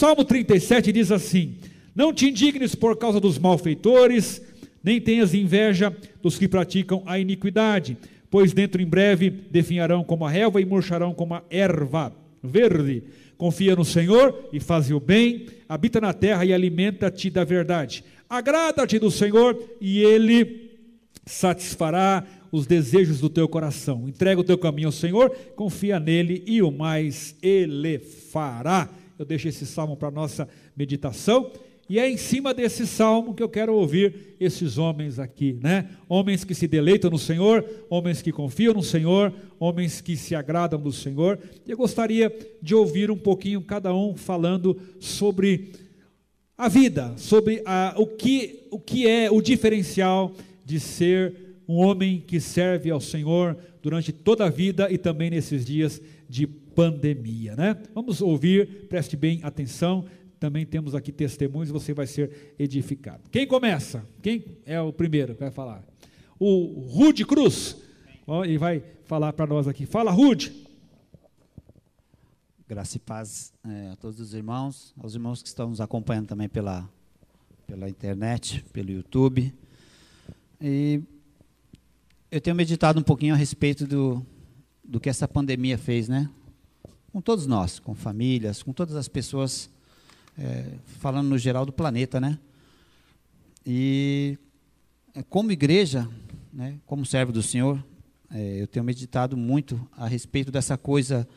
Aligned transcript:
Salmo 0.00 0.24
37 0.24 0.92
diz 0.92 1.12
assim: 1.12 1.56
Não 1.94 2.10
te 2.10 2.26
indignes 2.26 2.74
por 2.74 2.96
causa 2.96 3.20
dos 3.20 3.38
malfeitores, 3.38 4.40
nem 4.82 4.98
tenhas 4.98 5.34
inveja 5.34 5.94
dos 6.22 6.38
que 6.38 6.48
praticam 6.48 7.02
a 7.04 7.18
iniquidade, 7.18 7.98
pois 8.30 8.54
dentro 8.54 8.80
em 8.80 8.86
breve 8.86 9.28
definharão 9.28 10.02
como 10.02 10.24
a 10.24 10.30
relva 10.30 10.58
e 10.58 10.64
murcharão 10.64 11.12
como 11.12 11.34
a 11.34 11.42
erva 11.50 12.14
verde. 12.42 13.02
Confia 13.36 13.76
no 13.76 13.84
Senhor 13.84 14.48
e 14.50 14.58
faz 14.58 14.90
o 14.90 14.98
bem, 14.98 15.48
habita 15.68 16.00
na 16.00 16.14
terra 16.14 16.46
e 16.46 16.54
alimenta-te 16.54 17.28
da 17.28 17.44
verdade. 17.44 18.02
Agrada-te 18.26 18.98
do 18.98 19.10
Senhor 19.10 19.62
e 19.82 20.00
ele 20.00 20.70
satisfará 21.26 22.26
os 22.50 22.66
desejos 22.66 23.20
do 23.20 23.28
teu 23.28 23.46
coração. 23.46 24.08
Entrega 24.08 24.40
o 24.40 24.44
teu 24.44 24.56
caminho 24.56 24.88
ao 24.88 24.92
Senhor, 24.92 25.30
confia 25.54 26.00
nele 26.00 26.42
e 26.46 26.62
o 26.62 26.70
mais 26.70 27.36
ele 27.42 27.98
fará. 27.98 28.88
Eu 29.20 29.26
deixo 29.26 29.48
esse 29.48 29.66
salmo 29.66 29.98
para 29.98 30.10
nossa 30.10 30.48
meditação. 30.74 31.52
E 31.90 31.98
é 31.98 32.08
em 32.08 32.16
cima 32.16 32.54
desse 32.54 32.86
salmo 32.86 33.34
que 33.34 33.42
eu 33.42 33.50
quero 33.50 33.74
ouvir 33.74 34.34
esses 34.40 34.78
homens 34.78 35.18
aqui, 35.18 35.58
né? 35.62 35.90
Homens 36.08 36.42
que 36.42 36.54
se 36.54 36.66
deleitam 36.66 37.10
no 37.10 37.18
Senhor, 37.18 37.62
homens 37.90 38.22
que 38.22 38.32
confiam 38.32 38.72
no 38.72 38.82
Senhor, 38.82 39.30
homens 39.58 40.00
que 40.00 40.16
se 40.16 40.34
agradam 40.34 40.80
do 40.80 40.90
Senhor. 40.90 41.38
Eu 41.68 41.76
gostaria 41.76 42.34
de 42.62 42.74
ouvir 42.74 43.10
um 43.10 43.16
pouquinho 43.18 43.60
cada 43.60 43.94
um 43.94 44.16
falando 44.16 44.80
sobre 44.98 45.72
a 46.56 46.66
vida, 46.66 47.12
sobre 47.18 47.62
a, 47.66 47.92
o, 47.98 48.06
que, 48.06 48.68
o 48.70 48.80
que 48.80 49.06
é 49.06 49.30
o 49.30 49.42
diferencial 49.42 50.32
de 50.64 50.80
ser 50.80 51.34
um 51.68 51.76
homem 51.76 52.24
que 52.26 52.40
serve 52.40 52.90
ao 52.90 53.02
Senhor 53.02 53.54
durante 53.82 54.14
toda 54.14 54.46
a 54.46 54.50
vida 54.50 54.90
e 54.90 54.96
também 54.96 55.28
nesses 55.28 55.66
dias 55.66 56.00
de 56.26 56.48
pandemia, 56.80 57.54
né? 57.56 57.76
Vamos 57.94 58.20
ouvir, 58.22 58.86
preste 58.88 59.16
bem 59.16 59.40
atenção 59.42 60.06
também 60.40 60.64
temos 60.64 60.94
aqui 60.94 61.12
testemunhos 61.12 61.68
você 61.68 61.92
vai 61.92 62.06
ser 62.06 62.54
edificado. 62.58 63.28
Quem 63.30 63.46
começa? 63.46 64.02
Quem 64.22 64.42
é 64.64 64.80
o 64.80 64.90
primeiro 64.90 65.34
que 65.34 65.40
vai 65.40 65.50
falar? 65.50 65.84
O 66.38 66.86
Rude 66.88 67.26
Cruz. 67.26 67.76
Ele 68.44 68.56
vai 68.56 68.82
falar 69.04 69.34
para 69.34 69.46
nós 69.46 69.68
aqui. 69.68 69.84
Fala, 69.84 70.10
Rude. 70.10 70.66
Graça 72.66 72.96
e 72.96 73.00
paz 73.00 73.52
é, 73.62 73.90
a 73.90 73.96
todos 73.96 74.18
os 74.18 74.32
irmãos, 74.32 74.94
aos 74.98 75.14
irmãos 75.14 75.42
que 75.42 75.48
estão 75.48 75.68
nos 75.68 75.80
acompanhando 75.80 76.28
também 76.28 76.48
pela, 76.48 76.88
pela 77.66 77.90
internet, 77.90 78.64
pelo 78.72 78.90
YouTube. 78.90 79.52
E 80.58 81.02
eu 82.30 82.40
tenho 82.40 82.56
meditado 82.56 82.98
um 82.98 83.02
pouquinho 83.02 83.34
a 83.34 83.36
respeito 83.36 83.86
do, 83.86 84.24
do 84.82 84.98
que 84.98 85.10
essa 85.10 85.28
pandemia 85.28 85.76
fez, 85.76 86.08
né? 86.08 86.30
Com 87.12 87.20
todos 87.20 87.44
nós, 87.44 87.80
com 87.80 87.92
famílias, 87.92 88.62
com 88.62 88.72
todas 88.72 88.94
as 88.94 89.08
pessoas 89.08 89.68
é, 90.38 90.74
falando 91.00 91.28
no 91.28 91.36
geral 91.36 91.66
do 91.66 91.72
planeta, 91.72 92.20
né? 92.20 92.38
E 93.66 94.38
é, 95.12 95.22
como 95.24 95.50
igreja, 95.50 96.08
né, 96.52 96.78
como 96.86 97.04
servo 97.04 97.32
do 97.32 97.42
Senhor, 97.42 97.84
é, 98.30 98.62
eu 98.62 98.66
tenho 98.68 98.84
meditado 98.84 99.36
muito 99.36 99.88
a 99.96 100.06
respeito 100.06 100.52
dessa 100.52 100.78
coisa 100.78 101.28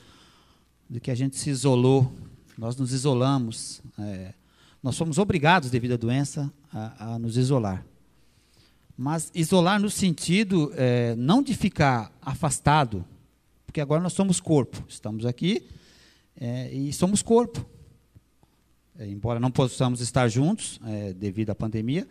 de 0.88 1.00
que 1.00 1.10
a 1.10 1.16
gente 1.16 1.38
se 1.38 1.50
isolou, 1.50 2.14
nós 2.56 2.76
nos 2.76 2.94
isolamos, 2.94 3.82
é, 3.98 4.36
nós 4.82 4.96
fomos 4.96 5.18
obrigados, 5.18 5.72
devido 5.72 5.94
à 5.94 5.98
doença, 5.98 6.54
a, 6.72 7.16
a 7.16 7.20
nos 7.20 7.36
isolar. 7.36 7.84
Mas 8.96 9.32
isolar 9.34 9.82
no 9.82 9.90
sentido 9.90 10.72
é, 10.76 11.16
não 11.16 11.42
de 11.42 11.56
ficar 11.56 12.12
afastado, 12.22 13.04
porque 13.74 13.82
agora 13.82 14.04
nós 14.04 14.14
somos 14.14 14.40
corpo, 14.40 14.86
estamos 14.88 15.26
aqui 15.26 15.68
é, 16.40 16.72
e 16.72 16.94
somos 16.94 17.24
corpo. 17.24 17.68
É, 19.00 19.08
embora 19.08 19.40
não 19.40 19.50
possamos 19.50 20.00
estar 20.00 20.28
juntos 20.28 20.80
é, 20.86 21.12
devido 21.12 21.50
à 21.50 21.56
pandemia, 21.56 22.08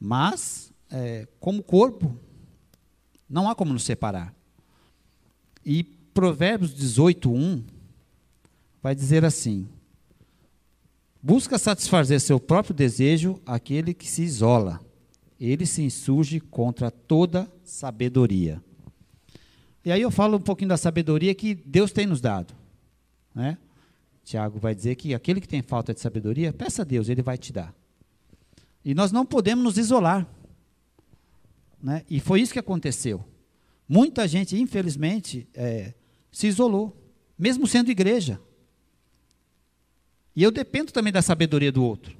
mas 0.00 0.72
é, 0.90 1.28
como 1.38 1.62
corpo 1.62 2.18
não 3.30 3.48
há 3.48 3.54
como 3.54 3.72
nos 3.72 3.84
separar. 3.84 4.34
E 5.64 5.84
Provérbios 6.12 6.74
18:1 6.74 7.62
vai 8.82 8.92
dizer 8.92 9.24
assim: 9.24 9.68
Busca 11.22 11.56
satisfazer 11.56 12.20
seu 12.20 12.40
próprio 12.40 12.74
desejo 12.74 13.40
aquele 13.46 13.94
que 13.94 14.08
se 14.08 14.22
isola. 14.22 14.84
Ele 15.38 15.66
se 15.66 15.82
insurge 15.82 16.40
contra 16.40 16.90
toda 16.90 17.48
sabedoria. 17.62 18.60
E 19.86 19.92
aí 19.92 20.02
eu 20.02 20.10
falo 20.10 20.36
um 20.36 20.40
pouquinho 20.40 20.70
da 20.70 20.76
sabedoria 20.76 21.32
que 21.32 21.54
Deus 21.54 21.92
tem 21.92 22.06
nos 22.06 22.20
dado, 22.20 22.52
né? 23.32 23.56
Tiago 24.24 24.58
vai 24.58 24.74
dizer 24.74 24.96
que 24.96 25.14
aquele 25.14 25.40
que 25.40 25.46
tem 25.46 25.62
falta 25.62 25.94
de 25.94 26.00
sabedoria, 26.00 26.52
peça 26.52 26.82
a 26.82 26.84
Deus, 26.84 27.08
ele 27.08 27.22
vai 27.22 27.38
te 27.38 27.52
dar. 27.52 27.72
E 28.84 28.96
nós 28.96 29.12
não 29.12 29.24
podemos 29.24 29.62
nos 29.62 29.78
isolar. 29.78 30.26
Né? 31.80 32.04
E 32.10 32.18
foi 32.18 32.40
isso 32.40 32.52
que 32.52 32.58
aconteceu. 32.58 33.24
Muita 33.88 34.26
gente, 34.26 34.60
infelizmente, 34.60 35.46
é, 35.54 35.94
se 36.32 36.48
isolou, 36.48 37.00
mesmo 37.38 37.64
sendo 37.64 37.88
igreja. 37.88 38.40
E 40.34 40.42
eu 40.42 40.50
dependo 40.50 40.90
também 40.90 41.12
da 41.12 41.22
sabedoria 41.22 41.70
do 41.70 41.84
outro. 41.84 42.16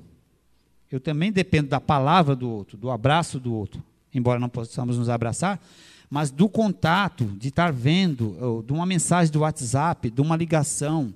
Eu 0.89 1.01
também 1.01 1.33
dependo 1.33 1.69
da 1.71 1.81
palavra 1.81 2.37
do 2.37 2.49
outro, 2.49 2.77
do 2.77 2.91
abraço 2.91 3.41
do 3.41 3.53
outro. 3.53 3.83
Embora 4.15 4.39
não 4.39 4.49
possamos 4.49 4.97
nos 4.97 5.09
abraçar, 5.09 5.61
mas 6.09 6.31
do 6.31 6.49
contato, 6.49 7.25
de 7.25 7.49
estar 7.49 7.73
vendo, 7.73 8.63
de 8.67 8.73
uma 8.73 8.87
mensagem 8.87 9.33
do 9.33 9.41
WhatsApp, 9.41 10.11
de 10.11 10.21
uma 10.21 10.37
ligação 10.37 11.13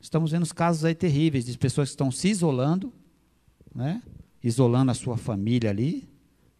Estamos 0.00 0.30
vendo 0.30 0.44
os 0.44 0.52
casos 0.52 0.84
aí 0.84 0.94
terríveis 0.94 1.44
de 1.44 1.58
pessoas 1.58 1.88
que 1.88 1.94
estão 1.94 2.10
se 2.10 2.28
isolando, 2.28 2.92
né? 3.74 4.02
isolando 4.42 4.90
a 4.90 4.94
sua 4.94 5.16
família 5.16 5.70
ali, 5.70 6.08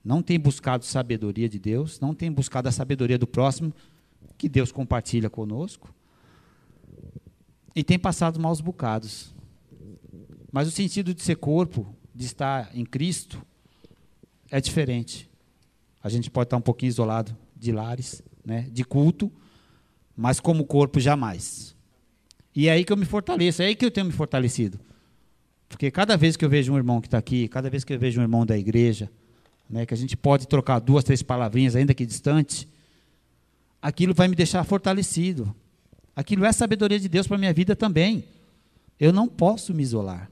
não 0.05 0.23
tem 0.23 0.39
buscado 0.39 0.85
sabedoria 0.85 1.49
de 1.49 1.59
Deus, 1.59 2.01
não 2.01 2.15
tem 2.15 2.33
buscado 2.33 2.69
a 2.69 2.73
sabedoria 2.73 3.17
do 3.17 3.27
próximo, 3.27 3.73
que 4.37 4.49
Deus 4.49 4.73
compartilha 4.73 5.31
conosco, 5.31 5.95
e 7.75 7.85
tem 7.85 7.99
passado 7.99 8.41
maus 8.41 8.61
bocados. 8.61 9.33
Mas 10.51 10.67
o 10.67 10.71
sentido 10.71 11.15
de 11.15 11.23
ser 11.23 11.37
corpo, 11.37 11.87
de 12.13 12.25
estar 12.25 12.71
em 12.77 12.85
Cristo, 12.85 13.41
é 14.51 14.61
diferente. 14.61 15.29
A 16.03 16.09
gente 16.09 16.31
pode 16.31 16.47
estar 16.47 16.57
um 16.57 16.63
pouquinho 16.63 16.91
isolado 16.91 17.37
de 17.57 17.73
lares, 17.73 18.23
né, 18.45 18.69
de 18.71 18.85
culto, 18.85 19.31
mas 20.17 20.41
como 20.41 20.65
corpo 20.65 21.01
jamais. 21.01 21.77
E 22.55 22.69
é 22.69 22.73
aí 22.73 22.85
que 22.85 22.93
eu 22.93 22.97
me 22.97 23.05
fortaleço, 23.05 23.63
é 23.63 23.67
aí 23.67 23.77
que 23.77 23.85
eu 23.85 23.91
tenho 23.91 24.07
me 24.07 24.13
fortalecido. 24.13 24.81
Porque 25.69 25.91
cada 25.91 26.17
vez 26.17 26.37
que 26.37 26.45
eu 26.45 26.49
vejo 26.49 26.73
um 26.73 26.77
irmão 26.77 27.01
que 27.01 27.07
está 27.07 27.19
aqui, 27.19 27.47
cada 27.47 27.69
vez 27.69 27.85
que 27.85 27.93
eu 27.93 27.99
vejo 27.99 28.21
um 28.21 28.23
irmão 28.23 28.47
da 28.47 28.57
igreja, 28.57 29.11
né, 29.69 29.85
que 29.85 29.93
a 29.93 29.97
gente 29.97 30.17
pode 30.17 30.49
trocar 30.49 30.79
duas, 30.79 31.05
três 31.05 31.23
palavrinhas, 31.23 31.77
ainda 31.77 31.93
que 31.93 32.07
distante, 32.07 32.69
aquilo 33.83 34.15
vai 34.15 34.29
me 34.29 34.35
deixar 34.35 34.65
fortalecido. 34.65 35.55
Aquilo 36.17 36.45
é 36.45 36.53
sabedoria 36.53 36.99
de 36.99 37.09
Deus 37.09 37.27
para 37.27 37.37
a 37.37 37.39
minha 37.39 37.53
vida 37.53 37.77
também. 37.77 38.25
Eu 38.99 39.13
não 39.13 39.29
posso 39.29 39.73
me 39.75 39.83
isolar. 39.83 40.31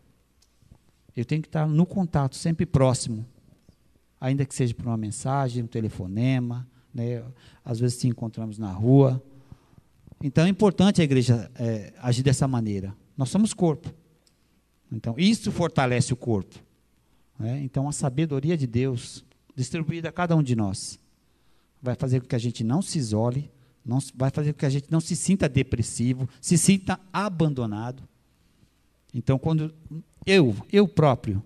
Eu 1.16 1.24
tenho 1.24 1.40
que 1.40 1.48
estar 1.48 1.66
no 1.66 1.86
contato, 1.86 2.34
sempre 2.34 2.66
próximo. 2.66 3.24
Ainda 4.20 4.44
que 4.44 4.54
seja 4.54 4.74
por 4.74 4.86
uma 4.86 4.96
mensagem, 4.96 5.62
um 5.62 5.66
telefonema, 5.66 6.66
né? 6.94 7.22
às 7.64 7.78
vezes 7.78 7.98
se 7.98 8.08
encontramos 8.08 8.58
na 8.58 8.72
rua. 8.72 9.22
Então 10.22 10.44
é 10.46 10.48
importante 10.48 11.00
a 11.00 11.04
igreja 11.04 11.50
é, 11.54 11.92
agir 11.98 12.22
dessa 12.22 12.48
maneira. 12.48 12.94
Nós 13.16 13.28
somos 13.28 13.52
corpo. 13.52 13.92
Então, 14.90 15.14
isso 15.18 15.50
fortalece 15.50 16.12
o 16.12 16.16
corpo. 16.16 16.54
Né? 17.38 17.60
Então, 17.62 17.88
a 17.88 17.92
sabedoria 17.92 18.56
de 18.56 18.66
Deus, 18.66 19.24
distribuída 19.54 20.08
a 20.08 20.12
cada 20.12 20.36
um 20.36 20.42
de 20.42 20.54
nós, 20.54 20.98
vai 21.82 21.94
fazer 21.94 22.20
com 22.20 22.26
que 22.26 22.36
a 22.36 22.38
gente 22.38 22.62
não 22.62 22.80
se 22.80 22.98
isole, 22.98 23.50
não, 23.84 23.98
vai 24.14 24.30
fazer 24.30 24.52
com 24.52 24.60
que 24.60 24.66
a 24.66 24.70
gente 24.70 24.90
não 24.90 25.00
se 25.00 25.16
sinta 25.16 25.48
depressivo, 25.48 26.28
se 26.40 26.56
sinta 26.56 27.00
abandonado. 27.12 28.02
Então, 29.12 29.38
quando 29.38 29.74
eu, 30.24 30.54
eu 30.72 30.86
próprio, 30.86 31.42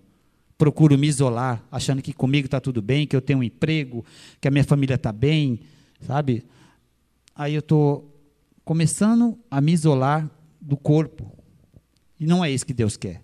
procuro 0.61 0.95
me 0.95 1.07
isolar, 1.07 1.65
achando 1.71 2.03
que 2.03 2.13
comigo 2.13 2.45
está 2.45 2.61
tudo 2.61 2.83
bem, 2.83 3.07
que 3.07 3.15
eu 3.15 3.21
tenho 3.21 3.39
um 3.39 3.43
emprego, 3.43 4.05
que 4.39 4.47
a 4.47 4.51
minha 4.51 4.63
família 4.63 4.93
está 4.93 5.11
bem, 5.11 5.59
sabe? 6.01 6.45
Aí 7.33 7.55
eu 7.55 7.61
estou 7.61 8.15
começando 8.63 9.39
a 9.49 9.59
me 9.59 9.71
isolar 9.71 10.29
do 10.61 10.77
corpo. 10.77 11.35
E 12.19 12.27
não 12.27 12.45
é 12.45 12.51
isso 12.51 12.63
que 12.63 12.75
Deus 12.75 12.95
quer. 12.95 13.23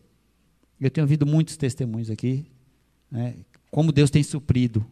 Eu 0.81 0.89
tenho 0.89 1.05
ouvido 1.05 1.27
muitos 1.27 1.57
testemunhos 1.57 2.09
aqui, 2.09 2.43
né, 3.11 3.35
como 3.69 3.91
Deus 3.91 4.09
tem 4.09 4.23
suprido. 4.23 4.83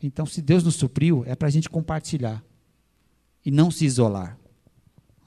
Então, 0.00 0.24
se 0.24 0.40
Deus 0.40 0.62
nos 0.62 0.76
supriu, 0.76 1.24
é 1.26 1.34
para 1.34 1.48
a 1.48 1.50
gente 1.50 1.68
compartilhar 1.68 2.44
e 3.44 3.50
não 3.50 3.72
se 3.72 3.84
isolar. 3.84 4.38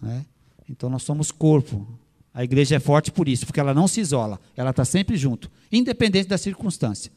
Né? 0.02 0.26
Então, 0.70 0.90
nós 0.90 1.04
somos 1.04 1.32
corpo. 1.32 1.86
A 2.36 2.44
igreja 2.44 2.76
é 2.76 2.80
forte 2.82 3.14
por 3.14 3.30
isso, 3.30 3.46
porque 3.46 3.62
ela 3.62 3.74
não 3.74 3.88
se 3.88 4.02
isola, 4.02 4.42
ela 4.58 4.72
está 4.72 4.84
sempre 4.84 5.16
junto, 5.16 5.50
independente 5.72 6.28
da 6.28 6.38
circunstância. 6.38 7.10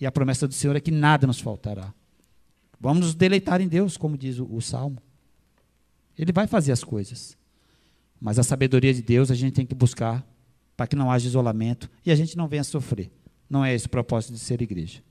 E 0.00 0.06
a 0.06 0.12
promessa 0.12 0.46
do 0.46 0.54
Senhor 0.54 0.76
é 0.76 0.80
que 0.80 0.92
nada 0.92 1.26
nos 1.26 1.40
faltará. 1.40 1.92
Vamos 2.80 3.04
nos 3.04 3.14
deleitar 3.16 3.60
em 3.60 3.66
Deus, 3.66 3.96
como 3.96 4.16
diz 4.16 4.38
o, 4.38 4.46
o 4.48 4.62
Salmo. 4.62 5.02
Ele 6.16 6.30
vai 6.30 6.46
fazer 6.46 6.70
as 6.70 6.84
coisas. 6.84 7.36
Mas 8.20 8.38
a 8.38 8.44
sabedoria 8.44 8.94
de 8.94 9.02
Deus 9.02 9.28
a 9.28 9.34
gente 9.34 9.54
tem 9.54 9.66
que 9.66 9.74
buscar 9.74 10.24
para 10.76 10.86
que 10.86 10.94
não 10.94 11.10
haja 11.10 11.26
isolamento 11.26 11.90
e 12.06 12.12
a 12.12 12.14
gente 12.14 12.36
não 12.36 12.46
venha 12.46 12.62
sofrer. 12.62 13.10
Não 13.50 13.64
é 13.64 13.74
esse 13.74 13.86
o 13.86 13.90
propósito 13.90 14.34
de 14.34 14.38
ser 14.38 14.62
igreja. 14.62 15.02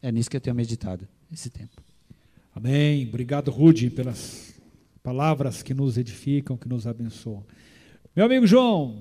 É 0.00 0.10
nisso 0.10 0.30
que 0.30 0.38
eu 0.38 0.40
tenho 0.40 0.56
meditado 0.56 1.06
esse 1.30 1.50
tempo. 1.50 1.82
Amém. 2.54 3.06
Obrigado, 3.06 3.50
Rude, 3.50 3.90
pelas 3.90 4.54
palavras 5.02 5.62
que 5.62 5.74
nos 5.74 5.98
edificam, 5.98 6.56
que 6.56 6.66
nos 6.68 6.86
abençoam. 6.86 7.44
Meu 8.20 8.26
amigo 8.26 8.46
João, 8.46 8.98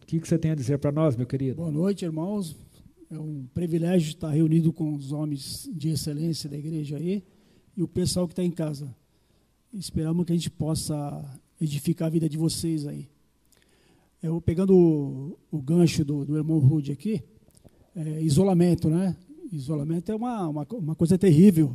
o 0.00 0.06
que, 0.06 0.20
que 0.20 0.28
você 0.28 0.38
tem 0.38 0.52
a 0.52 0.54
dizer 0.54 0.78
para 0.78 0.92
nós, 0.92 1.16
meu 1.16 1.26
querido? 1.26 1.56
Boa 1.56 1.72
noite, 1.72 2.04
irmãos. 2.04 2.54
É 3.10 3.18
um 3.18 3.48
privilégio 3.52 4.10
estar 4.10 4.30
reunido 4.30 4.72
com 4.72 4.94
os 4.94 5.10
homens 5.10 5.68
de 5.74 5.88
excelência 5.88 6.48
da 6.48 6.56
igreja 6.56 6.96
aí 6.96 7.24
e 7.76 7.82
o 7.82 7.88
pessoal 7.88 8.28
que 8.28 8.32
está 8.32 8.44
em 8.44 8.52
casa. 8.52 8.94
Esperamos 9.72 10.24
que 10.24 10.32
a 10.32 10.36
gente 10.36 10.52
possa 10.52 11.40
edificar 11.60 12.06
a 12.06 12.10
vida 12.12 12.28
de 12.28 12.38
vocês 12.38 12.86
aí. 12.86 13.08
Eu 14.22 14.40
pegando 14.40 14.76
o, 14.76 15.36
o 15.50 15.60
gancho 15.60 16.04
do, 16.04 16.24
do, 16.24 16.36
irmão 16.36 16.60
Rude 16.60 16.92
aqui, 16.92 17.24
é, 17.96 18.22
isolamento, 18.22 18.88
né? 18.88 19.16
Isolamento 19.50 20.12
é 20.12 20.14
uma, 20.14 20.46
uma, 20.46 20.66
uma, 20.70 20.94
coisa 20.94 21.18
terrível. 21.18 21.74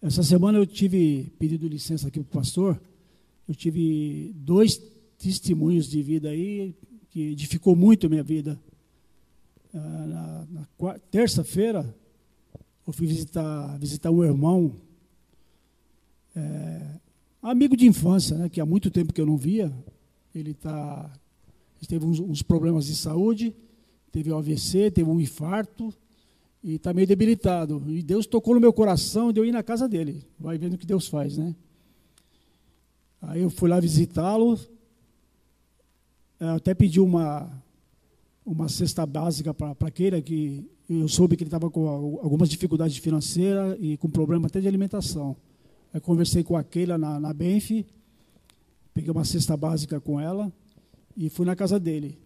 Essa 0.00 0.22
semana 0.22 0.56
eu 0.56 0.64
tive 0.64 1.30
pedido 1.38 1.68
licença 1.68 2.08
aqui 2.08 2.20
para 2.20 2.38
o 2.38 2.42
pastor. 2.42 2.80
Eu 3.46 3.54
tive 3.54 4.32
dois 4.34 4.95
testemunhos 5.18 5.88
de 5.88 6.02
vida 6.02 6.28
aí 6.28 6.74
que 7.10 7.30
edificou 7.30 7.74
muito 7.74 8.06
a 8.06 8.10
minha 8.10 8.22
vida. 8.22 8.60
Ah, 9.72 10.06
na, 10.06 10.46
na 10.50 10.98
terça-feira, 11.10 11.94
eu 12.86 12.92
fui 12.92 13.06
visitar, 13.06 13.78
visitar 13.78 14.10
um 14.10 14.22
irmão, 14.22 14.72
é, 16.34 17.00
amigo 17.42 17.76
de 17.76 17.86
infância, 17.86 18.36
né, 18.36 18.48
que 18.48 18.60
há 18.60 18.66
muito 18.66 18.90
tempo 18.90 19.12
que 19.12 19.20
eu 19.20 19.26
não 19.26 19.36
via. 19.36 19.72
Ele 20.34 20.54
tá, 20.54 21.10
teve 21.88 22.04
uns, 22.04 22.20
uns 22.20 22.42
problemas 22.42 22.86
de 22.86 22.94
saúde, 22.94 23.54
teve 24.12 24.32
um 24.32 24.38
AVC, 24.38 24.90
teve 24.90 25.08
um 25.08 25.20
infarto 25.20 25.92
e 26.62 26.74
está 26.74 26.92
meio 26.92 27.06
debilitado. 27.06 27.82
E 27.88 28.02
Deus 28.02 28.26
tocou 28.26 28.54
no 28.54 28.60
meu 28.60 28.72
coração 28.72 29.32
de 29.32 29.40
eu 29.40 29.44
ir 29.44 29.52
na 29.52 29.62
casa 29.62 29.88
dele. 29.88 30.24
Vai 30.38 30.58
vendo 30.58 30.74
o 30.74 30.78
que 30.78 30.86
Deus 30.86 31.08
faz, 31.08 31.36
né? 31.36 31.54
Aí 33.22 33.42
eu 33.42 33.50
fui 33.50 33.68
lá 33.68 33.80
visitá-lo. 33.80 34.58
Até 36.38 36.74
pedi 36.74 37.00
uma, 37.00 37.50
uma 38.44 38.68
cesta 38.68 39.06
básica 39.06 39.54
para 39.54 39.74
aquele 39.80 40.20
que 40.20 40.68
eu 40.88 41.08
soube 41.08 41.36
que 41.36 41.42
ele 41.42 41.48
estava 41.48 41.70
com 41.70 41.88
algumas 42.22 42.48
dificuldades 42.48 42.96
financeiras 42.98 43.76
e 43.80 43.96
com 43.96 44.08
problema 44.08 44.46
até 44.46 44.60
de 44.60 44.68
alimentação. 44.68 45.36
Aí 45.92 46.00
conversei 46.00 46.44
com 46.44 46.56
a 46.56 46.62
Keila 46.62 46.98
na, 46.98 47.18
na 47.18 47.32
Benf, 47.32 47.70
peguei 48.92 49.10
uma 49.10 49.24
cesta 49.24 49.56
básica 49.56 50.00
com 50.00 50.20
ela 50.20 50.52
e 51.16 51.30
fui 51.30 51.46
na 51.46 51.56
casa 51.56 51.80
dele. 51.80 52.18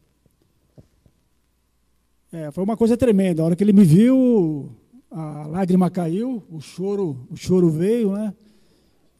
É, 2.32 2.50
foi 2.50 2.62
uma 2.62 2.76
coisa 2.76 2.96
tremenda. 2.96 3.42
A 3.42 3.46
hora 3.46 3.56
que 3.56 3.64
ele 3.64 3.72
me 3.72 3.84
viu, 3.84 4.70
a 5.10 5.46
lágrima 5.46 5.90
caiu, 5.90 6.42
o 6.50 6.60
choro, 6.60 7.26
o 7.30 7.36
choro 7.36 7.70
veio, 7.70 8.12
né? 8.12 8.34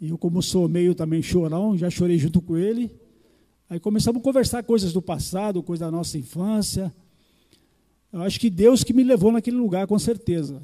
E 0.01 0.11
eu, 0.11 0.19
como 0.19 0.43
sou 0.43 0.69
meio 0.69 0.95
também 0.95 1.21
chorão, 1.23 1.77
já 1.77 1.91
chorei 1.91 2.19
junto 2.19 2.41
com 2.41 2.57
ele. 2.57 2.91
Aí 3.70 3.78
começamos 3.78 4.20
a 4.20 4.25
conversar 4.25 4.64
coisas 4.64 4.93
do 4.93 5.00
passado, 5.00 5.62
coisas 5.62 5.87
da 5.87 5.93
nossa 5.93 6.19
infância. 6.19 6.93
Eu 8.12 8.20
acho 8.22 8.40
que 8.40 8.50
Deus 8.50 8.82
que 8.82 8.93
me 8.93 9.05
levou 9.05 9.31
naquele 9.31 9.56
lugar, 9.56 9.87
com 9.87 9.96
certeza. 9.96 10.61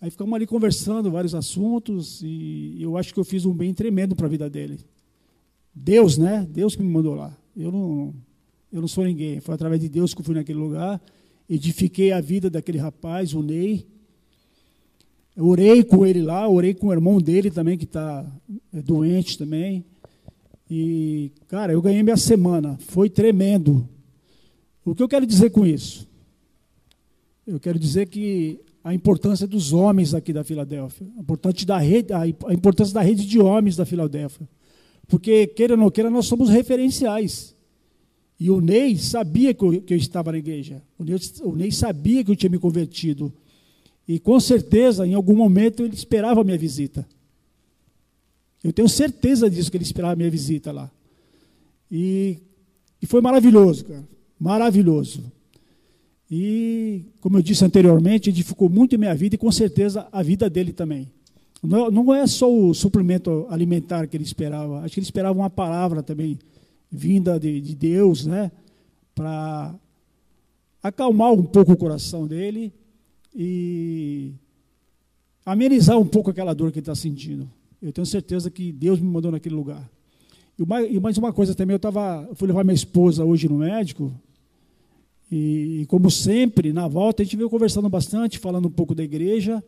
Aí 0.00 0.08
ficamos 0.08 0.32
ali 0.34 0.46
conversando 0.46 1.10
vários 1.10 1.34
assuntos 1.34 2.22
e 2.22 2.76
eu 2.80 2.96
acho 2.96 3.12
que 3.12 3.18
eu 3.18 3.24
fiz 3.24 3.44
um 3.44 3.52
bem 3.52 3.74
tremendo 3.74 4.14
para 4.14 4.26
a 4.26 4.28
vida 4.28 4.48
dele. 4.48 4.78
Deus, 5.74 6.16
né? 6.16 6.46
Deus 6.48 6.76
que 6.76 6.82
me 6.82 6.88
mandou 6.88 7.16
lá. 7.16 7.36
Eu 7.56 7.72
não, 7.72 8.14
eu 8.72 8.80
não 8.80 8.86
sou 8.86 9.04
ninguém. 9.04 9.40
Foi 9.40 9.56
através 9.56 9.80
de 9.80 9.88
Deus 9.88 10.14
que 10.14 10.20
eu 10.20 10.24
fui 10.24 10.36
naquele 10.36 10.60
lugar. 10.60 11.02
Edifiquei 11.50 12.12
a 12.12 12.20
vida 12.20 12.48
daquele 12.48 12.78
rapaz, 12.78 13.34
o 13.34 13.42
Ney. 13.42 13.84
Eu 15.34 15.48
orei 15.48 15.82
com 15.82 16.06
ele 16.06 16.22
lá, 16.22 16.48
orei 16.48 16.72
com 16.72 16.86
o 16.86 16.92
irmão 16.92 17.18
dele 17.18 17.50
também, 17.50 17.76
que 17.76 17.82
está 17.82 18.24
é, 18.72 18.80
doente 18.80 19.36
também. 19.36 19.84
E, 20.70 21.30
cara, 21.48 21.72
eu 21.72 21.82
ganhei 21.82 22.02
minha 22.02 22.16
semana. 22.16 22.78
Foi 22.80 23.10
tremendo. 23.10 23.88
O 24.84 24.94
que 24.94 25.02
eu 25.02 25.08
quero 25.08 25.26
dizer 25.26 25.50
com 25.50 25.66
isso? 25.66 26.08
Eu 27.46 27.60
quero 27.60 27.78
dizer 27.78 28.06
que 28.06 28.60
a 28.82 28.94
importância 28.94 29.46
dos 29.46 29.72
homens 29.72 30.14
aqui 30.14 30.32
da 30.32 30.44
Filadélfia, 30.44 31.06
a 31.16 31.20
importância 31.20 31.66
da 31.66 31.78
rede, 31.78 32.12
a 32.12 32.52
importância 32.52 32.92
da 32.92 33.00
rede 33.00 33.26
de 33.26 33.38
homens 33.38 33.76
da 33.76 33.86
Filadélfia. 33.86 34.48
Porque, 35.06 35.46
queira 35.46 35.74
ou 35.74 35.78
não 35.78 35.90
queira, 35.90 36.10
nós 36.10 36.26
somos 36.26 36.48
referenciais. 36.48 37.54
E 38.38 38.50
o 38.50 38.60
Ney 38.60 38.98
sabia 38.98 39.54
que 39.54 39.64
eu, 39.64 39.80
que 39.82 39.94
eu 39.94 39.98
estava 39.98 40.32
na 40.32 40.38
igreja. 40.38 40.82
O 40.98 41.04
Ney, 41.04 41.16
o 41.42 41.54
Ney, 41.54 41.72
sabia 41.72 42.24
que 42.24 42.30
eu 42.30 42.36
tinha 42.36 42.50
me 42.50 42.58
convertido. 42.58 43.32
E 44.06 44.18
com 44.18 44.38
certeza, 44.38 45.06
em 45.06 45.14
algum 45.14 45.34
momento, 45.34 45.82
ele 45.82 45.94
esperava 45.94 46.40
a 46.40 46.44
minha 46.44 46.58
visita. 46.58 47.06
Eu 48.64 48.72
tenho 48.72 48.88
certeza 48.88 49.50
disso, 49.50 49.70
que 49.70 49.76
ele 49.76 49.84
esperava 49.84 50.14
a 50.14 50.16
minha 50.16 50.30
visita 50.30 50.72
lá. 50.72 50.90
E, 51.90 52.38
e 53.00 53.06
foi 53.06 53.20
maravilhoso, 53.20 53.84
cara. 53.84 54.08
Maravilhoso. 54.40 55.22
E, 56.30 57.04
como 57.20 57.36
eu 57.36 57.42
disse 57.42 57.62
anteriormente, 57.62 58.30
edificou 58.30 58.70
muito 58.70 58.94
em 58.94 58.98
minha 58.98 59.14
vida 59.14 59.34
e 59.34 59.38
com 59.38 59.52
certeza 59.52 60.08
a 60.10 60.22
vida 60.22 60.48
dele 60.48 60.72
também. 60.72 61.10
Não, 61.62 61.90
não 61.90 62.14
é 62.14 62.26
só 62.26 62.50
o 62.50 62.72
suplemento 62.74 63.46
alimentar 63.50 64.06
que 64.06 64.16
ele 64.16 64.24
esperava, 64.24 64.80
acho 64.80 64.94
que 64.94 65.00
ele 65.00 65.06
esperava 65.06 65.38
uma 65.38 65.50
palavra 65.50 66.02
também 66.02 66.38
vinda 66.90 67.38
de, 67.38 67.60
de 67.60 67.74
Deus, 67.74 68.26
né, 68.26 68.50
para 69.14 69.74
acalmar 70.82 71.32
um 71.32 71.42
pouco 71.42 71.72
o 71.72 71.76
coração 71.76 72.26
dele 72.26 72.72
e 73.34 74.32
amenizar 75.44 75.98
um 75.98 76.06
pouco 76.06 76.30
aquela 76.30 76.54
dor 76.54 76.70
que 76.70 76.78
ele 76.78 76.82
está 76.82 76.94
sentindo. 76.94 77.48
Eu 77.84 77.92
tenho 77.92 78.06
certeza 78.06 78.50
que 78.50 78.72
Deus 78.72 78.98
me 78.98 79.06
mandou 79.06 79.30
naquele 79.30 79.54
lugar. 79.54 79.90
E 80.90 80.98
mais 80.98 81.18
uma 81.18 81.34
coisa 81.34 81.54
também, 81.54 81.74
eu, 81.74 81.78
tava, 81.78 82.26
eu 82.30 82.34
fui 82.34 82.48
levar 82.48 82.64
minha 82.64 82.74
esposa 82.74 83.26
hoje 83.26 83.46
no 83.46 83.58
médico, 83.58 84.10
e, 85.30 85.84
como 85.86 86.10
sempre, 86.10 86.72
na 86.72 86.88
volta, 86.88 87.20
a 87.20 87.24
gente 87.26 87.36
veio 87.36 87.50
conversando 87.50 87.86
bastante, 87.90 88.38
falando 88.38 88.68
um 88.68 88.70
pouco 88.70 88.94
da 88.94 89.04
igreja, 89.04 89.62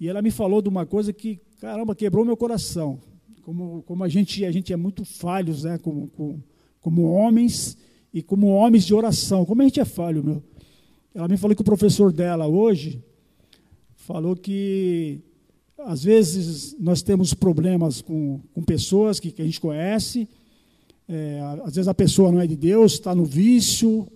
e 0.00 0.08
ela 0.08 0.22
me 0.22 0.30
falou 0.30 0.62
de 0.62 0.70
uma 0.70 0.86
coisa 0.86 1.12
que, 1.12 1.38
caramba, 1.60 1.94
quebrou 1.94 2.24
meu 2.24 2.34
coração. 2.34 2.98
Como, 3.42 3.82
como 3.82 4.02
a, 4.04 4.08
gente, 4.08 4.42
a 4.42 4.50
gente 4.50 4.72
é 4.72 4.76
muito 4.76 5.04
falhos, 5.04 5.64
né? 5.64 5.76
como, 5.76 6.08
como, 6.16 6.42
como 6.80 7.02
homens 7.12 7.76
e 8.10 8.22
como 8.22 8.46
homens 8.46 8.86
de 8.86 8.94
oração. 8.94 9.44
Como 9.44 9.60
a 9.60 9.64
gente 9.66 9.80
é 9.80 9.84
falho, 9.84 10.24
meu. 10.24 10.42
Ela 11.14 11.28
me 11.28 11.36
falou 11.36 11.54
que 11.54 11.60
o 11.60 11.64
professor 11.64 12.10
dela 12.10 12.46
hoje 12.46 13.04
falou 13.96 14.34
que 14.34 15.20
às 15.78 16.04
vezes 16.04 16.76
nós 16.78 17.02
temos 17.02 17.34
problemas 17.34 18.00
com, 18.00 18.40
com 18.54 18.62
pessoas 18.62 19.18
que, 19.20 19.30
que 19.30 19.42
a 19.42 19.44
gente 19.44 19.60
conhece, 19.60 20.28
é, 21.08 21.40
às 21.64 21.74
vezes 21.74 21.88
a 21.88 21.94
pessoa 21.94 22.32
não 22.32 22.40
é 22.40 22.46
de 22.46 22.56
Deus, 22.56 22.92
está 22.92 23.14
no 23.14 23.24
vício, 23.24 24.08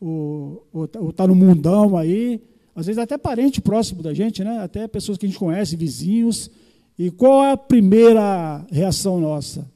ou 0.00 0.66
está 1.08 1.26
no 1.26 1.34
mundão 1.34 1.96
aí, 1.96 2.40
às 2.74 2.86
vezes 2.86 2.98
até 2.98 3.16
parente 3.16 3.60
próximo 3.60 4.02
da 4.02 4.12
gente, 4.12 4.44
né? 4.44 4.58
até 4.58 4.86
pessoas 4.86 5.16
que 5.16 5.24
a 5.24 5.28
gente 5.28 5.38
conhece, 5.38 5.76
vizinhos. 5.76 6.50
E 6.98 7.10
qual 7.10 7.42
é 7.42 7.52
a 7.52 7.56
primeira 7.56 8.66
reação 8.70 9.18
nossa? 9.18 9.66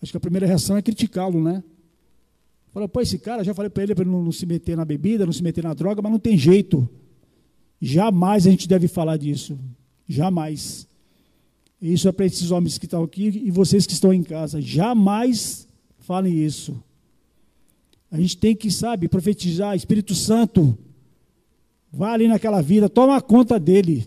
Acho 0.00 0.12
que 0.12 0.16
a 0.16 0.20
primeira 0.20 0.46
reação 0.46 0.76
é 0.76 0.82
criticá-lo, 0.82 1.42
né? 1.42 1.62
Fala, 2.72 2.88
pô, 2.88 3.00
esse 3.00 3.18
cara, 3.18 3.42
já 3.42 3.52
falei 3.52 3.68
para 3.68 3.82
ele 3.82 3.94
para 3.94 4.04
ele 4.04 4.12
não 4.12 4.30
se 4.30 4.46
meter 4.46 4.76
na 4.76 4.84
bebida, 4.84 5.26
não 5.26 5.32
se 5.32 5.42
meter 5.42 5.64
na 5.64 5.74
droga, 5.74 6.00
mas 6.00 6.10
não 6.10 6.18
tem 6.20 6.38
jeito. 6.38 6.88
Jamais 7.80 8.46
a 8.46 8.50
gente 8.50 8.68
deve 8.68 8.88
falar 8.88 9.16
disso. 9.16 9.58
Jamais. 10.08 10.86
Isso 11.80 12.08
é 12.08 12.12
para 12.12 12.26
esses 12.26 12.50
homens 12.50 12.76
que 12.76 12.84
estão 12.84 13.02
aqui 13.02 13.42
e 13.44 13.50
vocês 13.50 13.86
que 13.86 13.92
estão 13.92 14.12
em 14.12 14.22
casa. 14.22 14.60
Jamais 14.60 15.66
falem 16.00 16.44
isso. 16.44 16.82
A 18.10 18.18
gente 18.20 18.36
tem 18.36 18.54
que, 18.54 18.70
sabe, 18.70 19.08
profetizar, 19.08 19.74
Espírito 19.74 20.14
Santo, 20.14 20.76
vá 21.92 22.12
ali 22.12 22.26
naquela 22.26 22.60
vida, 22.60 22.88
toma 22.88 23.20
conta 23.22 23.58
dele. 23.58 24.06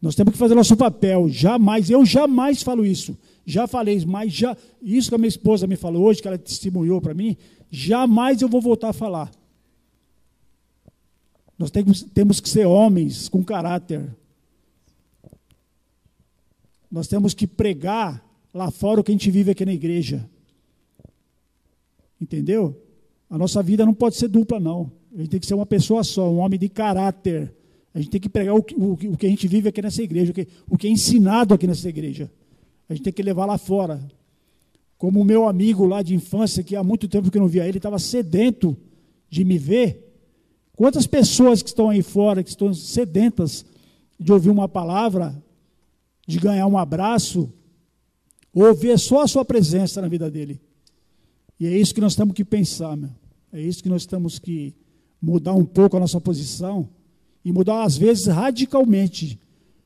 Nós 0.00 0.14
temos 0.14 0.32
que 0.32 0.38
fazer 0.38 0.54
nosso 0.54 0.76
papel. 0.76 1.28
Jamais, 1.28 1.88
eu 1.88 2.04
jamais 2.04 2.62
falo 2.62 2.84
isso. 2.84 3.16
Já 3.46 3.66
falei, 3.66 4.04
mas 4.06 4.32
já, 4.32 4.56
isso 4.80 5.08
que 5.08 5.14
a 5.14 5.18
minha 5.18 5.28
esposa 5.28 5.66
me 5.66 5.74
falou 5.74 6.04
hoje, 6.04 6.20
que 6.20 6.28
ela 6.28 6.38
testemunhou 6.38 7.00
para 7.00 7.14
mim, 7.14 7.36
jamais 7.70 8.42
eu 8.42 8.48
vou 8.48 8.60
voltar 8.60 8.90
a 8.90 8.92
falar. 8.92 9.30
Nós 11.62 11.70
temos, 11.70 12.02
temos 12.02 12.40
que 12.40 12.48
ser 12.48 12.66
homens 12.66 13.28
com 13.28 13.44
caráter. 13.44 14.12
Nós 16.90 17.06
temos 17.06 17.34
que 17.34 17.46
pregar 17.46 18.20
lá 18.52 18.68
fora 18.68 19.00
o 19.00 19.04
que 19.04 19.12
a 19.12 19.14
gente 19.14 19.30
vive 19.30 19.52
aqui 19.52 19.64
na 19.64 19.72
igreja. 19.72 20.28
Entendeu? 22.20 22.76
A 23.30 23.38
nossa 23.38 23.62
vida 23.62 23.86
não 23.86 23.94
pode 23.94 24.16
ser 24.16 24.26
dupla, 24.26 24.58
não. 24.58 24.90
A 25.14 25.18
gente 25.18 25.30
tem 25.30 25.38
que 25.38 25.46
ser 25.46 25.54
uma 25.54 25.64
pessoa 25.64 26.02
só, 26.02 26.28
um 26.28 26.38
homem 26.38 26.58
de 26.58 26.68
caráter. 26.68 27.54
A 27.94 28.00
gente 28.00 28.10
tem 28.10 28.20
que 28.20 28.28
pregar 28.28 28.56
o, 28.56 28.58
o, 28.58 28.92
o 28.94 29.16
que 29.16 29.26
a 29.26 29.28
gente 29.28 29.46
vive 29.46 29.68
aqui 29.68 29.80
nessa 29.80 30.02
igreja, 30.02 30.32
o 30.32 30.34
que, 30.34 30.48
o 30.68 30.76
que 30.76 30.88
é 30.88 30.90
ensinado 30.90 31.54
aqui 31.54 31.68
nessa 31.68 31.88
igreja. 31.88 32.28
A 32.88 32.92
gente 32.92 33.04
tem 33.04 33.12
que 33.12 33.22
levar 33.22 33.46
lá 33.46 33.56
fora. 33.56 34.04
como 34.98 35.20
o 35.20 35.24
meu 35.24 35.46
amigo 35.48 35.86
lá 35.86 36.02
de 36.02 36.12
infância, 36.12 36.64
que 36.64 36.74
há 36.74 36.82
muito 36.82 37.06
tempo 37.06 37.30
que 37.30 37.38
eu 37.38 37.42
não 37.42 37.48
via 37.48 37.68
ele, 37.68 37.78
estava 37.78 38.00
sedento 38.00 38.76
de 39.30 39.44
me 39.44 39.58
ver. 39.58 40.08
Quantas 40.82 41.06
pessoas 41.06 41.62
que 41.62 41.68
estão 41.68 41.90
aí 41.90 42.02
fora, 42.02 42.42
que 42.42 42.50
estão 42.50 42.74
sedentas 42.74 43.64
de 44.18 44.32
ouvir 44.32 44.50
uma 44.50 44.68
palavra, 44.68 45.40
de 46.26 46.40
ganhar 46.40 46.66
um 46.66 46.76
abraço, 46.76 47.48
ou 48.52 48.74
ver 48.74 48.98
só 48.98 49.22
a 49.22 49.28
sua 49.28 49.44
presença 49.44 50.02
na 50.02 50.08
vida 50.08 50.28
dele. 50.28 50.60
E 51.60 51.68
é 51.68 51.78
isso 51.78 51.94
que 51.94 52.00
nós 52.00 52.16
temos 52.16 52.34
que 52.34 52.44
pensar, 52.44 52.96
meu. 52.96 53.10
É 53.52 53.60
isso 53.60 53.80
que 53.80 53.88
nós 53.88 54.06
temos 54.06 54.40
que 54.40 54.74
mudar 55.22 55.54
um 55.54 55.64
pouco 55.64 55.96
a 55.96 56.00
nossa 56.00 56.20
posição 56.20 56.88
e 57.44 57.52
mudar 57.52 57.84
às 57.84 57.96
vezes 57.96 58.26
radicalmente. 58.26 59.38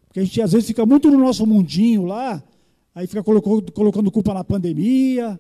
Porque 0.07 0.21
a 0.21 0.25
gente 0.25 0.41
às 0.41 0.53
vezes 0.53 0.67
fica 0.67 0.87
muito 0.87 1.11
no 1.11 1.19
nosso 1.19 1.47
mundinho 1.47 2.07
lá, 2.07 2.43
aí 2.95 3.07
fica 3.07 3.23
colocando, 3.23 3.71
colocando 3.71 4.11
culpa 4.11 4.33
na 4.33 4.43
pandemia, 4.43 5.39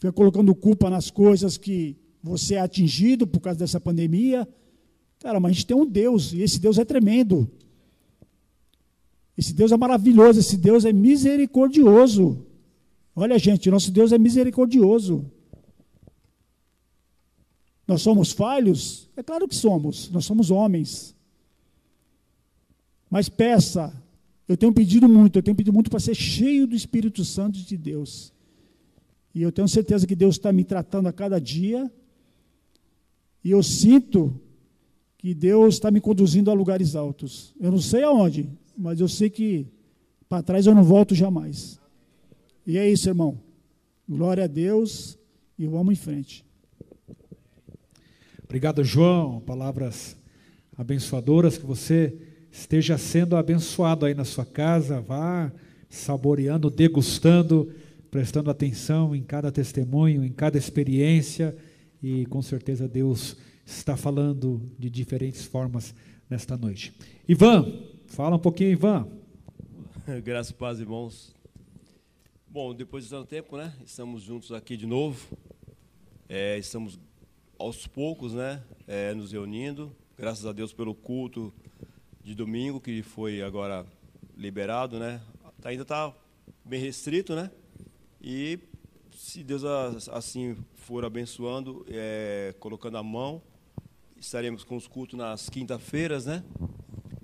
fica 0.00 0.12
colocando 0.12 0.52
culpa 0.52 0.90
nas 0.90 1.12
coisas 1.12 1.56
que 1.56 1.96
você 2.20 2.56
é 2.56 2.60
atingido 2.60 3.24
por 3.24 3.38
causa 3.38 3.60
dessa 3.60 3.78
pandemia. 3.78 4.48
Cara, 5.20 5.38
mas 5.38 5.50
a 5.50 5.52
gente 5.52 5.66
tem 5.66 5.76
um 5.76 5.86
Deus, 5.86 6.32
e 6.32 6.40
esse 6.40 6.58
Deus 6.58 6.78
é 6.78 6.84
tremendo. 6.84 7.48
Esse 9.36 9.52
Deus 9.52 9.70
é 9.70 9.76
maravilhoso, 9.76 10.40
esse 10.40 10.56
Deus 10.56 10.84
é 10.84 10.92
misericordioso. 10.92 12.44
Olha, 13.14 13.38
gente, 13.38 13.70
nosso 13.70 13.90
Deus 13.90 14.12
é 14.12 14.18
misericordioso. 14.18 15.30
Nós 17.86 18.02
somos 18.02 18.32
falhos? 18.32 19.08
É 19.16 19.22
claro 19.22 19.46
que 19.46 19.54
somos, 19.54 20.10
nós 20.10 20.24
somos 20.24 20.50
homens. 20.50 21.14
Mas 23.10 23.28
peça, 23.28 23.92
eu 24.48 24.56
tenho 24.56 24.72
pedido 24.72 25.08
muito, 25.08 25.38
eu 25.38 25.42
tenho 25.42 25.56
pedido 25.56 25.74
muito 25.74 25.90
para 25.90 26.00
ser 26.00 26.14
cheio 26.14 26.66
do 26.66 26.76
Espírito 26.76 27.24
Santo 27.24 27.58
de 27.58 27.76
Deus. 27.76 28.32
E 29.34 29.42
eu 29.42 29.52
tenho 29.52 29.68
certeza 29.68 30.06
que 30.06 30.16
Deus 30.16 30.36
está 30.36 30.52
me 30.52 30.64
tratando 30.64 31.08
a 31.08 31.12
cada 31.12 31.40
dia. 31.40 31.90
E 33.44 33.50
eu 33.50 33.62
sinto 33.62 34.40
que 35.20 35.34
Deus 35.34 35.74
está 35.74 35.90
me 35.90 36.00
conduzindo 36.00 36.50
a 36.50 36.54
lugares 36.54 36.96
altos. 36.96 37.54
Eu 37.60 37.70
não 37.70 37.78
sei 37.78 38.02
aonde, 38.02 38.48
mas 38.74 39.00
eu 39.00 39.06
sei 39.06 39.28
que 39.28 39.66
para 40.26 40.42
trás 40.42 40.64
eu 40.64 40.74
não 40.74 40.82
volto 40.82 41.14
jamais. 41.14 41.78
E 42.66 42.78
é 42.78 42.90
isso, 42.90 43.06
irmão. 43.06 43.38
Glória 44.08 44.44
a 44.44 44.46
Deus 44.46 45.18
e 45.58 45.66
vamos 45.66 45.92
em 45.92 45.96
frente. 45.96 46.42
Obrigado, 48.44 48.82
João. 48.82 49.40
Palavras 49.40 50.16
abençoadoras 50.74 51.58
que 51.58 51.66
você 51.66 52.16
esteja 52.50 52.96
sendo 52.96 53.36
abençoado 53.36 54.06
aí 54.06 54.14
na 54.14 54.24
sua 54.24 54.46
casa, 54.46 55.02
vá 55.02 55.52
saboreando, 55.90 56.70
degustando, 56.70 57.70
prestando 58.10 58.50
atenção 58.50 59.14
em 59.14 59.22
cada 59.22 59.52
testemunho, 59.52 60.24
em 60.24 60.32
cada 60.32 60.56
experiência, 60.56 61.54
e 62.02 62.24
com 62.24 62.40
certeza 62.40 62.88
Deus 62.88 63.36
está 63.64 63.96
falando 63.96 64.60
de 64.78 64.90
diferentes 64.90 65.44
formas 65.44 65.94
nesta 66.28 66.56
noite. 66.56 66.92
Ivan, 67.28 67.82
fala 68.06 68.36
um 68.36 68.38
pouquinho, 68.38 68.70
Ivan. 68.70 69.08
Graças 70.24 70.52
paz, 70.52 70.80
irmãos. 70.80 71.34
Bom, 72.48 72.74
depois 72.74 73.04
de 73.04 73.10
tanto 73.10 73.28
tempo, 73.28 73.56
né? 73.56 73.72
Estamos 73.84 74.22
juntos 74.22 74.50
aqui 74.52 74.76
de 74.76 74.86
novo. 74.86 75.24
É, 76.28 76.58
estamos 76.58 76.98
aos 77.58 77.86
poucos, 77.86 78.34
né? 78.34 78.62
É, 78.86 79.14
nos 79.14 79.32
reunindo. 79.32 79.94
Graças 80.18 80.46
a 80.46 80.52
Deus 80.52 80.72
pelo 80.72 80.94
culto 80.94 81.52
de 82.22 82.34
domingo, 82.34 82.80
que 82.80 83.02
foi 83.02 83.42
agora 83.42 83.86
liberado, 84.36 84.98
né? 84.98 85.20
Ainda 85.64 85.82
está 85.82 86.12
bem 86.64 86.80
restrito, 86.80 87.34
né? 87.34 87.50
E 88.20 88.58
se 89.14 89.44
Deus 89.44 89.62
assim 90.08 90.56
for 90.74 91.04
abençoando, 91.04 91.84
é, 91.88 92.54
colocando 92.58 92.96
a 92.96 93.02
mão, 93.02 93.42
estaremos 94.20 94.62
com 94.62 94.76
os 94.76 94.86
cultos 94.86 95.18
nas 95.18 95.48
quinta-feiras, 95.48 96.26
né? 96.26 96.44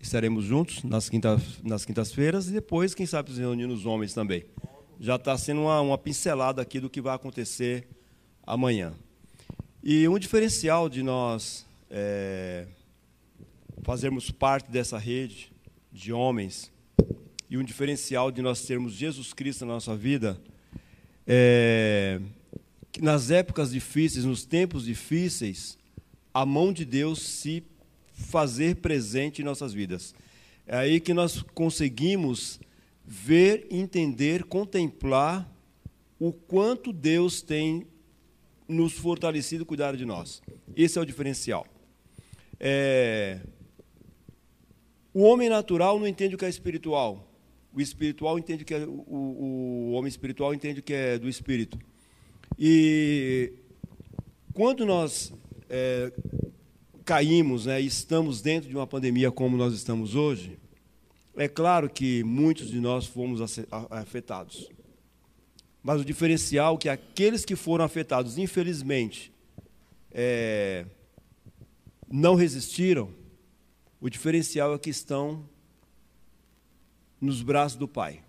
Estaremos 0.01 0.45
juntos 0.45 0.83
nas, 0.83 1.11
quinta, 1.11 1.41
nas 1.63 1.85
quintas-feiras 1.85 2.49
e 2.49 2.53
depois, 2.53 2.95
quem 2.95 3.05
sabe, 3.05 3.33
se 3.33 3.41
reunir 3.41 3.67
os 3.67 3.85
homens 3.85 4.15
também. 4.15 4.47
Já 4.99 5.17
está 5.17 5.37
sendo 5.37 5.63
uma, 5.63 5.81
uma 5.81 5.99
pincelada 5.99 6.63
aqui 6.63 6.81
do 6.81 6.89
que 6.89 7.03
vai 7.03 7.15
acontecer 7.15 7.87
amanhã. 8.47 8.95
E 9.83 10.09
um 10.09 10.19
diferencial 10.19 10.89
de 10.89 11.03
nós 11.03 11.67
é, 11.91 12.67
fazermos 13.83 14.31
parte 14.31 14.71
dessa 14.71 14.97
rede 14.97 15.53
de 15.93 16.13
homens 16.15 16.73
e 17.51 17.59
um 17.59 17.63
diferencial 17.63 18.33
de 18.33 18.41
nós 18.41 18.63
termos 18.63 18.95
Jesus 18.95 19.35
Cristo 19.35 19.67
na 19.67 19.75
nossa 19.75 19.95
vida 19.95 20.41
é 21.27 22.21
que 22.91 23.03
nas 23.03 23.31
épocas 23.31 23.71
difíceis, 23.71 24.25
nos 24.25 24.47
tempos 24.47 24.87
difíceis, 24.87 25.77
a 26.37 26.45
mão 26.45 26.71
de 26.71 26.85
Deus 26.85 27.23
se 27.23 27.65
fazer 28.13 28.77
presente 28.77 29.41
em 29.41 29.45
nossas 29.45 29.73
vidas. 29.73 30.15
É 30.67 30.77
aí 30.77 31.01
que 31.01 31.15
nós 31.15 31.41
conseguimos 31.55 32.61
ver, 33.03 33.67
entender, 33.71 34.45
contemplar 34.45 35.51
o 36.21 36.35
quanto 36.35 36.93
Deus 36.93 37.41
tem 37.41 37.87
nos 38.69 38.93
fortalecido 38.93 39.63
e 39.63 39.67
cuidado 39.67 39.97
de 39.97 40.05
nós. 40.05 40.43
Esse 40.77 40.99
é 40.99 41.01
o 41.01 41.07
diferencial. 41.07 41.67
É, 42.61 43.41
o 45.15 45.23
homem 45.23 45.49
natural 45.49 45.99
não 45.99 46.07
entende 46.07 46.35
o 46.35 46.39
que 46.39 46.45
é 46.45 46.51
espiritual. 46.51 47.33
O 47.73 47.81
espiritual 47.81 48.39
entende 48.39 48.63
que 48.63 48.75
é, 48.75 48.85
o, 48.85 49.07
o 49.09 49.93
homem 49.93 50.11
espiritual 50.11 50.53
entende 50.53 50.83
que 50.83 50.93
é 50.93 51.19
do 51.19 51.31
espírito. 51.31 51.79
E 52.59 53.55
quando 54.53 54.85
nós 54.85 55.33
é, 55.69 56.13
caímos, 57.05 57.67
né, 57.67 57.81
estamos 57.81 58.41
dentro 58.41 58.69
de 58.69 58.77
uma 58.77 58.87
pandemia 58.87 59.31
como 59.31 59.57
nós 59.57 59.75
estamos 59.75 60.15
hoje, 60.15 60.59
é 61.37 61.49
claro 61.49 61.89
que 61.89 62.25
muitos 62.25 62.71
de 62.71 62.81
nós 62.81 63.07
fomos 63.07 63.41
afetados. 63.91 64.69
Mas 65.83 66.01
o 66.01 66.05
diferencial 66.05 66.75
é 66.75 66.79
que 66.79 66.89
aqueles 66.89 67.45
que 67.45 67.55
foram 67.55 67.85
afetados, 67.85 68.39
infelizmente, 68.39 69.33
é, 70.11 70.87
não 72.11 72.35
resistiram, 72.35 73.13
o 74.01 74.09
diferencial 74.09 74.75
é 74.75 74.79
que 74.79 74.91
estão 74.91 75.49
nos 77.21 77.43
braços 77.43 77.79
do 77.79 77.87
Pai. 77.87 78.23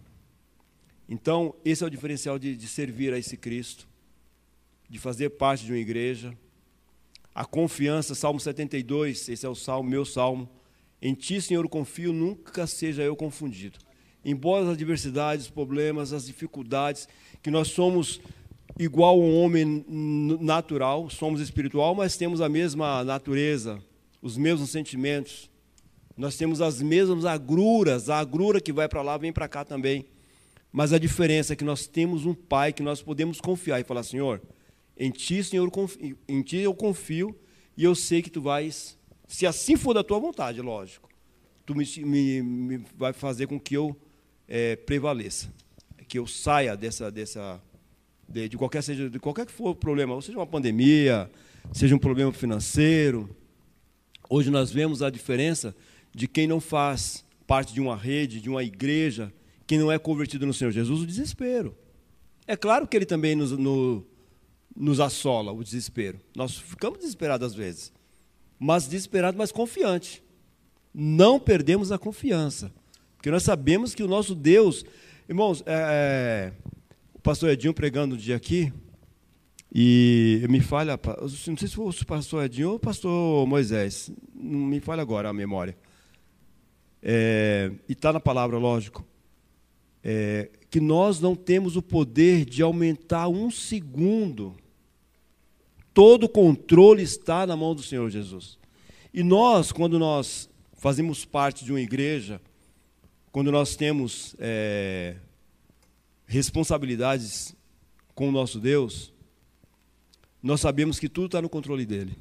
Então, 1.09 1.55
esse 1.63 1.83
é 1.83 1.87
o 1.87 1.89
diferencial 1.89 2.37
de, 2.37 2.55
de 2.55 2.67
servir 2.67 3.13
a 3.13 3.17
esse 3.17 3.37
Cristo, 3.37 3.87
de 4.89 4.99
fazer 4.99 5.29
parte 5.31 5.65
de 5.65 5.71
uma 5.71 5.77
igreja. 5.77 6.37
A 7.37 7.45
confiança, 7.45 8.15
Salmo 8.15 8.39
72, 8.39 9.29
esse 9.29 9.45
é 9.45 9.49
o 9.49 9.53
salmo, 9.53 9.87
meu 9.87 10.03
salmo. 10.03 10.49
Em 10.99 11.13
ti, 11.13 11.39
Senhor, 11.39 11.69
confio, 11.69 12.11
nunca 12.11 12.65
seja 12.65 13.03
eu 13.03 13.15
confundido. 13.15 13.77
Embora 14.25 14.63
as 14.63 14.71
adversidades, 14.71 15.45
os 15.45 15.51
problemas, 15.51 16.13
as 16.13 16.25
dificuldades, 16.25 17.07
que 17.43 17.51
nós 17.51 17.67
somos 17.67 18.19
igual 18.79 19.21
ao 19.21 19.29
homem 19.29 19.85
natural, 20.41 21.11
somos 21.11 21.39
espiritual, 21.39 21.93
mas 21.93 22.17
temos 22.17 22.41
a 22.41 22.49
mesma 22.49 23.03
natureza, 23.03 23.83
os 24.19 24.35
mesmos 24.35 24.71
sentimentos, 24.71 25.47
nós 26.17 26.37
temos 26.37 26.59
as 26.59 26.81
mesmas 26.81 27.23
agruras, 27.23 28.09
a 28.09 28.17
agrura 28.17 28.59
que 28.59 28.73
vai 28.73 28.89
para 28.89 29.03
lá 29.03 29.15
vem 29.15 29.31
para 29.31 29.47
cá 29.47 29.63
também. 29.63 30.07
Mas 30.71 30.91
a 30.91 30.97
diferença 30.97 31.53
é 31.53 31.55
que 31.55 31.63
nós 31.63 31.85
temos 31.85 32.25
um 32.25 32.33
Pai 32.33 32.73
que 32.73 32.81
nós 32.81 33.03
podemos 33.03 33.39
confiar 33.39 33.79
e 33.79 33.83
falar: 33.83 34.01
Senhor, 34.01 34.41
em 34.99 35.11
Ti, 35.11 35.43
Senhor, 35.43 35.69
em 36.27 36.41
Ti 36.41 36.57
eu 36.57 36.73
confio 36.73 37.35
e 37.75 37.83
eu 37.83 37.93
sei 37.93 38.21
que 38.21 38.29
Tu 38.29 38.41
vais, 38.41 38.97
se 39.27 39.45
assim 39.45 39.75
for 39.75 39.93
da 39.93 40.03
Tua 40.03 40.19
vontade, 40.19 40.61
lógico, 40.61 41.09
Tu 41.65 41.75
me, 41.75 41.85
me, 42.05 42.41
me 42.41 42.85
vai 42.95 43.13
fazer 43.13 43.47
com 43.47 43.59
que 43.59 43.75
eu 43.75 43.95
é, 44.47 44.75
prevaleça, 44.75 45.53
que 46.07 46.17
eu 46.17 46.25
saia 46.25 46.75
dessa, 46.77 47.11
dessa 47.11 47.61
de, 48.27 48.49
de, 48.49 48.57
qualquer 48.57 48.81
seja 48.81 49.09
de 49.09 49.19
qualquer 49.19 49.45
que 49.45 49.51
for 49.51 49.69
o 49.71 49.75
problema, 49.75 50.13
ou 50.13 50.21
seja 50.21 50.37
uma 50.37 50.47
pandemia, 50.47 51.29
seja 51.73 51.95
um 51.95 51.99
problema 51.99 52.31
financeiro. 52.31 53.29
Hoje 54.29 54.49
nós 54.49 54.71
vemos 54.71 55.01
a 55.01 55.09
diferença 55.09 55.75
de 56.13 56.27
quem 56.27 56.47
não 56.47 56.59
faz 56.59 57.23
parte 57.45 57.73
de 57.73 57.79
uma 57.79 57.95
rede, 57.95 58.41
de 58.41 58.49
uma 58.49 58.63
igreja, 58.63 59.31
quem 59.65 59.77
não 59.77 59.91
é 59.91 59.99
convertido 59.99 60.45
no 60.45 60.53
Senhor 60.53 60.71
Jesus, 60.71 61.01
o 61.01 61.05
desespero. 61.05 61.75
É 62.45 62.55
claro 62.55 62.87
que 62.87 62.95
ele 62.95 63.05
também 63.05 63.35
nos, 63.35 63.51
no, 63.51 64.05
nos 64.77 64.99
assola, 64.99 65.51
o 65.51 65.63
desespero. 65.63 66.19
Nós 66.35 66.57
ficamos 66.57 66.99
desesperados 66.99 67.47
às 67.47 67.55
vezes, 67.55 67.91
mas 68.59 68.87
desesperados, 68.87 69.37
mas 69.37 69.51
confiantes. 69.51 70.21
Não 70.93 71.39
perdemos 71.39 71.91
a 71.91 71.97
confiança, 71.97 72.71
porque 73.15 73.31
nós 73.31 73.43
sabemos 73.43 73.95
que 73.95 74.03
o 74.03 74.07
nosso 74.07 74.35
Deus. 74.35 74.85
Irmãos, 75.27 75.63
é, 75.65 76.53
é 76.53 76.53
o 77.13 77.19
pastor 77.19 77.49
Edinho 77.49 77.73
pregando 77.73 78.15
um 78.15 78.17
dia 78.17 78.35
aqui, 78.35 78.71
e 79.73 80.45
me 80.49 80.61
falha, 80.61 80.97
não 81.19 81.57
sei 81.57 81.67
se 81.67 81.75
foi 81.75 81.85
o 81.85 82.05
pastor 82.05 82.45
Edinho 82.45 82.69
ou 82.69 82.75
o 82.75 82.79
pastor 82.79 83.45
Moisés, 83.45 84.11
não 84.33 84.59
me 84.59 84.79
falha 84.79 85.01
agora 85.01 85.29
a 85.29 85.33
memória 85.33 85.75
é, 87.01 87.71
e 87.87 87.93
está 87.93 88.11
na 88.11 88.19
palavra, 88.19 88.57
lógico. 88.57 89.05
é, 90.03 90.49
que 90.69 90.79
nós 90.79 91.19
não 91.19 91.35
temos 91.35 91.75
o 91.75 91.81
poder 91.81 92.45
de 92.45 92.61
aumentar 92.61 93.27
um 93.27 93.49
segundo. 93.49 94.55
Todo 95.97 96.25
o 96.25 96.29
controle 96.29 97.01
está 97.01 97.47
na 97.47 97.57
mão 97.57 97.73
do 97.73 97.81
Senhor 97.81 98.07
Jesus. 98.11 98.59
E 99.11 99.23
nós, 99.23 99.71
quando 99.71 99.97
nós 99.97 100.47
fazemos 100.73 101.25
parte 101.25 101.65
de 101.65 101.71
uma 101.71 101.81
igreja, 101.81 102.39
quando 103.31 103.51
nós 103.51 103.75
temos 103.75 104.35
é, 104.37 105.15
responsabilidades 106.27 107.55
com 108.13 108.29
o 108.29 108.31
nosso 108.31 108.59
Deus, 108.59 109.11
nós 110.39 110.61
sabemos 110.61 110.99
que 110.99 111.09
tudo 111.09 111.25
está 111.25 111.41
no 111.41 111.49
controle 111.49 111.83
dele. 111.83 112.15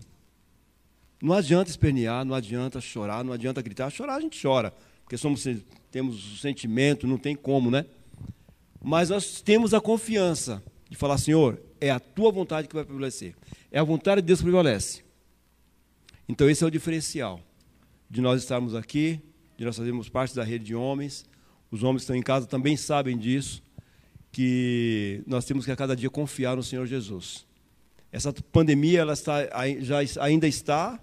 Não 1.21 1.35
adianta 1.35 1.69
espernear, 1.69 2.25
não 2.25 2.35
adianta 2.35 2.81
chorar, 2.81 3.23
não 3.23 3.35
adianta 3.35 3.61
gritar. 3.61 3.91
Chorar 3.91 4.15
a 4.15 4.21
gente 4.23 4.41
chora, 4.41 4.73
porque 5.03 5.19
somos, 5.19 5.47
temos 5.91 6.33
o 6.33 6.39
sentimento, 6.39 7.07
não 7.07 7.19
tem 7.19 7.37
como, 7.37 7.71
né? 7.71 7.85
Mas 8.83 9.11
nós 9.11 9.43
temos 9.43 9.75
a 9.75 9.83
confiança 9.83 10.63
de 10.89 10.97
falar, 10.97 11.19
Senhor, 11.19 11.61
é 11.81 11.91
a 11.91 11.99
tua 11.99 12.31
vontade 12.31 12.69
que 12.69 12.75
vai 12.75 12.85
prevalecer. 12.85 13.35
É 13.71 13.79
a 13.79 13.85
vontade 13.85 14.21
de 14.21 14.27
Deus 14.27 14.41
que 14.41 14.45
prevalece. 14.45 15.03
Então 16.29 16.49
esse 16.49 16.63
é 16.63 16.67
o 16.67 16.71
diferencial 16.71 17.41
de 18.09 18.21
nós 18.21 18.43
estarmos 18.43 18.75
aqui, 18.75 19.21
de 19.57 19.65
nós 19.65 19.77
fazermos 19.77 20.09
parte 20.09 20.35
da 20.35 20.45
rede 20.45 20.65
de 20.65 20.75
homens. 20.75 21.25
Os 21.71 21.83
homens 21.83 22.03
que 22.03 22.05
estão 22.05 22.17
em 22.17 22.23
casa 22.23 22.47
também 22.47 22.77
sabem 22.77 23.19
disso, 23.19 23.63
que 24.31 25.23
nós 25.27 25.45
temos 25.45 25.65
que 25.65 25.71
a 25.71 25.77
cada 25.77 25.97
dia 25.97 26.09
confiar 26.09 26.57
no 26.57 26.63
Senhor 26.63 26.87
Jesus. 26.87 27.47
Essa 28.13 28.33
pandemia 28.33 29.01
ela 29.01 29.13
está, 29.13 29.41
já 29.81 29.99
ainda 30.21 30.47
está, 30.47 31.01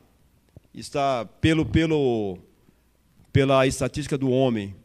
está 0.73 1.25
pelo, 1.25 1.65
pelo, 1.65 2.39
pela 3.31 3.67
estatística 3.67 4.17
do 4.17 4.29
homem, 4.29 4.69
está 4.69 4.75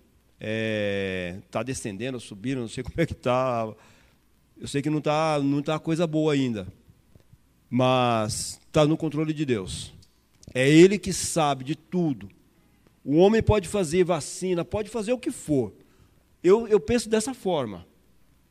é, 0.41 1.39
tá 1.51 1.63
descendendo, 1.63 2.19
subindo, 2.21 2.61
não 2.61 2.69
sei 2.69 2.85
como 2.85 3.01
é 3.01 3.07
que 3.07 3.13
está. 3.13 3.73
Eu 4.61 4.67
sei 4.67 4.83
que 4.83 4.91
não 4.91 4.99
está 4.99 5.39
não 5.43 5.63
tá 5.63 5.79
coisa 5.79 6.07
boa 6.07 6.33
ainda, 6.33 6.67
mas 7.71 8.61
está 8.67 8.87
no 8.87 8.97
controle 8.97 9.33
de 9.33 9.45
Deus. 9.45 9.93
É 10.53 10.69
Ele 10.69 10.99
que 10.99 11.13
sabe 11.13 11.65
de 11.65 11.77
tudo. 11.77 12.29
O 13.05 13.17
homem 13.17 13.43
pode 13.43 13.69
fazer 13.69 14.05
vacina, 14.05 14.65
pode 14.65 14.91
fazer 14.91 15.13
o 15.13 15.19
que 15.19 15.31
for. 15.31 15.73
Eu, 16.43 16.67
eu 16.69 16.81
penso 16.81 17.09
dessa 17.09 17.33
forma. 17.33 17.87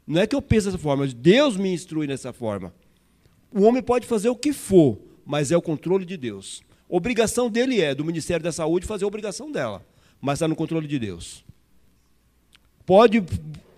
Não 0.05 0.21
é 0.21 0.27
que 0.27 0.35
eu 0.35 0.41
penso 0.41 0.67
dessa 0.67 0.77
forma, 0.77 1.05
Deus 1.07 1.57
me 1.57 1.73
instrui 1.73 2.07
dessa 2.07 2.31
forma. 2.31 2.73
O 3.51 3.63
homem 3.63 3.83
pode 3.83 4.07
fazer 4.07 4.29
o 4.29 4.35
que 4.35 4.53
for, 4.53 4.97
mas 5.25 5.51
é 5.51 5.57
o 5.57 5.61
controle 5.61 6.05
de 6.05 6.15
Deus. 6.15 6.63
Obrigação 6.87 7.49
dele 7.49 7.81
é, 7.81 7.93
do 7.93 8.05
Ministério 8.05 8.43
da 8.43 8.51
Saúde, 8.51 8.85
fazer 8.85 9.03
a 9.03 9.07
obrigação 9.07 9.51
dela, 9.51 9.85
mas 10.21 10.37
está 10.37 10.47
no 10.47 10.55
controle 10.55 10.87
de 10.87 10.97
Deus. 10.97 11.43
Pode 12.85 13.21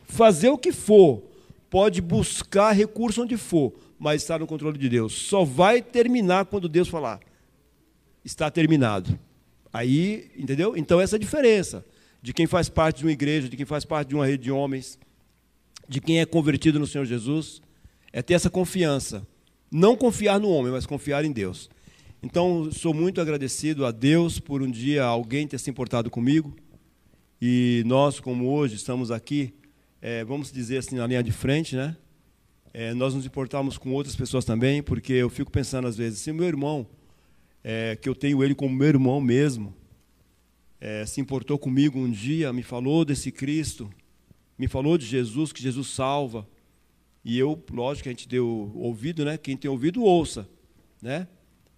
fazer 0.06 0.50
o 0.50 0.58
que 0.58 0.72
for, 0.72 1.24
pode 1.70 2.02
buscar 2.02 2.72
recurso 2.72 3.22
onde 3.22 3.38
for, 3.38 3.74
mas 3.98 4.22
está 4.22 4.40
no 4.40 4.48
controle 4.48 4.78
de 4.78 4.90
Deus. 4.90 5.14
Só 5.14 5.44
vai 5.44 5.82
terminar 5.82 6.46
quando 6.46 6.68
Deus 6.68 6.88
falar: 6.88 7.20
está 8.24 8.50
terminado. 8.50 9.18
Aí, 9.72 10.32
entendeu? 10.36 10.76
Então, 10.76 11.00
essa 11.00 11.16
é 11.16 11.18
a 11.18 11.20
diferença 11.20 11.86
de 12.22 12.34
quem 12.34 12.48
faz 12.48 12.70
parte 12.70 12.98
de 12.98 13.06
uma 13.06 13.12
igreja, 13.12 13.48
de 13.48 13.56
quem 13.56 13.66
faz 13.66 13.86
parte 13.86 14.10
de 14.10 14.16
uma 14.16 14.26
rede 14.26 14.44
de 14.44 14.52
homens, 14.52 14.98
de 15.88 16.02
quem 16.02 16.20
é 16.20 16.26
convertido 16.26 16.80
no 16.80 16.88
Senhor 16.88 17.06
Jesus, 17.06 17.62
é 18.12 18.22
ter 18.22 18.34
essa 18.34 18.50
confiança. 18.50 19.26
Não 19.72 19.96
confiar 19.96 20.40
no 20.40 20.50
homem, 20.50 20.72
mas 20.72 20.86
confiar 20.86 21.24
em 21.24 21.32
Deus. 21.32 21.70
Então, 22.22 22.70
sou 22.72 22.94
muito 22.94 23.22
agradecido 23.22 23.86
a 23.86 23.92
Deus 23.92 24.40
por 24.40 24.62
um 24.62 24.70
dia 24.70 25.04
alguém 25.04 25.48
ter 25.48 25.60
se 25.60 25.70
importado 25.70 26.10
comigo. 26.10 26.54
E 27.42 27.84
nós, 27.86 28.20
como 28.20 28.50
hoje, 28.50 28.76
estamos 28.76 29.12
aqui, 29.12 29.54
é, 30.02 30.24
vamos 30.24 30.52
dizer 30.52 30.78
assim, 30.78 30.96
na 30.96 31.08
linha 31.08 31.24
de 31.24 31.32
frente, 31.32 31.76
né? 31.76 31.96
É, 32.74 32.94
nós 32.94 33.14
nos 33.14 33.26
importamos 33.26 33.78
com 33.78 33.92
outras 33.92 34.16
pessoas 34.16 34.46
também, 34.46 34.82
porque 34.82 35.14
eu 35.14 35.30
fico 35.30 35.52
pensando 35.52 35.88
às 35.88 35.98
vezes, 35.98 36.20
se 36.20 36.32
meu 36.32 36.46
irmão 36.46 36.88
é, 37.64 37.96
que 37.96 38.08
eu 38.08 38.16
tenho 38.16 38.44
ele 38.44 38.56
como 38.56 38.76
meu 38.76 38.88
irmão 38.88 39.20
mesmo, 39.20 39.76
é, 40.80 41.06
se 41.06 41.20
importou 41.20 41.58
comigo 41.58 42.00
um 42.00 42.10
dia, 42.10 42.54
me 42.54 42.64
falou 42.64 43.04
desse 43.04 43.32
Cristo, 43.32 43.90
me 44.58 44.68
falou 44.68 44.98
de 44.98 45.06
Jesus, 45.06 45.52
que 45.52 45.62
Jesus 45.62 45.88
salva. 45.88 46.48
E 47.24 47.38
eu, 47.38 47.62
lógico 47.72 48.08
a 48.08 48.12
gente 48.12 48.28
deu 48.28 48.72
ouvido, 48.76 49.26
né? 49.26 49.38
Quem 49.38 49.58
tem 49.58 49.70
ouvido, 49.70 50.04
ouça. 50.04 50.48
Né? 51.02 51.28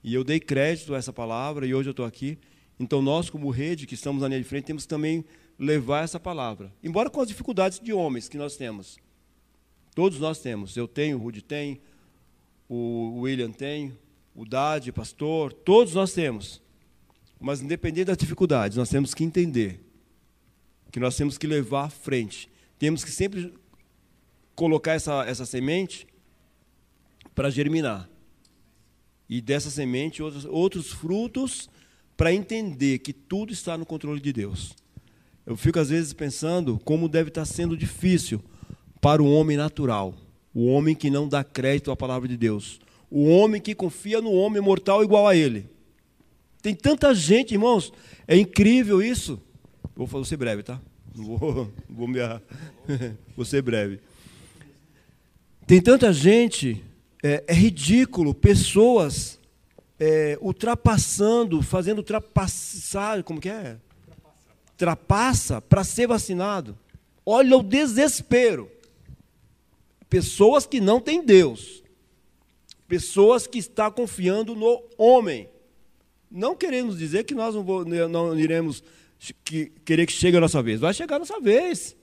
E 0.03 0.13
eu 0.13 0.23
dei 0.23 0.39
crédito 0.39 0.93
a 0.93 0.97
essa 0.97 1.13
palavra 1.13 1.65
e 1.65 1.73
hoje 1.73 1.89
eu 1.89 1.91
estou 1.91 2.05
aqui. 2.05 2.37
Então 2.79 3.01
nós, 3.01 3.29
como 3.29 3.49
rede, 3.49 3.85
que 3.85 3.93
estamos 3.93 4.21
na 4.21 4.27
linha 4.27 4.39
de 4.39 4.47
frente, 4.47 4.65
temos 4.65 4.85
também 4.85 5.23
levar 5.57 6.03
essa 6.03 6.19
palavra. 6.19 6.73
Embora 6.83 7.09
com 7.09 7.21
as 7.21 7.27
dificuldades 7.27 7.79
de 7.79 7.93
homens 7.93 8.27
que 8.27 8.37
nós 8.37 8.55
temos. 8.57 8.97
Todos 9.93 10.19
nós 10.19 10.39
temos. 10.39 10.75
Eu 10.77 10.87
tenho, 10.87 11.17
o 11.17 11.21
Rudy 11.21 11.41
tem, 11.41 11.81
o 12.67 13.21
William 13.21 13.51
tem, 13.51 13.97
o 14.33 14.45
Dade, 14.45 14.91
pastor, 14.91 15.51
todos 15.51 15.93
nós 15.93 16.13
temos. 16.13 16.61
Mas 17.39 17.61
independente 17.61 18.05
das 18.05 18.17
dificuldades, 18.17 18.77
nós 18.77 18.89
temos 18.89 19.13
que 19.13 19.23
entender 19.23 19.83
que 20.91 20.99
nós 20.99 21.15
temos 21.15 21.37
que 21.37 21.47
levar 21.47 21.85
à 21.85 21.89
frente. 21.89 22.49
Temos 22.77 23.03
que 23.03 23.11
sempre 23.11 23.53
colocar 24.55 24.93
essa, 24.93 25.23
essa 25.25 25.45
semente 25.45 26.05
para 27.33 27.49
germinar. 27.49 28.09
E 29.29 29.41
dessa 29.41 29.69
semente, 29.69 30.21
outros, 30.21 30.45
outros 30.45 30.91
frutos 30.91 31.69
para 32.17 32.33
entender 32.33 32.99
que 32.99 33.13
tudo 33.13 33.53
está 33.53 33.77
no 33.77 33.85
controle 33.85 34.19
de 34.19 34.33
Deus. 34.33 34.75
Eu 35.45 35.57
fico 35.57 35.79
às 35.79 35.89
vezes 35.89 36.13
pensando 36.13 36.79
como 36.83 37.09
deve 37.09 37.29
estar 37.29 37.45
sendo 37.45 37.75
difícil 37.75 38.41
para 38.99 39.21
o 39.21 39.31
homem 39.31 39.57
natural, 39.57 40.13
o 40.53 40.67
homem 40.67 40.93
que 40.95 41.09
não 41.09 41.27
dá 41.27 41.43
crédito 41.43 41.91
à 41.91 41.95
palavra 41.95 42.27
de 42.27 42.37
Deus, 42.37 42.79
o 43.09 43.27
homem 43.27 43.59
que 43.59 43.73
confia 43.73 44.21
no 44.21 44.31
homem 44.31 44.61
mortal 44.61 45.03
igual 45.03 45.27
a 45.27 45.35
ele. 45.35 45.69
Tem 46.61 46.75
tanta 46.75 47.13
gente, 47.15 47.53
irmãos, 47.53 47.91
é 48.27 48.37
incrível 48.37 49.01
isso. 49.01 49.41
Vou 49.95 50.23
ser 50.23 50.37
breve, 50.37 50.61
tá? 50.61 50.79
Vou, 51.13 51.71
vou, 51.89 52.07
me, 52.07 52.19
vou 53.35 53.43
ser 53.43 53.61
breve. 53.61 53.99
Tem 55.65 55.81
tanta 55.81 56.13
gente, 56.13 56.83
é, 57.23 57.43
é 57.47 57.53
ridículo, 57.53 58.33
pessoas 58.33 59.39
é, 59.99 60.37
ultrapassando, 60.41 61.61
fazendo 61.61 61.99
ultrapassar, 61.99 63.23
como 63.23 63.41
que 63.41 63.49
é? 63.49 63.77
Ultrapassa 64.81 65.61
para 65.61 65.83
ser 65.83 66.07
vacinado. 66.07 66.77
Olha 67.25 67.57
o 67.57 67.63
desespero. 67.63 68.69
Pessoas 70.09 70.65
que 70.65 70.81
não 70.81 70.99
têm 70.99 71.23
Deus 71.23 71.81
pessoas 72.91 73.47
que 73.47 73.57
estão 73.57 73.89
confiando 73.89 74.53
no 74.53 74.83
homem. 74.97 75.47
Não 76.29 76.53
queremos 76.53 76.97
dizer 76.99 77.23
que 77.23 77.33
nós 77.33 77.55
não, 77.55 77.63
vou, 77.63 77.85
não 77.85 78.37
iremos 78.37 78.83
que, 79.45 79.71
querer 79.85 80.05
que 80.05 80.11
chegue 80.11 80.35
a 80.35 80.41
nossa 80.41 80.61
vez. 80.61 80.81
Vai 80.81 80.93
chegar 80.93 81.15
a 81.15 81.19
nossa 81.19 81.39
vez. 81.39 81.95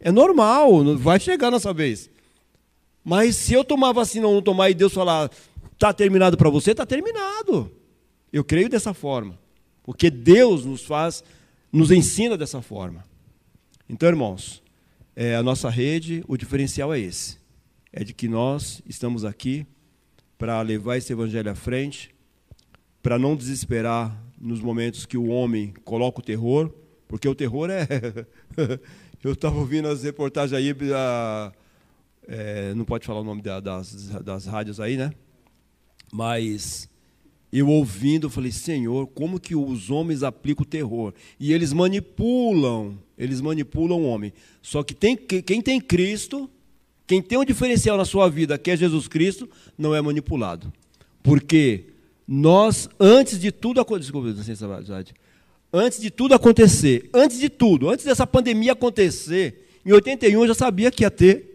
É 0.00 0.10
normal, 0.10 0.96
vai 0.96 1.20
chegar 1.20 1.46
a 1.46 1.50
nossa 1.52 1.72
vez. 1.72 2.10
Mas 3.04 3.36
se 3.36 3.52
eu 3.52 3.62
tomar 3.62 3.92
vacina 3.92 4.26
ou 4.26 4.34
não 4.34 4.42
tomar 4.42 4.70
e 4.70 4.74
Deus 4.74 4.92
falar, 4.92 5.30
está 5.72 5.92
terminado 5.92 6.36
para 6.36 6.50
você, 6.50 6.72
está 6.72 6.84
terminado. 6.84 7.70
Eu 8.32 8.42
creio 8.42 8.68
dessa 8.68 8.92
forma. 8.92 9.38
Porque 9.84 10.10
Deus 10.10 10.64
nos 10.64 10.82
faz, 10.84 11.22
nos 11.74 11.90
ensina 11.90 12.38
dessa 12.38 12.62
forma. 12.62 13.04
Então, 13.88 14.08
irmãos, 14.08 14.62
é, 15.16 15.34
a 15.34 15.42
nossa 15.42 15.68
rede, 15.68 16.22
o 16.28 16.36
diferencial 16.36 16.94
é 16.94 17.00
esse. 17.00 17.36
É 17.92 18.04
de 18.04 18.14
que 18.14 18.28
nós 18.28 18.80
estamos 18.86 19.24
aqui 19.24 19.66
para 20.38 20.62
levar 20.62 20.98
esse 20.98 21.12
evangelho 21.12 21.50
à 21.50 21.54
frente, 21.56 22.14
para 23.02 23.18
não 23.18 23.34
desesperar 23.34 24.16
nos 24.40 24.60
momentos 24.60 25.04
que 25.04 25.18
o 25.18 25.26
homem 25.26 25.74
coloca 25.84 26.20
o 26.20 26.22
terror, 26.22 26.72
porque 27.08 27.28
o 27.28 27.34
terror 27.34 27.68
é. 27.68 27.88
Eu 29.22 29.32
estava 29.32 29.56
ouvindo 29.58 29.88
as 29.88 30.04
reportagens 30.04 30.52
aí, 30.52 30.76
a, 30.94 31.52
é, 32.28 32.72
não 32.74 32.84
pode 32.84 33.04
falar 33.04 33.20
o 33.20 33.24
nome 33.24 33.42
da, 33.42 33.58
das, 33.58 34.10
das 34.22 34.46
rádios 34.46 34.78
aí, 34.78 34.96
né? 34.96 35.12
Mas 36.12 36.88
eu 37.58 37.68
ouvindo, 37.68 38.26
eu 38.26 38.30
falei, 38.30 38.50
Senhor, 38.50 39.06
como 39.08 39.38
que 39.38 39.54
os 39.54 39.90
homens 39.90 40.22
aplicam 40.22 40.62
o 40.62 40.66
terror? 40.66 41.14
E 41.38 41.52
eles 41.52 41.72
manipulam, 41.72 42.98
eles 43.16 43.40
manipulam 43.40 44.00
o 44.00 44.06
homem. 44.06 44.32
Só 44.60 44.82
que 44.82 44.94
tem, 44.94 45.16
quem 45.16 45.60
tem 45.60 45.80
Cristo 45.80 46.50
quem 47.06 47.20
tem 47.20 47.38
um 47.38 47.44
diferencial 47.44 47.96
na 47.96 48.04
sua 48.04 48.28
vida, 48.28 48.56
que 48.56 48.70
é 48.70 48.76
Jesus 48.76 49.06
Cristo, 49.08 49.48
não 49.76 49.94
é 49.94 50.00
manipulado. 50.00 50.72
Porque 51.22 51.84
nós, 52.26 52.88
antes 52.98 53.38
de 53.38 53.52
tudo 53.52 53.80
acontecer, 53.80 54.12
antes 55.72 56.00
de 56.00 56.10
tudo 56.10 56.34
acontecer, 56.34 57.10
antes 57.12 57.38
de 57.38 57.48
tudo, 57.50 57.90
antes 57.90 58.04
dessa 58.04 58.26
pandemia 58.26 58.72
acontecer, 58.72 59.66
em 59.84 59.92
81 59.92 60.40
eu 60.40 60.48
já 60.48 60.54
sabia 60.54 60.90
que 60.90 61.04
ia 61.04 61.10
ter. 61.10 61.50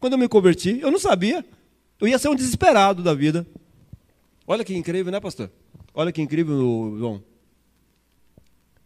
Quando 0.00 0.14
eu 0.14 0.18
me 0.18 0.28
converti, 0.28 0.80
eu 0.80 0.90
não 0.90 0.98
sabia. 0.98 1.44
Eu 2.00 2.08
ia 2.08 2.18
ser 2.18 2.28
um 2.28 2.34
desesperado 2.34 3.02
da 3.02 3.14
vida. 3.14 3.46
Olha 4.50 4.64
que 4.64 4.74
incrível, 4.74 5.12
né, 5.12 5.20
pastor? 5.20 5.50
Olha 5.92 6.10
que 6.10 6.22
incrível, 6.22 6.56
João. 6.98 7.22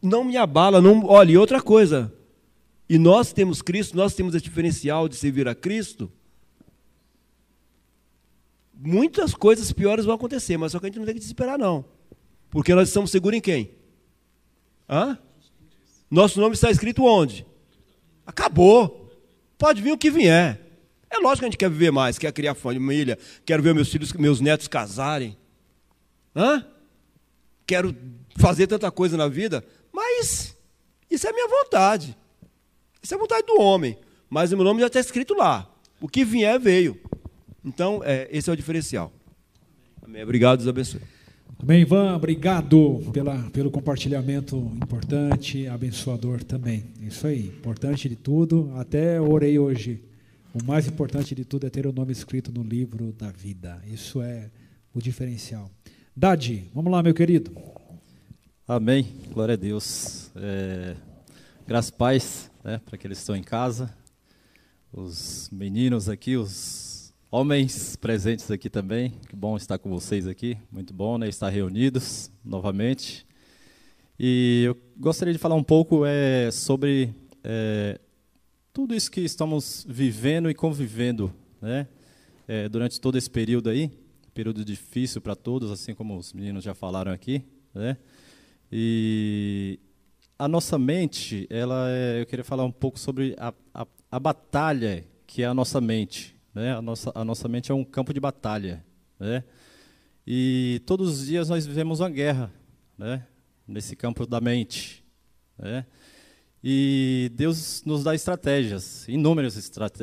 Não 0.03 0.25
me 0.25 0.37
abala, 0.37 0.83
não. 0.83 1.07
Olha, 1.07 1.31
e 1.31 1.38
outra 1.38 1.62
coisa. 1.62 2.12
e 2.88 2.98
nós 2.98 3.33
temos 3.33 3.62
Cristo, 3.62 3.96
nós 3.96 4.12
temos 4.12 4.35
esse 4.35 4.42
diferencial 4.42 5.09
de 5.09 5.14
servir 5.14 5.46
a 5.46 5.55
Cristo, 5.55 6.11
muitas 8.75 9.35
coisas 9.35 9.72
piores 9.72 10.05
vão 10.05 10.16
acontecer, 10.16 10.57
mas 10.57 10.72
só 10.72 10.81
que 10.81 10.87
a 10.87 10.88
gente 10.88 10.98
não 10.98 11.07
tem 11.07 11.14
que 11.14 11.20
desesperar, 11.20 11.57
não. 11.57 11.85
Porque 12.51 12.75
nós 12.75 12.88
estamos 12.88 13.12
seguros 13.12 13.38
em 13.38 13.40
quem? 13.40 13.70
Hã? 14.90 15.16
Nosso 16.11 16.40
nome 16.40 16.55
está 16.55 16.72
escrito 16.72 17.05
onde? 17.05 17.46
Acabou. 18.27 19.11
Pode 19.57 19.81
vir 19.81 19.92
o 19.92 19.96
que 19.98 20.11
vier. 20.11 20.61
É 21.09 21.18
lógico 21.18 21.38
que 21.38 21.44
a 21.44 21.48
gente 21.51 21.59
quer 21.59 21.70
viver 21.70 21.92
mais, 21.92 22.18
quer 22.18 22.33
criar 22.33 22.55
família, 22.57 23.16
quero 23.46 23.62
ver 23.62 23.75
meus 23.75 23.90
filhos, 23.90 24.12
meus 24.14 24.40
netos 24.40 24.66
casarem. 24.66 25.37
Hã? 26.34 26.66
Quero 27.66 27.94
fazer 28.36 28.66
tanta 28.66 28.90
coisa 28.90 29.16
na 29.16 29.28
vida, 29.28 29.64
mas 29.92 30.56
isso 31.10 31.26
é 31.26 31.32
minha 31.32 31.48
vontade. 31.48 32.16
Isso 33.02 33.14
é 33.14 33.18
vontade 33.18 33.46
do 33.46 33.60
homem. 33.60 33.98
Mas 34.30 34.52
o 34.52 34.56
meu 34.56 34.64
nome 34.64 34.80
já 34.80 34.86
está 34.86 35.00
escrito 35.00 35.34
lá. 35.34 35.70
O 36.00 36.08
que 36.08 36.24
vier, 36.24 36.58
veio. 36.58 36.98
Então, 37.64 38.00
é, 38.04 38.28
esse 38.30 38.48
é 38.48 38.52
o 38.52 38.56
diferencial. 38.56 39.12
Amém. 40.02 40.22
Obrigado, 40.22 40.58
Deus 40.58 40.68
abençoe. 40.68 41.00
Amém, 41.62 41.82
Ivan. 41.82 42.16
Obrigado 42.16 43.10
pela, 43.12 43.38
pelo 43.50 43.70
compartilhamento 43.70 44.56
importante, 44.82 45.66
abençoador 45.68 46.42
também. 46.42 46.84
Isso 47.00 47.26
aí, 47.26 47.46
importante 47.46 48.08
de 48.08 48.16
tudo. 48.16 48.72
Até 48.76 49.20
orei 49.20 49.58
hoje. 49.58 50.02
O 50.52 50.64
mais 50.64 50.88
importante 50.88 51.34
de 51.34 51.44
tudo 51.44 51.66
é 51.66 51.70
ter 51.70 51.86
o 51.86 51.92
nome 51.92 52.10
escrito 52.10 52.50
no 52.50 52.62
livro 52.62 53.12
da 53.12 53.30
vida. 53.30 53.80
Isso 53.86 54.20
é 54.20 54.50
o 54.92 55.00
diferencial. 55.00 55.70
Dadi, 56.14 56.70
vamos 56.75 56.92
lá, 56.92 57.03
meu 57.03 57.14
querido. 57.14 57.51
Amém. 58.68 59.16
Glória 59.33 59.55
a 59.55 59.57
Deus. 59.57 60.31
É, 60.37 60.94
graças 61.66 61.90
paz 61.90 62.51
né, 62.62 62.83
para 62.85 62.96
aqueles 62.96 63.16
que 63.16 63.22
estão 63.22 63.35
em 63.35 63.42
casa, 63.42 63.96
os 64.92 65.48
meninos 65.51 66.11
aqui, 66.11 66.37
os 66.37 67.14
homens 67.31 67.96
presentes 67.96 68.51
aqui 68.51 68.68
também. 68.68 69.14
Que 69.27 69.35
bom 69.35 69.57
estar 69.57 69.79
com 69.79 69.88
vocês 69.88 70.27
aqui. 70.27 70.59
Muito 70.70 70.92
bom 70.92 71.16
né, 71.16 71.31
estar 71.31 71.48
reunidos 71.48 72.31
novamente. 72.44 73.27
E 74.20 74.64
eu 74.66 74.77
gostaria 74.98 75.33
de 75.33 75.38
falar 75.38 75.55
um 75.55 75.64
pouco 75.64 76.05
é, 76.05 76.51
sobre 76.51 77.14
é, 77.42 77.98
tudo 78.70 78.94
isso 78.94 79.11
que 79.11 79.22
estamos 79.22 79.87
vivendo 79.88 80.51
e 80.51 80.55
convivendo 80.55 81.33
né, 81.59 81.88
é, 82.46 82.68
durante 82.68 83.01
todo 83.01 83.16
esse 83.16 83.31
período 83.31 83.70
aí. 83.70 83.90
Período 84.34 84.64
difícil 84.64 85.20
para 85.20 85.36
todos, 85.36 85.70
assim 85.70 85.94
como 85.94 86.16
os 86.16 86.32
meninos 86.32 86.64
já 86.64 86.74
falaram 86.74 87.12
aqui. 87.12 87.44
Né? 87.74 87.96
E 88.70 89.78
a 90.38 90.48
nossa 90.48 90.78
mente, 90.78 91.46
ela 91.50 91.90
é, 91.90 92.20
eu 92.20 92.26
queria 92.26 92.44
falar 92.44 92.64
um 92.64 92.72
pouco 92.72 92.98
sobre 92.98 93.34
a, 93.38 93.52
a, 93.74 93.86
a 94.10 94.20
batalha 94.20 95.04
que 95.26 95.42
é 95.42 95.46
a 95.46 95.54
nossa 95.54 95.80
mente. 95.80 96.36
Né? 96.54 96.74
A, 96.74 96.82
nossa, 96.82 97.12
a 97.14 97.24
nossa 97.24 97.48
mente 97.48 97.70
é 97.70 97.74
um 97.74 97.84
campo 97.84 98.12
de 98.12 98.20
batalha. 98.20 98.84
Né? 99.18 99.44
E 100.26 100.82
todos 100.86 101.20
os 101.20 101.26
dias 101.26 101.48
nós 101.48 101.66
vivemos 101.66 102.00
uma 102.00 102.10
guerra 102.10 102.50
né? 102.96 103.26
nesse 103.66 103.94
campo 103.94 104.26
da 104.26 104.40
mente. 104.40 105.04
Né? 105.58 105.86
E 106.64 107.30
Deus 107.34 107.82
nos 107.84 108.04
dá 108.04 108.14
estratégias, 108.14 109.06
inúmeras 109.08 109.56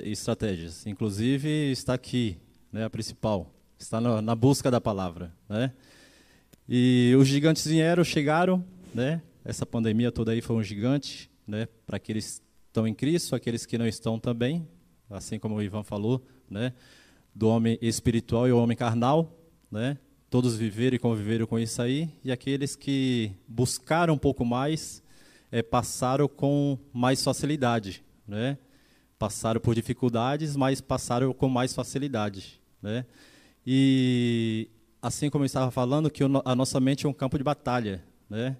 estratégias. 0.04 0.86
Inclusive 0.86 1.72
está 1.72 1.94
aqui, 1.94 2.38
né, 2.72 2.84
a 2.84 2.90
principal, 2.90 3.54
está 3.84 4.00
na, 4.02 4.22
na 4.22 4.36
busca 4.36 4.70
da 4.70 4.82
palavra. 4.82 5.34
Né? 5.48 5.72
E 6.68 7.16
os 7.18 7.28
gigantes 7.28 7.66
vieram, 7.66 8.04
chegaram, 8.04 8.64
né? 8.94 9.22
Essa 9.44 9.66
pandemia 9.66 10.12
toda 10.12 10.32
aí 10.32 10.42
foi 10.42 10.56
um 10.56 10.64
gigante, 10.64 11.32
né? 11.48 11.68
Para 11.86 11.98
aqueles 11.98 12.40
que 12.40 12.46
estão 12.68 12.88
em 12.88 12.94
Cristo, 12.94 13.36
aqueles 13.36 13.66
que 13.66 13.78
não 13.78 13.88
estão 13.88 14.20
também, 14.20 14.68
assim 15.10 15.40
como 15.40 15.56
o 15.56 15.64
Ivan 15.64 15.84
falou, 15.84 16.24
né? 16.48 16.74
Do 17.34 17.48
homem 17.50 17.78
espiritual 17.82 18.48
e 18.48 18.52
o 18.52 18.58
homem 18.60 18.78
carnal, 18.78 19.36
né? 19.72 19.98
Todos 20.30 20.56
viveram 20.56 20.96
e 20.96 21.00
conviveram 21.00 21.48
com 21.48 21.58
isso 21.58 21.82
aí, 21.82 22.08
e 22.24 22.32
aqueles 22.32 22.76
que 22.76 23.32
buscaram 23.48 24.14
um 24.14 24.18
pouco 24.18 24.46
mais, 24.46 25.02
é, 25.52 25.64
passaram 25.64 26.28
com 26.28 26.78
mais 26.94 27.24
facilidade, 27.24 28.04
né? 28.28 28.60
Passaram 29.18 29.60
por 29.60 29.74
dificuldades, 29.74 30.56
mas 30.56 30.80
passaram 30.82 31.34
com 31.34 31.50
mais 31.50 31.74
facilidade, 31.74 32.62
né? 32.80 33.06
E 33.72 34.68
assim 35.00 35.30
como 35.30 35.44
eu 35.44 35.46
estava 35.46 35.70
falando, 35.70 36.10
que 36.10 36.24
a 36.24 36.56
nossa 36.56 36.80
mente 36.80 37.06
é 37.06 37.10
um 37.10 37.14
campo 37.14 37.38
de 37.38 37.44
batalha, 37.44 38.04
né? 38.28 38.58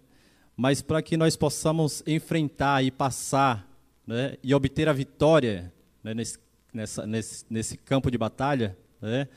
Mas 0.56 0.84
para 0.84 1.02
que 1.02 1.18
nós 1.18 1.36
possamos 1.36 2.04
enfrentar 2.06 2.84
e 2.84 2.92
passar, 2.92 3.68
né, 4.06 4.38
e 4.44 4.54
obter 4.54 4.88
a 4.88 4.94
vitória 4.94 5.74
né, 6.04 6.14
nesse, 6.14 6.38
nessa, 6.72 7.08
nesse, 7.08 7.44
nesse 7.50 7.76
campo 7.76 8.12
de 8.12 8.20
batalha, 8.20 8.78
né, 9.02 9.28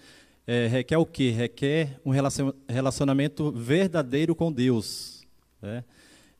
é, 0.46 0.66
requer 0.66 0.98
o 0.98 1.06
quê? 1.06 1.30
Requer 1.30 1.98
um 2.04 2.12
relacionamento 2.68 3.50
verdadeiro 3.50 4.34
com 4.34 4.52
Deus. 4.52 5.26
Né? 5.62 5.82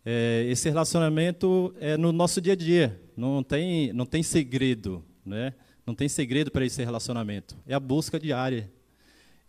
É, 0.04 0.44
esse 0.46 0.68
relacionamento 0.68 1.74
é 1.80 1.96
no 1.96 2.12
nosso 2.12 2.38
dia 2.38 2.52
a 2.52 2.56
dia, 2.56 3.00
não 3.16 3.42
tem, 3.42 3.94
não 3.94 4.04
tem 4.04 4.22
segredo, 4.22 5.02
né? 5.24 5.54
não 5.86 5.94
tem 5.94 6.06
segredo 6.06 6.50
para 6.50 6.66
esse 6.66 6.84
relacionamento, 6.84 7.56
é 7.66 7.72
a 7.72 7.80
busca 7.80 8.20
diária 8.20 8.70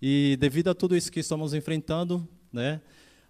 e 0.06 0.36
devido 0.36 0.68
a 0.68 0.76
tudo 0.76 0.98
isso 0.98 1.10
que 1.10 1.22
estamos 1.22 1.54
enfrentando, 1.54 2.28
né, 2.52 2.82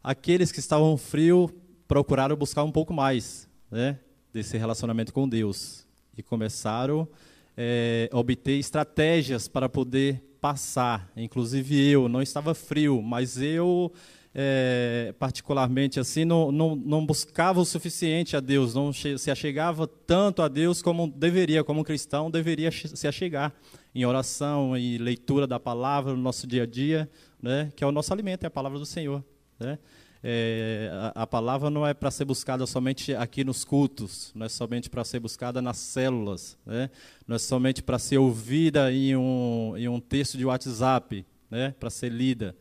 aqueles 0.03 0.51
que 0.51 0.57
estavam 0.57 0.97
frios 0.97 1.51
procuraram 1.87 2.35
buscar 2.35 2.63
um 2.63 2.71
pouco 2.71 2.91
mais 2.91 3.47
né, 3.69 3.99
desse 4.33 4.57
relacionamento 4.57 5.13
com 5.13 5.29
Deus 5.29 5.85
e 6.17 6.23
começaram 6.23 7.07
é, 7.55 8.09
a 8.11 8.17
obter 8.17 8.57
estratégias 8.57 9.47
para 9.47 9.69
poder 9.69 10.23
passar. 10.41 11.11
Inclusive 11.15 11.91
eu 11.91 12.09
não 12.09 12.23
estava 12.23 12.55
frio, 12.55 13.03
mas 13.03 13.39
eu 13.39 13.93
é, 14.33 15.13
particularmente 15.19 15.99
assim, 15.99 16.25
não, 16.25 16.51
não, 16.51 16.75
não, 16.75 17.05
buscava 17.05 17.59
o 17.59 17.65
suficiente 17.65 18.35
a 18.35 18.39
Deus, 18.39 18.73
não 18.73 18.91
se 18.91 19.29
achegava 19.29 19.85
tanto 19.85 20.41
a 20.41 20.47
Deus 20.47 20.81
como 20.81 21.07
deveria, 21.07 21.63
como 21.63 21.81
um 21.81 21.83
cristão 21.83 22.31
deveria 22.31 22.71
se 22.71 23.07
achegar 23.07 23.53
em 23.93 24.05
oração 24.05 24.77
e 24.77 24.97
leitura 24.97 25.45
da 25.45 25.59
palavra 25.59 26.13
no 26.13 26.21
nosso 26.21 26.47
dia 26.47 26.63
a 26.63 26.65
dia, 26.65 27.09
né, 27.41 27.71
que 27.75 27.83
é 27.83 27.87
o 27.87 27.91
nosso 27.91 28.13
alimento, 28.13 28.43
é 28.43 28.47
a 28.47 28.51
palavra 28.51 28.79
do 28.79 28.85
Senhor. 28.85 29.23
Né? 29.59 29.77
É, 30.23 30.89
a, 31.15 31.23
a, 31.23 31.27
palavra 31.27 31.69
não 31.69 31.85
é 31.85 31.93
para 31.93 32.09
ser 32.09 32.25
buscada 32.25 32.65
somente 32.65 33.13
aqui 33.13 33.43
nos 33.43 33.65
cultos, 33.65 34.31
não 34.33 34.45
é 34.45 34.49
somente 34.49 34.89
para 34.89 35.03
ser 35.03 35.19
buscada 35.19 35.61
nas 35.61 35.77
células, 35.77 36.57
né? 36.65 36.89
não 37.27 37.35
é 37.35 37.39
somente 37.39 37.83
para 37.83 37.99
ser 37.99 38.17
ouvida 38.17 38.91
em 38.91 39.15
um, 39.15 39.73
em 39.77 39.87
um 39.89 39.99
texto 39.99 40.37
de 40.37 40.45
WhatsApp, 40.45 41.25
né? 41.51 41.75
para 41.77 41.89
ser 41.89 42.09
lida 42.09 42.55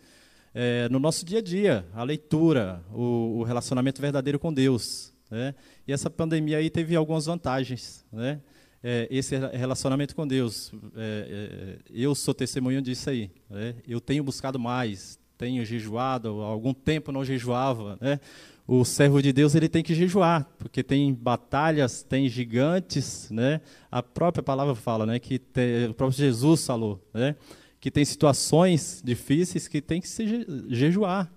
é, 0.55 0.89
no 0.91 0.99
nosso 0.99 1.25
dia 1.25 1.39
a 1.39 1.43
dia, 1.43 1.87
a 1.95 2.03
leitura, 2.05 2.83
o, 2.93 3.39
o 3.39 3.43
relacionamento 3.43 4.01
verdadeiro 4.01 4.39
com 4.39 4.53
Deus. 4.53 5.13
Né? 5.31 5.55
E 5.87 5.93
essa 5.93 6.11
pandemia 6.11 6.59
aí 6.59 6.69
teve 6.69 6.95
algumas 6.95 7.27
vantagens. 7.27 8.05
Né? 8.13 8.41
É, 8.83 9.07
esse 9.11 9.37
relacionamento 9.37 10.15
com 10.15 10.27
Deus, 10.27 10.73
é, 10.97 10.99
é, 10.99 11.79
eu 11.91 12.15
sou 12.15 12.35
testemunho 12.35 12.83
disso 12.83 13.11
aí. 13.11 13.31
Né? 13.49 13.75
Eu 13.87 14.01
tenho 14.01 14.25
buscado 14.25 14.59
mais, 14.59 15.19
tenho 15.39 15.65
jejuado, 15.65 16.43
há 16.43 16.47
algum 16.47 16.75
tempo 16.75 17.13
não 17.13 17.25
jejuava. 17.25 17.97
Né? 18.01 18.19
O 18.67 18.85
servo 18.85 19.23
de 19.23 19.33
Deus 19.33 19.55
ele 19.55 19.69
tem 19.69 19.83
que 19.83 19.95
jejuar, 19.95 20.51
porque 20.59 20.83
tem 20.83 21.15
batalhas, 21.15 22.03
tem 22.03 22.29
gigantes. 22.29 23.31
Né? 23.31 23.61
A 23.91 24.03
própria 24.03 24.43
palavra 24.43 24.75
fala 24.75 25.07
né, 25.07 25.19
que 25.19 25.39
te, 25.39 25.87
o 25.89 25.95
próprio 25.95 26.19
Jesus 26.19 26.67
falou. 26.67 27.01
Né? 27.15 27.37
que 27.83 27.91
tem 27.91 28.05
situações 28.05 29.03
difíceis 29.05 29.67
que 29.67 29.83
tem 29.83 30.01
que 30.01 30.07
se 30.09 30.47
jejuar. 30.69 31.29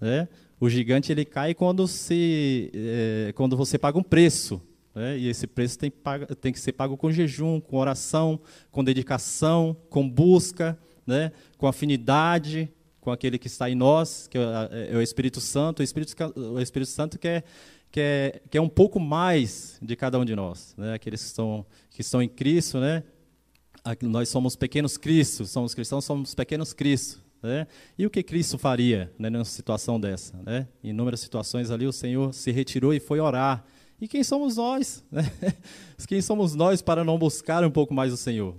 Né? 0.00 0.26
O 0.58 0.66
gigante 0.66 1.12
ele 1.12 1.22
cai 1.22 1.52
quando, 1.52 1.86
se, 1.86 2.70
é, 2.74 3.32
quando 3.34 3.58
você 3.58 3.76
paga 3.76 3.98
um 3.98 4.02
preço. 4.02 4.58
Né? 4.94 5.18
E 5.18 5.28
esse 5.28 5.46
preço 5.46 5.78
tem, 5.78 5.90
paga, 5.90 6.26
tem 6.34 6.52
que 6.52 6.60
ser 6.60 6.72
pago 6.72 6.96
com 6.96 7.10
jejum, 7.10 7.60
com 7.60 7.76
oração, 7.76 8.40
com 8.70 8.84
dedicação, 8.84 9.76
com 9.88 10.08
busca, 10.08 10.78
né? 11.06 11.32
com 11.56 11.66
afinidade 11.66 12.72
com 13.02 13.10
aquele 13.10 13.36
que 13.36 13.48
está 13.48 13.68
em 13.68 13.74
nós, 13.74 14.28
que 14.28 14.38
é, 14.38 14.92
é 14.92 14.96
o 14.96 15.02
Espírito 15.02 15.40
Santo. 15.40 15.80
O 15.80 15.82
Espírito, 15.82 16.14
o 16.36 16.60
Espírito 16.60 16.88
Santo 16.88 17.18
quer, 17.18 17.44
quer, 17.90 18.42
quer 18.48 18.60
um 18.60 18.68
pouco 18.68 19.00
mais 19.00 19.76
de 19.82 19.96
cada 19.96 20.18
um 20.20 20.24
de 20.24 20.36
nós. 20.36 20.72
Né? 20.78 20.94
Aqueles 20.94 21.20
que 21.20 21.26
estão, 21.26 21.66
que 21.90 22.00
estão 22.00 22.22
em 22.22 22.28
Cristo, 22.28 22.78
né? 22.78 23.02
nós 24.02 24.28
somos 24.28 24.54
pequenos 24.54 24.96
Cristos, 24.96 25.50
somos 25.50 25.74
cristãos, 25.74 26.04
somos 26.04 26.32
pequenos 26.32 26.72
Cristos. 26.72 27.20
Né? 27.42 27.66
E 27.98 28.06
o 28.06 28.10
que 28.10 28.22
Cristo 28.22 28.56
faria 28.56 29.12
né, 29.18 29.28
numa 29.28 29.44
situação 29.44 29.98
dessa? 29.98 30.40
Né? 30.46 30.68
Em 30.82 30.90
inúmeras 30.90 31.18
situações 31.18 31.72
ali, 31.72 31.88
o 31.88 31.92
Senhor 31.92 32.32
se 32.32 32.52
retirou 32.52 32.94
e 32.94 33.00
foi 33.00 33.18
orar. 33.18 33.64
E 34.02 34.08
quem 34.08 34.24
somos 34.24 34.56
nós? 34.56 35.04
Né? 35.12 35.22
Quem 36.08 36.20
somos 36.20 36.56
nós 36.56 36.82
para 36.82 37.04
não 37.04 37.16
buscar 37.16 37.62
um 37.62 37.70
pouco 37.70 37.94
mais 37.94 38.12
o 38.12 38.16
Senhor? 38.16 38.56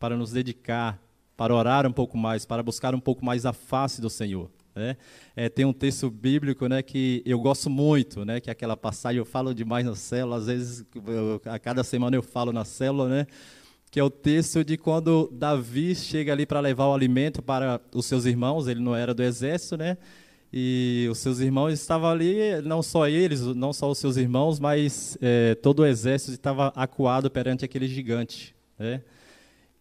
Para 0.00 0.16
nos 0.16 0.32
dedicar, 0.32 0.98
para 1.36 1.54
orar 1.54 1.86
um 1.86 1.92
pouco 1.92 2.16
mais, 2.16 2.46
para 2.46 2.62
buscar 2.62 2.94
um 2.94 2.98
pouco 2.98 3.22
mais 3.22 3.44
a 3.44 3.52
face 3.52 4.00
do 4.00 4.08
Senhor. 4.08 4.50
Né? 4.74 4.96
É, 5.36 5.50
tem 5.50 5.66
um 5.66 5.74
texto 5.74 6.10
bíblico 6.10 6.66
né, 6.68 6.82
que 6.82 7.22
eu 7.26 7.38
gosto 7.38 7.68
muito, 7.68 8.24
né, 8.24 8.40
que 8.40 8.48
é 8.48 8.52
aquela 8.52 8.78
passagem, 8.78 9.18
eu 9.18 9.26
falo 9.26 9.54
demais 9.54 9.84
na 9.84 9.94
célula, 9.94 10.38
às 10.38 10.46
vezes, 10.46 10.86
eu, 11.06 11.38
a 11.44 11.58
cada 11.58 11.84
semana 11.84 12.16
eu 12.16 12.22
falo 12.22 12.50
na 12.50 12.64
célula, 12.64 13.10
né, 13.10 13.26
que 13.90 14.00
é 14.00 14.02
o 14.02 14.08
texto 14.08 14.64
de 14.64 14.78
quando 14.78 15.28
Davi 15.30 15.94
chega 15.94 16.32
ali 16.32 16.46
para 16.46 16.60
levar 16.60 16.86
o 16.86 16.94
alimento 16.94 17.42
para 17.42 17.78
os 17.94 18.06
seus 18.06 18.24
irmãos, 18.24 18.66
ele 18.66 18.80
não 18.80 18.96
era 18.96 19.12
do 19.12 19.22
exército, 19.22 19.76
né, 19.76 19.98
e 20.52 21.06
os 21.10 21.18
seus 21.18 21.40
irmãos 21.40 21.72
estavam 21.72 22.08
ali, 22.08 22.60
não 22.62 22.82
só 22.82 23.06
eles, 23.06 23.42
não 23.42 23.72
só 23.72 23.90
os 23.90 23.98
seus 23.98 24.16
irmãos, 24.16 24.58
mas 24.58 25.18
é, 25.20 25.54
todo 25.56 25.80
o 25.80 25.86
exército 25.86 26.32
estava 26.32 26.68
acuado 26.74 27.30
perante 27.30 27.64
aquele 27.64 27.86
gigante. 27.86 28.54
Né? 28.78 29.02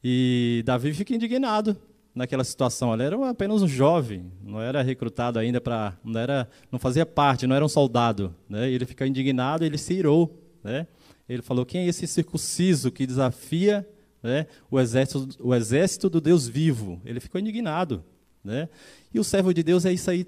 E 0.04 0.62
Davi 0.66 0.94
fica 0.94 1.16
indignado 1.16 1.78
naquela 2.14 2.44
situação. 2.44 2.94
Ele 2.94 3.04
era 3.04 3.30
apenas 3.30 3.62
um 3.62 3.68
jovem, 3.68 4.32
não 4.44 4.62
era 4.62 4.82
recrutado 4.82 5.40
ainda 5.40 5.62
para, 5.62 5.98
não 6.04 6.20
era, 6.20 6.50
não 6.72 6.80
fazia 6.80 7.06
parte, 7.06 7.48
não 7.48 7.56
era 7.56 7.64
um 7.64 7.70
soldado. 7.70 8.36
Né? 8.50 8.70
Ele 8.70 8.86
fica 8.86 9.08
indignado, 9.08 9.64
ele 9.64 9.78
se 9.78 9.94
irou. 9.94 10.38
Né? 10.64 10.86
Ele 11.30 11.42
falou: 11.42 11.66
quem 11.66 11.82
é 11.82 11.88
esse 11.88 12.06
circunciso 12.08 12.92
que 12.92 13.08
desafia 13.08 13.88
né, 14.22 14.48
o, 14.70 14.80
exército, 14.80 15.30
o 15.40 15.56
exército 15.56 16.10
do 16.10 16.20
Deus 16.20 16.46
vivo? 16.46 17.02
Ele 17.06 17.22
ficou 17.22 17.40
indignado. 17.40 18.04
Né? 18.44 18.68
E 19.14 19.20
o 19.20 19.24
servo 19.24 19.54
de 19.54 19.64
Deus 19.64 19.86
é 19.86 19.94
isso 19.94 20.10
aí 20.10 20.26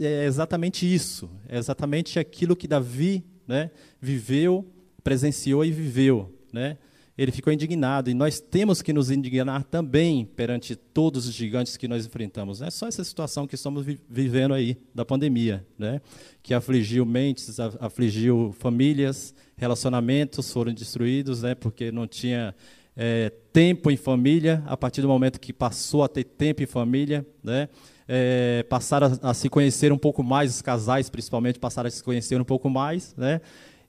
é 0.00 0.24
exatamente 0.24 0.92
isso, 0.92 1.30
é 1.48 1.58
exatamente 1.58 2.18
aquilo 2.18 2.56
que 2.56 2.66
Davi 2.66 3.24
né, 3.46 3.70
viveu, 4.00 4.66
presenciou 5.04 5.64
e 5.64 5.70
viveu. 5.70 6.34
Né? 6.52 6.78
Ele 7.18 7.30
ficou 7.30 7.52
indignado, 7.52 8.08
e 8.08 8.14
nós 8.14 8.40
temos 8.40 8.80
que 8.80 8.92
nos 8.92 9.10
indignar 9.10 9.64
também 9.64 10.24
perante 10.24 10.74
todos 10.74 11.28
os 11.28 11.34
gigantes 11.34 11.76
que 11.76 11.86
nós 11.86 12.06
enfrentamos. 12.06 12.62
É 12.62 12.70
só 12.70 12.88
essa 12.88 13.04
situação 13.04 13.46
que 13.46 13.54
estamos 13.54 13.84
vi 13.84 14.00
vivendo 14.08 14.54
aí, 14.54 14.76
da 14.94 15.04
pandemia, 15.04 15.66
né? 15.78 16.00
que 16.42 16.54
afligiu 16.54 17.04
mentes, 17.04 17.60
afligiu 17.60 18.54
famílias, 18.58 19.34
relacionamentos 19.56 20.50
foram 20.50 20.72
destruídos, 20.72 21.42
né? 21.42 21.54
porque 21.54 21.92
não 21.92 22.06
tinha 22.06 22.54
é, 22.96 23.32
tempo 23.52 23.90
em 23.90 23.96
família, 23.96 24.62
a 24.66 24.76
partir 24.76 25.02
do 25.02 25.08
momento 25.08 25.40
que 25.40 25.52
passou 25.52 26.02
a 26.02 26.08
ter 26.08 26.24
tempo 26.24 26.62
em 26.62 26.66
família, 26.66 27.26
né? 27.42 27.68
é, 28.12 28.64
passaram 28.68 29.16
a, 29.22 29.30
a, 29.30 29.34
se 29.34 29.48
conhecer 29.48 29.92
um 29.92 29.96
pouco 29.96 30.20
mais, 30.20 30.56
os 30.56 30.60
casais 30.60 31.08
principalmente 31.08 31.60
passaram 31.60 31.86
a 31.86 31.90
se 31.90 32.02
conhecer 32.02 32.40
um 32.40 32.44
pouco 32.44 32.68
mais, 32.68 33.14
né? 33.16 33.40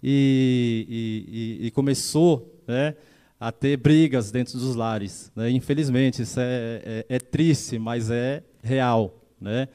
E, 0.03 1.57
e, 1.61 1.67
e 1.67 1.71
começou 1.71 2.61
né, 2.67 2.95
a 3.39 3.51
ter 3.51 3.77
brigas 3.77 4.31
dentro 4.31 4.59
dos 4.59 4.75
lares. 4.75 5.31
Né? 5.35 5.49
Infelizmente, 5.51 6.21
isso 6.21 6.39
é, 6.39 7.05
é, 7.09 7.15
é 7.15 7.19
triste, 7.19 7.79
mas 7.79 8.11
é 8.11 8.43
real. 8.63 9.15
Né? 9.39 9.67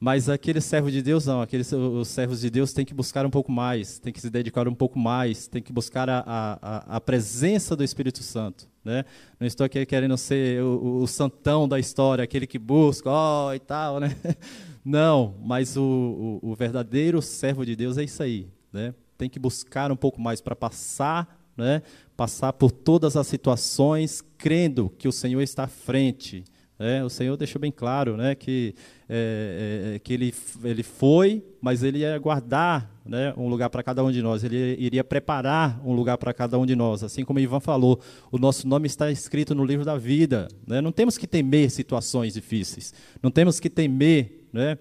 Mas 0.00 0.30
aquele 0.30 0.62
servo 0.62 0.90
de 0.90 1.02
Deus 1.02 1.26
não, 1.26 1.42
aqueles 1.42 1.70
os 1.72 2.08
servos 2.08 2.40
de 2.40 2.48
Deus 2.48 2.72
têm 2.72 2.86
que 2.86 2.94
buscar 2.94 3.26
um 3.26 3.30
pouco 3.30 3.52
mais, 3.52 3.98
têm 3.98 4.10
que 4.10 4.20
se 4.20 4.30
dedicar 4.30 4.66
um 4.66 4.74
pouco 4.74 4.98
mais, 4.98 5.46
têm 5.46 5.62
que 5.62 5.74
buscar 5.74 6.08
a, 6.08 6.24
a, 6.26 6.96
a 6.96 7.00
presença 7.02 7.76
do 7.76 7.84
Espírito 7.84 8.22
Santo. 8.22 8.66
Né? 8.82 9.04
Não 9.38 9.46
estou 9.46 9.66
aqui 9.66 9.84
querendo 9.84 10.16
ser 10.16 10.62
o, 10.62 11.02
o 11.02 11.06
santão 11.06 11.68
da 11.68 11.78
história, 11.78 12.24
aquele 12.24 12.46
que 12.46 12.58
busca, 12.58 13.10
ó, 13.10 13.48
oh, 13.48 13.54
e 13.54 13.58
tal, 13.58 14.00
né? 14.00 14.16
Não, 14.82 15.34
mas 15.44 15.76
o, 15.76 16.40
o, 16.42 16.50
o, 16.50 16.54
verdadeiro 16.54 17.20
servo 17.20 17.66
de 17.66 17.76
Deus 17.76 17.98
é 17.98 18.04
isso 18.04 18.22
aí, 18.22 18.48
né? 18.72 18.94
Tem 19.18 19.28
que 19.28 19.38
buscar 19.38 19.92
um 19.92 19.96
pouco 19.96 20.18
mais 20.18 20.40
para 20.40 20.56
passar, 20.56 21.38
né? 21.54 21.82
Passar 22.16 22.54
por 22.54 22.70
todas 22.70 23.18
as 23.18 23.26
situações, 23.26 24.24
crendo 24.38 24.88
que 24.96 25.06
o 25.06 25.12
Senhor 25.12 25.42
está 25.42 25.64
à 25.64 25.68
frente, 25.68 26.42
é, 26.82 27.04
o 27.04 27.10
Senhor 27.10 27.36
deixou 27.36 27.60
bem 27.60 27.70
claro 27.70 28.16
né, 28.16 28.34
que, 28.34 28.74
é, 29.06 29.96
é, 29.96 29.98
que 29.98 30.14
ele, 30.14 30.34
ele 30.64 30.82
foi, 30.82 31.44
mas 31.60 31.82
ele 31.82 31.98
ia 31.98 32.18
guardar 32.18 32.90
né, 33.04 33.34
um 33.36 33.50
lugar 33.50 33.68
para 33.68 33.82
cada 33.82 34.02
um 34.02 34.10
de 34.10 34.22
nós, 34.22 34.42
ele 34.42 34.76
iria 34.78 35.04
preparar 35.04 35.78
um 35.84 35.92
lugar 35.92 36.16
para 36.16 36.32
cada 36.32 36.58
um 36.58 36.64
de 36.64 36.74
nós. 36.74 37.04
Assim 37.04 37.22
como 37.22 37.38
Ivan 37.38 37.60
falou, 37.60 38.00
o 38.32 38.38
nosso 38.38 38.66
nome 38.66 38.86
está 38.86 39.10
escrito 39.10 39.54
no 39.54 39.62
livro 39.62 39.84
da 39.84 39.98
vida. 39.98 40.48
Né? 40.66 40.80
Não 40.80 40.90
temos 40.90 41.18
que 41.18 41.26
temer 41.26 41.70
situações 41.70 42.32
difíceis, 42.32 42.94
não 43.22 43.30
temos 43.30 43.60
que 43.60 43.68
temer 43.68 44.48
né, 44.50 44.78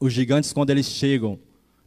os 0.00 0.12
gigantes 0.12 0.52
quando 0.52 0.70
eles 0.70 0.86
chegam. 0.86 1.36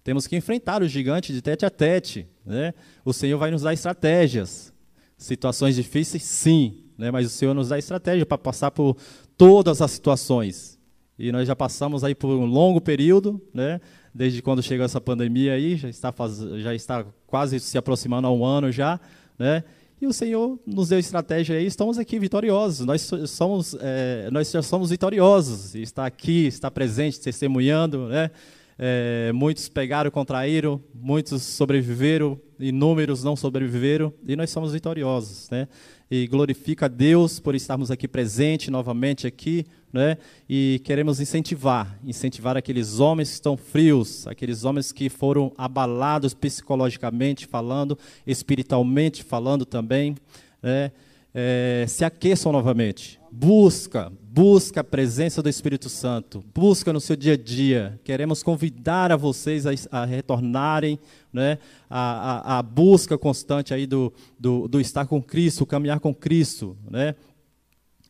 Temos 0.03 0.27
que 0.27 0.35
enfrentar 0.35 0.81
os 0.83 0.91
gigantes 0.91 1.33
de 1.33 1.41
tete 1.41 1.65
a 1.65 1.69
tete. 1.69 2.27
Né? 2.45 2.73
O 3.05 3.13
Senhor 3.13 3.37
vai 3.37 3.49
nos 3.49 3.61
dar 3.61 3.73
estratégias. 3.73 4.73
Situações 5.17 5.75
difíceis, 5.77 6.23
sim, 6.23 6.83
né? 6.97 7.11
mas 7.11 7.27
o 7.27 7.29
Senhor 7.29 7.53
nos 7.53 7.69
dá 7.69 7.79
estratégia 7.79 8.25
para 8.25 8.37
passar 8.37 8.71
por 8.71 8.97
todas 9.37 9.81
as 9.81 9.91
situações. 9.91 10.77
E 11.17 11.31
nós 11.31 11.47
já 11.47 11.55
passamos 11.55 12.03
aí 12.03 12.13
por 12.13 12.29
um 12.29 12.45
longo 12.45 12.79
período, 12.81 13.41
né? 13.53 13.79
desde 14.17 14.41
quando 14.41 14.63
chegou 14.63 14.83
essa 14.83 14.99
pandemia 14.99 15.53
aí, 15.53 15.75
já 15.75 15.89
está, 15.89 16.11
faz, 16.11 16.39
já 16.39 16.73
está 16.73 17.05
quase 17.27 17.59
se 17.59 17.77
aproximando 17.77 18.27
a 18.27 18.31
um 18.31 18.43
ano 18.43 18.71
já, 18.71 18.99
né? 19.37 19.63
E 19.99 20.05
o 20.05 20.13
Senhor 20.13 20.59
nos 20.65 20.89
deu 20.89 20.99
estratégia 20.99 21.55
aí, 21.57 21.65
estamos 21.65 21.97
aqui 21.97 22.19
vitoriosos. 22.19 22.85
Nós 22.85 23.09
somos, 23.27 23.75
é, 23.79 24.29
nós 24.31 24.51
já 24.51 24.61
somos 24.61 24.91
vitoriosos. 24.91 25.73
Está 25.73 26.05
aqui, 26.05 26.45
está 26.45 26.69
presente, 26.69 27.19
testemunhando, 27.19 28.07
né? 28.07 28.29
É, 28.77 29.31
muitos 29.33 29.69
pegaram, 29.69 30.11
contraíram, 30.11 30.79
muitos 30.93 31.41
sobreviveram, 31.41 32.39
inúmeros 32.59 33.23
não 33.23 33.35
sobreviveram, 33.35 34.13
e 34.27 34.35
nós 34.35 34.51
somos 34.51 34.71
vitoriosos, 34.71 35.49
né? 35.49 35.67
E 36.09 36.27
glorifica 36.27 36.85
a 36.85 36.89
Deus 36.89 37.39
por 37.39 37.53
estarmos 37.55 37.91
aqui 37.91 38.07
presente 38.07 38.71
novamente 38.71 39.27
aqui, 39.27 39.65
né? 39.91 40.17
E 40.49 40.81
queremos 40.83 41.19
incentivar, 41.19 41.97
incentivar 42.03 42.55
aqueles 42.55 42.99
homens 42.99 43.29
que 43.29 43.35
estão 43.35 43.57
frios, 43.57 44.25
aqueles 44.27 44.63
homens 44.63 44.91
que 44.91 45.09
foram 45.09 45.51
abalados 45.57 46.33
psicologicamente 46.33 47.45
falando, 47.45 47.97
espiritualmente 48.25 49.23
falando 49.23 49.65
também, 49.65 50.15
né? 50.61 50.91
É, 51.33 51.85
se 51.87 52.03
aqueçam 52.03 52.51
novamente. 52.51 53.19
Busca, 53.29 54.11
busca 54.23 54.79
a 54.79 54.83
presença 54.83 55.43
do 55.43 55.49
Espírito 55.49 55.89
Santo, 55.89 56.43
busca 56.55 56.91
no 56.91 56.99
seu 56.99 57.15
dia 57.15 57.33
a 57.33 57.37
dia. 57.37 57.99
Queremos 58.03 58.41
convidar 58.41 59.11
a 59.11 59.17
vocês 59.17 59.67
a, 59.67 59.71
a 59.91 60.05
retornarem 60.05 60.97
né, 61.37 61.59
a, 61.87 62.55
a, 62.55 62.57
a, 62.57 62.63
busca 62.63 63.17
constante 63.17 63.73
aí 63.73 63.85
do, 63.85 64.11
do, 64.39 64.67
do, 64.67 64.81
estar 64.81 65.05
com 65.05 65.21
Cristo, 65.21 65.65
caminhar 65.65 65.99
com 65.99 66.13
Cristo. 66.13 66.75
Né? 66.89 67.13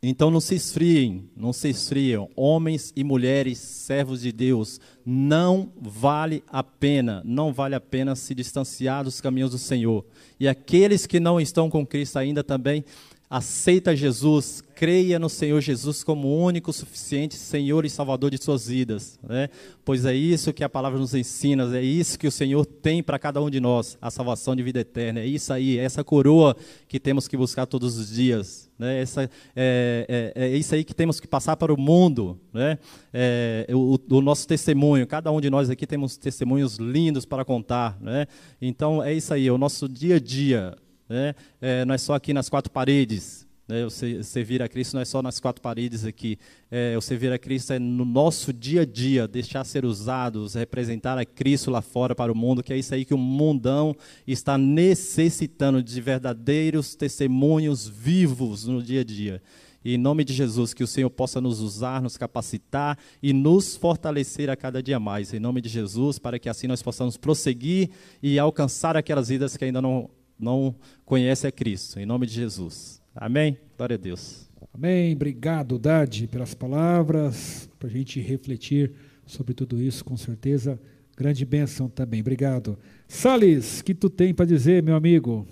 Então 0.02 0.32
não 0.32 0.40
se 0.40 0.56
esfriem, 0.56 1.30
não 1.36 1.52
se 1.52 1.70
esfriam. 1.70 2.30
Homens 2.36 2.94
e 2.96 3.04
mulheres, 3.04 3.58
servos 3.60 4.22
de 4.22 4.32
Deus, 4.32 4.80
não 5.06 5.72
vale 5.82 6.44
a 6.48 6.64
pena, 6.64 7.22
não 7.26 7.52
vale 7.52 7.76
a 7.76 7.82
pena 7.82 8.16
se 8.16 8.34
distanciar 8.34 9.04
dos 9.04 9.20
caminhos 9.20 9.52
do 9.52 9.58
Senhor. 9.58 10.06
E 10.40 10.48
aqueles 10.48 11.06
que 11.06 11.20
não 11.20 11.42
estão 11.42 11.70
com 11.70 11.86
Cristo 11.86 12.18
ainda 12.18 12.44
também, 12.44 12.86
aceita 13.30 13.94
Jesus, 13.94 14.64
creia 14.74 15.20
no 15.20 15.28
Senhor 15.28 15.60
Jesus 15.60 16.02
como 16.02 16.34
único, 16.42 16.72
suficiente 16.72 17.36
Senhor 17.36 17.84
e 17.84 17.90
Salvador 17.90 18.32
de 18.32 18.42
suas 18.42 18.68
vidas, 18.68 19.20
né? 19.22 19.50
Pois 19.84 20.06
é 20.06 20.16
isso 20.16 20.54
que 20.54 20.64
a 20.64 20.70
palavra 20.70 20.98
nos 20.98 21.14
ensina, 21.14 21.78
é 21.78 21.82
isso 21.82 22.18
que 22.18 22.28
o 22.28 22.32
Senhor 22.32 22.66
tem 22.66 23.04
para 23.04 23.20
cada 23.20 23.42
um 23.42 23.50
de 23.50 23.60
nós, 23.60 23.98
a 24.02 24.10
salvação 24.10 24.56
de 24.56 24.64
vida 24.64 24.80
eterna. 24.80 25.20
É 25.20 25.26
isso 25.26 25.52
aí, 25.52 25.78
é 25.78 25.84
essa 25.84 26.06
coroa 26.06 26.56
que 26.88 27.00
temos 27.00 27.28
que 27.28 27.36
buscar 27.36 27.66
todos 27.66 27.98
os 27.98 28.10
dias, 28.10 28.70
né? 28.80 29.02
Essa, 29.02 29.30
é, 29.56 30.34
é, 30.36 30.46
é 30.46 30.58
isso 30.58 30.74
aí 30.74 30.86
que 30.86 30.94
temos 30.94 31.20
que 31.20 31.28
passar 31.28 31.58
para 31.58 31.74
o 31.74 31.80
mundo, 31.80 32.40
né? 32.54 32.80
É, 33.14 33.68
o, 33.74 34.00
o 34.10 34.22
nosso 34.22 34.48
testemunho, 34.48 35.06
cada 35.06 35.30
um 35.34 35.42
de 35.42 35.50
nós 35.50 35.70
aqui 35.70 35.86
temos 35.86 36.16
testemunhos 36.16 36.78
lindos 36.78 37.26
para 37.26 37.44
contar, 37.44 37.98
né? 38.00 38.26
Então 38.62 39.04
é 39.04 39.14
isso 39.14 39.34
aí, 39.34 39.48
é 39.48 39.52
o 39.52 39.58
nosso 39.58 39.90
dia 39.90 40.16
a 40.16 40.20
dia 40.20 40.78
né? 41.10 41.34
É, 41.62 41.86
não 41.86 41.94
é 41.94 41.98
só 41.98 42.14
aqui 42.14 42.34
nas 42.34 42.50
quatro 42.50 42.72
paredes. 42.72 43.48
Né? 43.68 43.86
O 43.86 43.90
servir 43.90 44.62
a 44.62 44.68
Cristo 44.68 44.94
não 44.94 45.02
é 45.02 45.06
só 45.06 45.22
nas 45.22 45.40
quatro 45.40 45.62
paredes 45.62 46.06
aqui. 46.06 46.38
É, 46.72 46.96
o 46.98 47.02
servir 47.02 47.32
a 47.34 47.38
Cristo 47.38 47.74
é 47.74 47.80
no 47.80 48.06
nosso 48.06 48.54
dia 48.54 48.82
a 48.82 48.86
dia, 48.86 49.28
deixar 49.28 49.64
ser 49.66 49.84
usados, 49.84 50.54
representar 50.54 51.18
a 51.18 51.26
Cristo 51.26 51.70
lá 51.70 51.82
fora 51.82 52.16
para 52.16 52.32
o 52.32 52.36
mundo, 52.36 52.64
que 52.64 52.72
é 52.72 52.78
isso 52.78 52.94
aí 52.94 53.04
que 53.04 53.14
o 53.14 53.18
mundão 53.18 53.96
está 54.26 54.58
necessitando 54.58 55.84
de 55.84 56.00
verdadeiros 56.00 56.96
testemunhos 56.96 57.88
vivos 57.88 58.66
no 58.66 58.82
dia 58.82 59.02
a 59.02 59.04
dia. 59.04 59.42
E 59.84 59.94
em 59.94 59.98
nome 59.98 60.24
de 60.26 60.34
Jesus, 60.34 60.74
que 60.74 60.84
o 60.84 60.88
Senhor 60.88 61.10
possa 61.10 61.40
nos 61.40 61.62
usar, 61.62 62.02
nos 62.02 62.18
capacitar 62.18 62.98
e 63.22 63.32
nos 63.32 63.78
fortalecer 63.78 64.50
a 64.50 64.56
cada 64.56 64.82
dia 64.84 65.00
mais. 65.00 65.34
Em 65.34 65.40
nome 65.40 65.62
de 65.62 65.70
Jesus, 65.70 66.20
para 66.20 66.40
que 66.40 66.50
assim 66.50 66.68
nós 66.68 66.82
possamos 66.82 67.16
prosseguir 67.16 67.90
e 68.22 68.38
alcançar 68.38 68.98
aquelas 68.98 69.30
vidas 69.30 69.56
que 69.56 69.64
ainda 69.64 69.82
não 69.82 70.10
não 70.40 70.76
conhece 71.06 71.48
a 71.48 71.52
Cristo. 71.52 72.00
Em 72.00 72.06
nome 72.06 72.28
de 72.28 72.34
Jesus. 72.34 73.02
Amém? 73.16 73.58
Glória 73.78 73.96
a 73.96 73.98
Deus. 73.98 74.50
Amém. 74.74 75.14
Obrigado, 75.14 75.80
Dade, 75.80 76.28
pelas 76.28 76.54
palavras, 76.54 77.70
para 77.80 77.88
a 77.88 77.92
gente 77.92 78.20
refletir 78.20 78.92
sobre 79.26 79.54
tudo 79.54 79.82
isso, 79.82 80.06
com 80.06 80.16
certeza. 80.16 80.80
Grande 81.16 81.44
bênção 81.46 81.90
também. 81.90 82.22
Obrigado. 82.22 82.78
Sales, 83.08 83.82
que 83.82 83.94
tu 83.94 84.10
tem 84.10 84.34
para 84.34 84.46
dizer, 84.46 84.84
meu 84.84 84.96
amigo? 84.96 85.48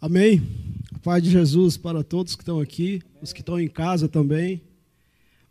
Amém. 0.00 0.42
Pai 1.02 1.20
de 1.20 1.30
Jesus 1.30 1.76
para 1.76 2.04
todos 2.04 2.36
que 2.36 2.42
estão 2.42 2.60
aqui, 2.60 3.00
os 3.20 3.32
que 3.32 3.40
estão 3.40 3.58
em 3.58 3.68
casa 3.68 4.08
também. 4.08 4.62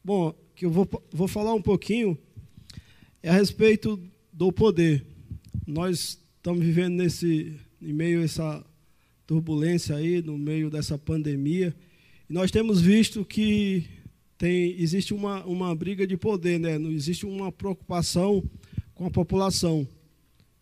Bom, 0.03 0.34
que 0.55 0.65
eu 0.65 0.69
vou, 0.69 0.88
vou 1.12 1.27
falar 1.27 1.53
um 1.53 1.62
pouquinho 1.62 2.17
é 3.23 3.29
a 3.29 3.34
respeito 3.34 3.99
do 4.31 4.51
poder. 4.51 5.05
Nós 5.67 6.19
estamos 6.38 6.63
vivendo 6.63 6.95
nesse, 6.95 7.55
em 7.82 7.94
meio 7.94 8.22
a 8.22 8.24
essa 8.24 8.65
turbulência 9.26 9.96
aí, 9.96 10.22
no 10.22 10.38
meio 10.38 10.70
dessa 10.70 10.98
pandemia, 10.98 11.76
e 12.30 12.34
nós 12.34 12.52
temos 12.52 12.80
visto 12.80 13.26
que 13.26 13.86
tem, 14.38 14.76
existe 14.82 15.13
uma, 15.13 15.46
uma 15.46 15.76
briga 15.76 16.08
de 16.08 16.17
poder, 16.17 16.60
né? 16.60 16.78
não 16.78 16.91
existe 16.91 17.26
uma 17.26 17.52
preocupação 17.52 18.44
com 18.96 19.06
a 19.06 19.12
população. 19.12 19.88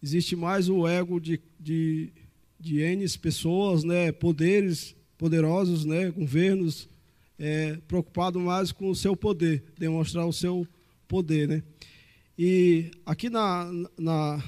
Existe 0.02 0.36
mais 0.36 0.68
o 0.68 0.88
ego 0.88 1.20
de, 1.20 1.40
de, 1.60 2.12
de 2.60 2.80
N 2.82 3.08
pessoas, 3.18 3.84
né? 3.84 4.12
poderes 4.12 4.96
poderosos, 5.18 5.86
né? 5.86 6.10
governos, 6.10 6.90
é, 7.38 7.78
preocupado 7.88 8.40
mais 8.40 8.72
com 8.72 8.90
o 8.90 8.96
seu 8.96 9.16
poder, 9.16 9.64
demonstrar 9.78 10.26
o 10.26 10.34
seu 10.34 10.68
poder. 11.08 11.48
Né? 11.48 11.64
E 12.38 12.92
aqui 13.06 13.30
na, 13.30 13.72
na 13.98 14.44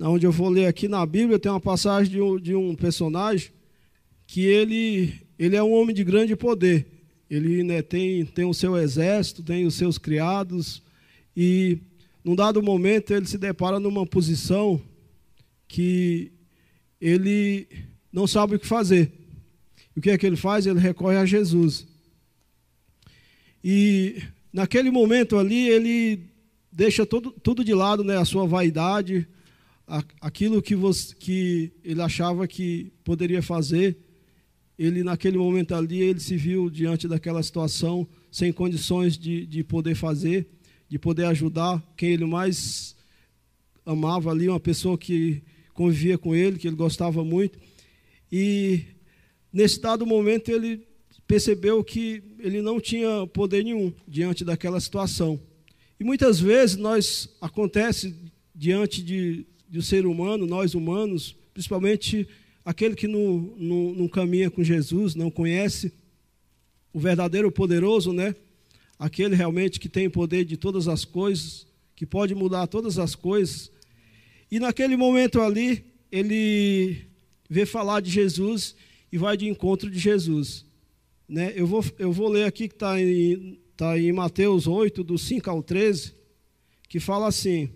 onde 0.00 0.26
eu 0.26 0.32
vou 0.32 0.48
ler 0.48 0.66
aqui 0.66 0.86
na 0.88 1.04
Bíblia, 1.04 1.38
tem 1.38 1.50
uma 1.50 1.60
passagem 1.60 2.12
de 2.12 2.20
um, 2.20 2.38
de 2.38 2.54
um 2.54 2.74
personagem 2.74 3.50
que 4.26 4.44
ele, 4.44 5.14
ele 5.38 5.56
é 5.56 5.62
um 5.62 5.72
homem 5.72 5.94
de 5.94 6.04
grande 6.04 6.36
poder. 6.36 6.86
Ele 7.30 7.62
né, 7.62 7.82
tem, 7.82 8.24
tem 8.24 8.44
o 8.44 8.54
seu 8.54 8.76
exército, 8.76 9.42
tem 9.42 9.66
os 9.66 9.74
seus 9.74 9.98
criados, 9.98 10.82
e 11.36 11.78
num 12.24 12.34
dado 12.34 12.62
momento 12.62 13.12
ele 13.12 13.26
se 13.26 13.38
depara 13.38 13.78
numa 13.80 14.06
posição 14.06 14.80
que 15.66 16.32
ele 17.00 17.66
não 18.12 18.26
sabe 18.26 18.56
o 18.56 18.58
que 18.58 18.66
fazer. 18.66 19.12
O 19.96 20.00
que 20.00 20.10
é 20.10 20.18
que 20.18 20.26
ele 20.26 20.36
faz? 20.36 20.66
Ele 20.66 20.78
recorre 20.78 21.16
a 21.16 21.26
Jesus. 21.26 21.86
E 23.62 24.22
naquele 24.52 24.90
momento 24.90 25.36
ali, 25.36 25.68
ele 25.68 26.20
deixa 26.70 27.04
todo, 27.04 27.32
tudo 27.32 27.64
de 27.64 27.74
lado, 27.74 28.04
né, 28.04 28.16
a 28.16 28.24
sua 28.24 28.46
vaidade, 28.46 29.26
aquilo 30.20 30.60
que, 30.60 30.76
você, 30.76 31.14
que 31.14 31.72
ele 31.82 32.02
achava 32.02 32.46
que 32.46 32.92
poderia 33.02 33.42
fazer, 33.42 33.96
ele 34.78 35.02
naquele 35.02 35.38
momento 35.38 35.74
ali, 35.74 36.00
ele 36.00 36.20
se 36.20 36.36
viu 36.36 36.68
diante 36.68 37.08
daquela 37.08 37.42
situação, 37.42 38.06
sem 38.30 38.52
condições 38.52 39.16
de, 39.16 39.46
de 39.46 39.64
poder 39.64 39.94
fazer, 39.94 40.46
de 40.88 40.98
poder 40.98 41.24
ajudar 41.24 41.82
quem 41.96 42.10
ele 42.10 42.26
mais 42.26 42.94
amava 43.84 44.30
ali, 44.30 44.48
uma 44.48 44.60
pessoa 44.60 44.98
que 44.98 45.42
convivia 45.72 46.18
com 46.18 46.34
ele, 46.34 46.58
que 46.58 46.68
ele 46.68 46.76
gostava 46.76 47.24
muito. 47.24 47.58
E 48.30 48.84
nesse 49.52 49.80
dado 49.80 50.04
momento 50.04 50.50
ele 50.50 50.86
percebeu 51.26 51.82
que 51.82 52.22
ele 52.38 52.60
não 52.60 52.78
tinha 52.78 53.26
poder 53.28 53.64
nenhum 53.64 53.92
diante 54.06 54.44
daquela 54.44 54.80
situação. 54.80 55.40
E 55.98 56.04
muitas 56.04 56.38
vezes 56.38 56.76
nós 56.76 57.28
acontece 57.40 58.14
diante 58.54 59.02
de, 59.02 59.46
um 59.72 59.82
ser 59.82 60.06
humano, 60.06 60.46
nós 60.46 60.74
humanos, 60.74 61.34
principalmente 61.52 62.26
aquele 62.64 62.94
que 62.94 63.06
não, 63.06 63.54
não, 63.56 63.94
não 63.94 64.08
caminha 64.08 64.50
com 64.50 64.62
Jesus, 64.62 65.14
não 65.14 65.30
conhece 65.30 65.92
o 66.92 67.00
verdadeiro 67.00 67.50
poderoso, 67.50 68.12
né? 68.12 68.34
Aquele 68.98 69.34
realmente 69.34 69.78
que 69.78 69.88
tem 69.88 70.08
poder 70.08 70.44
de 70.44 70.56
todas 70.56 70.88
as 70.88 71.04
coisas, 71.04 71.66
que 71.94 72.06
pode 72.06 72.34
mudar 72.34 72.66
todas 72.66 72.98
as 72.98 73.14
coisas. 73.14 73.70
E 74.50 74.58
naquele 74.58 74.96
momento 74.96 75.40
ali, 75.40 75.84
ele 76.10 77.04
vê 77.48 77.66
falar 77.66 78.00
de 78.00 78.10
Jesus 78.10 78.74
e 79.12 79.18
vai 79.18 79.36
de 79.36 79.48
encontro 79.48 79.90
de 79.90 79.98
Jesus. 79.98 80.64
Né? 81.28 81.52
Eu, 81.54 81.66
vou, 81.66 81.84
eu 81.98 82.12
vou 82.12 82.28
ler 82.28 82.44
aqui 82.44 82.68
que 82.68 82.74
está 82.74 83.00
em 83.00 83.58
está 83.78 83.96
em 83.96 84.10
Mateus 84.10 84.66
8, 84.66 85.04
do 85.04 85.16
5 85.16 85.48
ao 85.48 85.62
13, 85.62 86.12
que 86.88 86.98
fala 86.98 87.28
assim: 87.28 87.70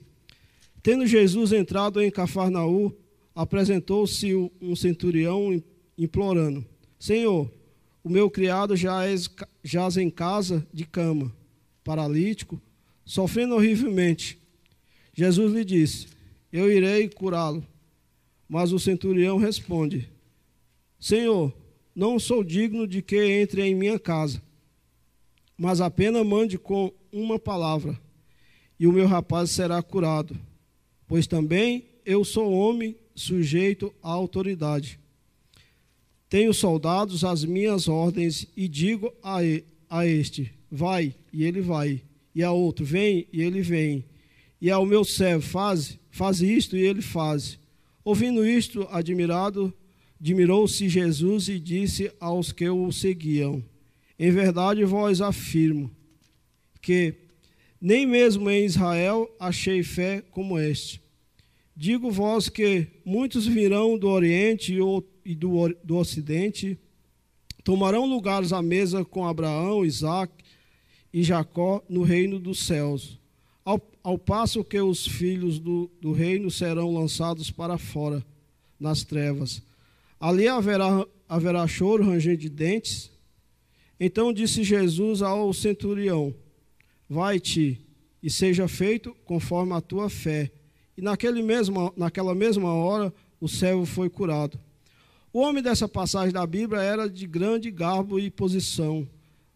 Tendo 0.83 1.07
Jesus 1.07 1.53
entrado 1.53 2.01
em 2.01 2.11
Cafarnaú, 2.11 2.95
apresentou-se 3.35 4.35
um 4.61 4.75
centurião 4.75 5.63
implorando: 5.97 6.65
Senhor, 6.99 7.51
o 8.03 8.09
meu 8.09 8.31
criado 8.31 8.75
jaz 8.77 9.97
em 9.97 10.11
casa 10.11 10.67
de 10.73 10.85
cama, 10.85 11.33
paralítico, 11.85 12.61
sofrendo 13.05 13.55
horrivelmente. 13.55 14.39
Jesus 15.15 15.53
lhe 15.53 15.65
disse: 15.65 16.09
Eu 16.53 16.71
irei 16.71 17.09
curá-lo. 17.09 17.67
Mas 18.49 18.73
o 18.73 18.79
centurião 18.79 19.39
responde: 19.39 20.11
Senhor, 20.99 21.53
não 21.95 22.19
sou 22.19 22.43
digno 22.43 22.87
de 22.87 23.01
que 23.01 23.17
entre 23.17 23.63
em 23.63 23.75
minha 23.75 23.99
casa 23.99 24.43
mas 25.63 25.81
apenas 25.81 26.27
mande 26.27 26.59
com 26.59 26.93
uma 27.13 27.39
palavra, 27.39 27.97
e 28.81 28.87
o 28.87 28.93
meu 28.93 29.07
rapaz 29.07 29.51
será 29.51 29.81
curado, 29.81 30.37
pois 31.13 31.27
também 31.27 31.85
eu 32.07 32.25
sou 32.25 32.51
homem 32.51 32.97
sujeito 33.15 33.93
à 34.03 34.09
autoridade. 34.09 34.99
Tenho 36.27 36.55
soldados 36.55 37.23
às 37.23 37.45
minhas 37.45 37.87
ordens 37.87 38.49
e 38.57 38.67
digo 38.67 39.13
a, 39.23 39.41
a 39.91 40.07
este: 40.07 40.51
vai, 40.71 41.15
e 41.31 41.45
ele 41.45 41.61
vai, 41.61 42.01
e 42.35 42.43
a 42.43 42.51
outro: 42.51 42.83
vem, 42.83 43.27
e 43.31 43.43
ele 43.43 43.61
vem, 43.61 44.07
e 44.59 44.71
ao 44.71 44.87
meu 44.87 45.05
servo: 45.05 45.47
faz, 45.47 45.99
faz 46.11 46.41
isto, 46.41 46.79
e 46.79 46.81
ele 46.81 47.03
faz. 47.03 47.59
Ouvindo 48.03 48.43
isto, 48.43 48.89
admirado, 48.91 49.71
admirou-se 50.19 50.89
Jesus 50.89 51.47
e 51.47 51.61
disse 51.61 52.11
aos 52.19 52.53
que 52.53 52.67
o 52.71 52.91
seguiam: 52.91 53.63
em 54.19 54.31
verdade 54.31 54.83
vos 54.83 55.21
afirmo 55.21 55.91
que 56.81 57.17
nem 57.79 58.07
mesmo 58.07 58.49
em 58.49 58.65
Israel 58.65 59.31
achei 59.39 59.83
fé 59.83 60.23
como 60.31 60.59
este. 60.59 61.02
Digo 61.83 62.13
vós 62.13 62.49
que 62.49 62.87
muitos 63.05 63.45
virão 63.45 63.99
do 63.99 64.07
Oriente 64.07 64.79
e 65.25 65.35
do, 65.35 65.77
do 65.83 65.97
Ocidente, 65.97 66.79
tomarão 67.65 68.07
lugares 68.07 68.53
à 68.53 68.63
mesa 68.63 69.05
com 69.05 69.27
Abraão, 69.27 69.85
Isaac 69.85 70.33
e 71.13 71.25
Jacó 71.25 71.83
no 71.89 72.03
reino 72.03 72.39
dos 72.39 72.65
céus, 72.65 73.19
ao, 73.65 73.81
ao 74.01 74.17
passo 74.17 74.63
que 74.63 74.81
os 74.81 75.05
filhos 75.05 75.59
do, 75.59 75.91
do 76.01 76.13
reino 76.13 76.53
serão 76.53 76.95
lançados 76.95 77.51
para 77.51 77.77
fora, 77.77 78.25
nas 78.79 79.03
trevas. 79.03 79.61
Ali 80.21 80.47
haverá, 80.47 81.05
haverá 81.29 81.67
choro, 81.67 82.05
ranger 82.05 82.37
de 82.37 82.49
dentes 82.49 83.11
então 83.99 84.33
disse 84.33 84.63
Jesus 84.63 85.21
ao 85.21 85.53
centurião: 85.53 86.33
Vai-te 87.09 87.81
e 88.23 88.31
seja 88.31 88.69
feito 88.69 89.17
conforme 89.25 89.73
a 89.73 89.81
tua 89.81 90.09
fé. 90.09 90.53
E 90.97 91.03
naquele 91.03 91.43
mesmo, 91.43 91.93
naquela 91.97 92.35
mesma 92.35 92.73
hora 92.73 93.13
o 93.41 93.49
servo 93.49 93.85
foi 93.85 94.09
curado. 94.09 94.59
O 95.33 95.41
homem 95.41 95.63
dessa 95.63 95.89
passagem 95.89 96.33
da 96.33 96.47
Bíblia 96.47 96.83
era 96.83 97.09
de 97.09 97.27
grande 97.27 97.71
garbo 97.71 98.19
e 98.21 98.31
posição, 98.31 99.09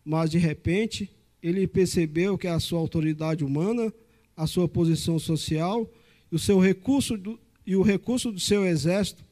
mas 0.05 0.31
de 0.31 0.38
repente 0.38 1.11
ele 1.42 1.66
percebeu 1.66 2.38
que 2.38 2.49
a 2.49 2.59
sua 2.59 2.79
autoridade 2.79 3.44
humana, 3.44 3.92
a 4.37 4.46
sua 4.46 4.66
posição 4.66 5.18
social 5.18 5.88
o 6.31 6.38
seu 6.38 6.59
recurso 6.59 7.16
do, 7.16 7.38
e 7.66 7.77
o 7.77 7.83
recurso 7.83 8.31
do 8.31 8.40
seu 8.40 8.64
exército 8.64 9.25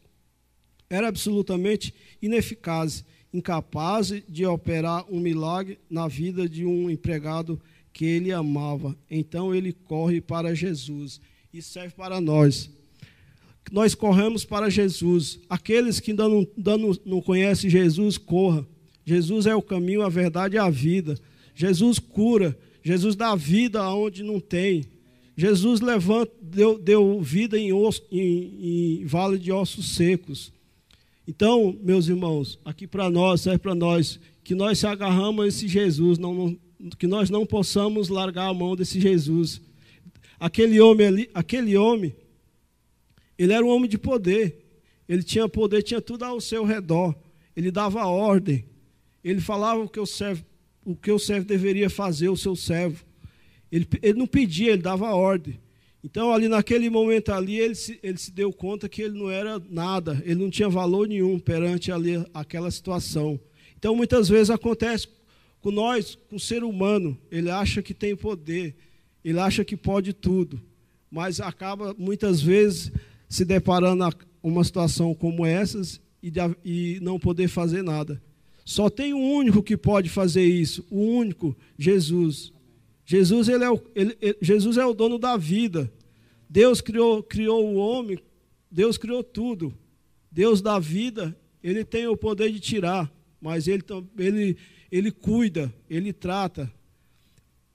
era 0.89 1.09
absolutamente 1.09 1.95
ineficaz 2.21 3.05
incapaz 3.33 4.13
de 4.29 4.47
operar 4.47 5.05
um 5.11 5.19
milagre 5.19 5.79
na 5.91 6.07
vida 6.07 6.49
de 6.49 6.65
um 6.65 6.89
empregado 6.89 7.61
que 7.93 8.05
ele 8.05 8.31
amava. 8.31 8.97
Então 9.11 9.53
ele 9.53 9.73
corre 9.73 10.21
para 10.21 10.55
Jesus 10.55 11.21
e 11.55 11.63
serve 11.63 11.95
para 11.95 12.21
nós. 12.21 12.69
Nós 13.71 13.95
corremos 13.95 14.45
para 14.45 14.69
Jesus. 14.69 15.39
Aqueles 15.49 16.01
que 16.01 16.11
ainda 16.11 16.29
não, 16.29 16.45
ainda 16.57 16.77
não, 17.07 17.23
conhecem 17.23 17.71
Jesus, 17.71 18.19
corra. 18.19 18.67
Jesus 19.07 19.47
é 19.47 19.55
o 19.55 19.63
caminho, 19.63 20.03
a 20.03 20.09
verdade 20.09 20.57
e 20.57 20.59
a 20.59 20.69
vida. 20.69 21.17
Jesus 21.55 22.01
cura. 22.01 22.59
Jesus 22.83 23.15
dá 23.15 23.37
vida 23.37 23.81
aonde 23.81 24.25
não 24.25 24.41
tem. 24.41 24.85
Jesus 25.37 25.81
levanta, 25.81 26.33
deu, 26.43 26.77
deu 26.77 27.21
vida 27.23 27.57
em, 27.57 27.73
osso, 27.73 28.03
em, 28.11 28.99
em 29.01 29.07
vale 29.07 29.39
de 29.39 29.53
ossos 29.53 29.95
secos. 29.95 30.53
Então, 31.27 31.79
meus 31.81 32.09
irmãos, 32.09 32.59
aqui 32.65 32.85
para 32.85 33.09
nós, 33.09 33.43
serve 33.43 33.61
para 33.61 33.77
nós, 33.77 34.19
que 34.43 34.57
nós 34.57 34.81
se 34.81 34.89
agarramos 34.89 35.45
a 35.45 35.49
esse 35.49 35.69
Jesus, 35.69 36.19
não, 36.19 36.35
não, 36.35 36.59
que 36.99 37.07
nós 37.07 37.31
não 37.31 37.47
possamos 37.47 38.09
largar 38.09 38.49
a 38.49 38.55
mão 38.55 38.75
desse 38.75 39.01
Jesus. 39.01 39.63
Aquele 40.39 40.81
homem 40.81 41.07
ali, 41.07 41.31
aquele 41.33 41.77
homem, 41.77 42.15
ele 43.39 43.53
era 43.53 43.65
um 43.65 43.69
homem 43.69 43.89
de 43.89 43.99
poder. 43.99 44.63
Ele 45.09 45.23
tinha 45.23 45.49
poder, 45.49 45.83
tinha 45.83 46.01
tudo 46.01 46.25
ao 46.25 46.41
seu 46.41 46.65
redor. 46.65 47.15
Ele 47.57 47.71
dava 47.71 48.07
ordem. 48.07 48.65
Ele 49.23 49.41
falava 49.41 49.81
o 49.81 49.89
que 49.89 50.01
o 50.01 50.07
servo, 50.07 50.45
o 50.85 50.95
que 50.95 51.11
o 51.11 51.19
servo 51.19 51.47
deveria 51.47 51.89
fazer, 51.91 52.29
o 52.29 52.37
seu 52.37 52.55
servo. 52.57 53.05
Ele, 53.71 53.87
ele 54.03 54.19
não 54.19 54.27
pedia, 54.27 54.73
ele 54.73 54.83
dava 54.83 55.15
ordem. 55.15 55.59
Então, 56.03 56.31
ali 56.33 56.49
naquele 56.49 56.91
momento 56.91 57.33
ali, 57.33 57.59
ele 57.59 57.75
se, 57.75 57.99
ele 58.03 58.19
se 58.19 58.31
deu 58.31 58.53
conta 58.53 58.89
que 58.89 59.01
ele 59.01 59.19
não 59.19 59.31
era 59.31 59.59
nada, 59.71 60.23
ele 60.27 60.43
não 60.43 60.51
tinha 60.51 60.69
valor 60.69 61.09
nenhum 61.09 61.39
perante 61.39 61.91
ali 61.91 62.23
aquela 62.35 62.71
situação. 62.71 63.41
Então, 63.79 63.97
muitas 63.97 64.29
vezes 64.29 64.51
acontece 64.51 65.09
com 65.63 65.71
nós, 65.71 66.15
com 66.29 66.37
o 66.37 66.41
ser 66.41 66.63
humano, 66.63 67.17
ele 67.31 67.51
acha 67.51 67.81
que 67.81 67.95
tem 67.95 68.15
poder, 68.15 68.77
ele 69.25 69.41
acha 69.41 69.65
que 69.65 69.77
pode 69.77 70.13
tudo, 70.13 70.61
mas 71.11 71.41
acaba 71.41 71.95
muitas 71.97 72.41
vezes 72.41 72.93
se 73.29 73.45
deparando 73.45 74.05
com 74.41 74.49
uma 74.49 74.63
situação 74.63 75.15
como 75.15 75.47
essas 75.47 76.01
e, 76.23 76.31
de, 76.31 76.41
e 76.65 76.99
não 77.01 77.19
poder 77.19 77.49
fazer 77.49 77.83
nada. 77.83 78.23
Só 78.65 78.89
tem 78.89 79.13
um 79.13 79.33
único 79.33 79.63
que 79.63 79.77
pode 79.77 80.09
fazer 80.09 80.45
isso, 80.45 80.85
o 80.91 81.01
único, 81.01 81.57
Jesus. 81.79 82.53
Jesus, 83.05 83.49
ele 83.49 83.65
é 83.65 83.71
o, 83.71 83.81
ele, 83.95 84.17
Jesus 84.41 84.77
é 84.77 84.85
o 84.85 84.95
dono 84.95 85.19
da 85.19 85.37
vida. 85.37 85.93
Deus 86.49 86.81
criou, 86.81 87.23
criou 87.23 87.67
o 87.67 87.77
homem, 87.77 88.19
Deus 88.71 88.97
criou 88.97 89.23
tudo. 89.23 89.75
Deus 90.31 90.61
da 90.61 90.79
vida, 90.79 91.37
ele 91.63 91.85
tem 91.85 92.07
o 92.09 92.17
poder 92.17 92.51
de 92.51 92.59
tirar, 92.59 93.13
mas 93.41 93.69
ele, 93.69 93.85
ele, 94.19 94.57
ele 94.91 95.11
cuida, 95.11 95.73
ele 95.89 96.13
trata. 96.13 96.73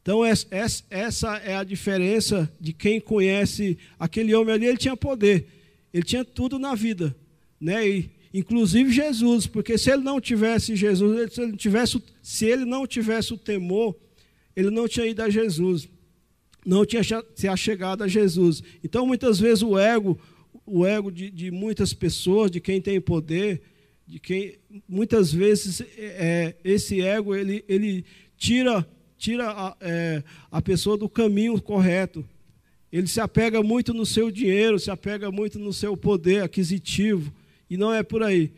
Então, 0.01 0.21
essa 0.25 1.37
é 1.37 1.55
a 1.55 1.63
diferença 1.63 2.51
de 2.59 2.73
quem 2.73 2.99
conhece 2.99 3.77
aquele 3.99 4.33
homem 4.33 4.55
ali. 4.55 4.65
Ele 4.65 4.77
tinha 4.77 4.95
poder, 4.95 5.45
ele 5.93 6.03
tinha 6.03 6.23
tudo 6.23 6.57
na 6.57 6.73
vida, 6.73 7.15
né? 7.59 7.87
E, 7.87 8.09
inclusive 8.33 8.91
Jesus, 8.91 9.45
porque 9.45 9.77
se 9.77 9.91
ele 9.91 10.03
não 10.03 10.21
tivesse 10.21 10.75
Jesus, 10.75 11.33
se 11.33 11.41
ele, 11.41 11.57
tivesse, 11.57 12.01
se 12.21 12.45
ele 12.45 12.65
não 12.65 12.87
tivesse 12.87 13.33
o 13.33 13.37
temor, 13.37 13.95
ele 14.55 14.69
não 14.69 14.87
tinha 14.87 15.05
ido 15.05 15.21
a 15.21 15.29
Jesus, 15.29 15.87
não 16.65 16.85
tinha 16.85 17.01
se 17.35 17.47
achegado 17.47 18.03
a 18.03 18.07
Jesus. 18.07 18.63
Então, 18.83 19.05
muitas 19.05 19.39
vezes 19.39 19.63
o 19.63 19.77
ego, 19.77 20.19
o 20.65 20.85
ego 20.85 21.11
de, 21.11 21.29
de 21.29 21.51
muitas 21.51 21.93
pessoas, 21.93 22.49
de 22.49 22.59
quem 22.59 22.81
tem 22.81 23.01
poder, 23.01 23.61
de 24.07 24.19
quem 24.19 24.57
muitas 24.87 25.31
vezes 25.31 25.81
é, 25.97 26.55
esse 26.63 27.01
ego 27.01 27.35
ele, 27.35 27.63
ele 27.67 28.05
tira 28.37 28.87
tira 29.19 29.51
a, 29.51 29.75
é, 29.81 30.23
a 30.49 30.61
pessoa 30.61 30.97
do 30.97 31.09
caminho 31.09 31.61
correto. 31.61 32.25
Ele 32.91 33.05
se 33.05 33.19
apega 33.19 33.61
muito 33.61 33.93
no 33.93 34.05
seu 34.05 34.31
dinheiro, 34.31 34.79
se 34.79 34.89
apega 34.89 35.29
muito 35.29 35.59
no 35.59 35.71
seu 35.71 35.95
poder 35.95 36.41
aquisitivo, 36.41 37.31
e 37.69 37.77
não 37.77 37.93
é 37.93 38.01
por 38.01 38.23
aí. 38.23 38.51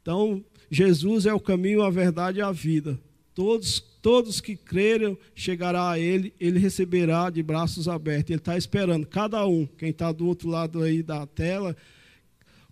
Então, 0.00 0.42
Jesus 0.70 1.26
é 1.26 1.34
o 1.34 1.40
caminho, 1.40 1.82
a 1.82 1.90
verdade 1.90 2.38
e 2.38 2.42
a 2.42 2.52
vida. 2.52 2.98
Todos, 3.34 3.80
todos 4.00 4.40
que 4.40 4.56
crerem 4.56 5.18
chegará 5.34 5.90
a 5.90 5.98
Ele, 5.98 6.32
Ele 6.40 6.58
receberá 6.58 7.28
de 7.28 7.42
braços 7.42 7.88
abertos. 7.88 8.30
Ele 8.30 8.38
está 8.38 8.56
esperando 8.56 9.06
cada 9.06 9.44
um, 9.46 9.66
quem 9.66 9.90
está 9.90 10.12
do 10.12 10.26
outro 10.26 10.48
lado 10.48 10.82
aí 10.82 11.02
da 11.02 11.26
tela, 11.26 11.76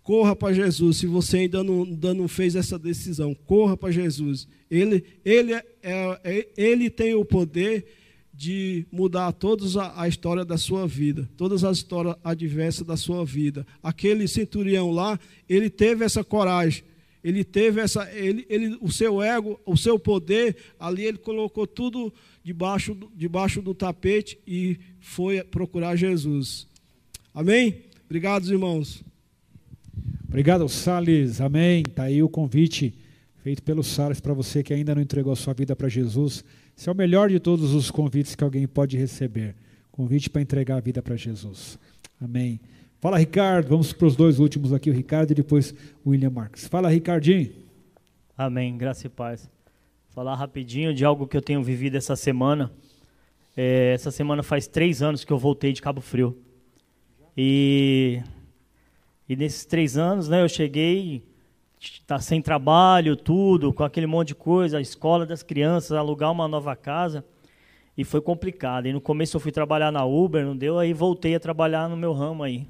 corra 0.03 0.35
para 0.35 0.53
Jesus. 0.53 0.97
Se 0.97 1.07
você 1.07 1.37
ainda 1.37 1.63
não, 1.63 1.83
ainda 1.83 2.13
não 2.13 2.27
fez 2.27 2.55
essa 2.55 2.77
decisão, 2.77 3.33
corra 3.33 3.75
para 3.75 3.91
Jesus. 3.91 4.47
Ele, 4.69 5.03
ele, 5.23 5.53
é, 5.53 5.63
é, 5.81 6.47
ele 6.57 6.89
tem 6.89 7.15
o 7.15 7.25
poder 7.25 7.85
de 8.33 8.85
mudar 8.91 9.31
toda 9.31 9.63
a, 9.81 10.03
a, 10.03 10.07
história 10.07 10.43
da 10.43 10.57
sua 10.57 10.87
vida, 10.87 11.29
todas 11.37 11.63
as 11.63 11.77
histórias 11.77 12.15
adversas 12.23 12.85
da 12.85 12.97
sua 12.97 13.23
vida. 13.23 13.65
Aquele 13.81 14.27
centurião 14.27 14.91
lá, 14.91 15.19
ele 15.47 15.69
teve 15.69 16.03
essa 16.03 16.23
coragem, 16.23 16.83
ele 17.23 17.43
teve 17.43 17.79
essa, 17.79 18.11
ele, 18.11 18.45
ele, 18.49 18.77
o 18.81 18.91
seu 18.91 19.21
ego, 19.21 19.59
o 19.65 19.77
seu 19.77 19.97
poder, 19.97 20.57
ali 20.79 21.05
ele 21.05 21.19
colocou 21.19 21.65
tudo 21.65 22.11
debaixo, 22.43 22.97
debaixo 23.15 23.61
do 23.61 23.73
tapete 23.73 24.37
e 24.45 24.79
foi 24.99 25.41
procurar 25.43 25.95
Jesus. 25.95 26.67
Amém? 27.33 27.83
Obrigado, 28.05 28.51
irmãos. 28.51 29.03
Obrigado, 30.33 30.67
Salles. 30.67 31.39
Amém. 31.39 31.83
Está 31.87 32.05
aí 32.05 32.23
o 32.23 32.27
convite 32.27 32.91
feito 33.43 33.61
pelo 33.61 33.83
Salles 33.83 34.19
para 34.19 34.33
você 34.33 34.63
que 34.63 34.73
ainda 34.73 34.95
não 34.95 35.01
entregou 35.03 35.31
a 35.31 35.35
sua 35.35 35.53
vida 35.53 35.75
para 35.75 35.87
Jesus. 35.87 36.43
Esse 36.75 36.89
é 36.89 36.91
o 36.91 36.95
melhor 36.95 37.29
de 37.29 37.39
todos 37.39 37.71
os 37.75 37.91
convites 37.91 38.33
que 38.33 38.43
alguém 38.43 38.67
pode 38.67 38.97
receber. 38.97 39.55
Convite 39.91 40.31
para 40.31 40.41
entregar 40.41 40.77
a 40.77 40.79
vida 40.79 41.03
para 41.03 41.15
Jesus. 41.15 41.77
Amém. 42.19 42.59
Fala, 42.99 43.19
Ricardo. 43.19 43.67
Vamos 43.67 43.93
para 43.93 44.07
os 44.07 44.15
dois 44.15 44.39
últimos 44.39 44.73
aqui, 44.73 44.89
o 44.89 44.93
Ricardo 44.93 45.29
e 45.29 45.35
depois 45.35 45.71
o 46.03 46.09
William 46.09 46.31
Marques. 46.31 46.67
Fala, 46.67 46.89
Ricardinho. 46.89 47.51
Amém. 48.35 48.75
Graça 48.75 49.05
e 49.05 49.11
paz. 49.11 49.47
Falar 50.09 50.33
rapidinho 50.33 50.95
de 50.95 51.05
algo 51.05 51.27
que 51.27 51.37
eu 51.37 51.43
tenho 51.43 51.61
vivido 51.61 51.95
essa 51.95 52.15
semana. 52.15 52.71
É, 53.55 53.93
essa 53.93 54.09
semana 54.09 54.41
faz 54.41 54.65
três 54.65 55.03
anos 55.03 55.23
que 55.23 55.31
eu 55.31 55.37
voltei 55.37 55.71
de 55.73 55.79
Cabo 55.79 56.01
Frio. 56.01 56.35
E 57.37 58.19
e 59.33 59.35
nesses 59.35 59.65
três 59.65 59.97
anos, 59.97 60.29
né, 60.29 60.43
eu 60.43 60.49
cheguei, 60.49 61.23
tá 62.05 62.19
sem 62.19 62.41
trabalho, 62.41 63.15
tudo, 63.15 63.73
com 63.73 63.83
aquele 63.83 64.07
monte 64.07 64.29
de 64.29 64.35
coisa, 64.35 64.77
a 64.77 64.81
escola 64.81 65.25
das 65.25 65.43
crianças, 65.43 65.91
alugar 65.91 66.31
uma 66.31 66.47
nova 66.47 66.75
casa. 66.75 67.25
E 67.97 68.03
foi 68.03 68.21
complicado. 68.21 68.87
E 68.87 68.93
no 68.93 69.01
começo 69.01 69.35
eu 69.35 69.41
fui 69.41 69.51
trabalhar 69.51 69.91
na 69.91 70.05
Uber, 70.05 70.45
não 70.45 70.55
deu, 70.55 70.79
aí 70.79 70.93
voltei 70.93 71.35
a 71.35 71.39
trabalhar 71.39 71.89
no 71.89 71.97
meu 71.97 72.13
ramo 72.13 72.43
aí. 72.43 72.67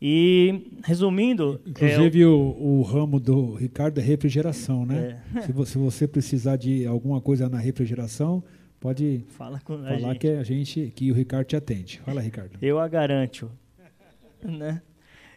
E, 0.00 0.72
resumindo. 0.82 1.60
Inclusive, 1.66 2.22
é, 2.22 2.26
o, 2.26 2.80
o, 2.80 2.82
ramo 2.82 3.20
do 3.20 3.54
Ricardo 3.54 3.98
é 3.98 4.02
refrigeração, 4.02 4.84
né? 4.84 5.20
É. 5.36 5.42
Se, 5.42 5.52
você, 5.52 5.72
se, 5.72 5.78
você, 5.78 6.08
precisar 6.08 6.56
de 6.56 6.84
alguma 6.86 7.20
coisa 7.20 7.48
na 7.48 7.58
refrigeração, 7.58 8.42
pode 8.80 9.24
Fala 9.28 9.60
com 9.60 9.78
falar 9.78 10.16
que 10.16 10.26
a 10.28 10.42
gente, 10.42 10.92
que 10.96 11.12
o 11.12 11.14
Ricardo 11.14 11.46
te 11.46 11.56
atende. 11.56 12.00
Fala, 12.04 12.20
Ricardo. 12.20 12.58
Eu 12.60 12.80
a 12.80 12.88
garanto. 12.88 13.48
né? 14.42 14.82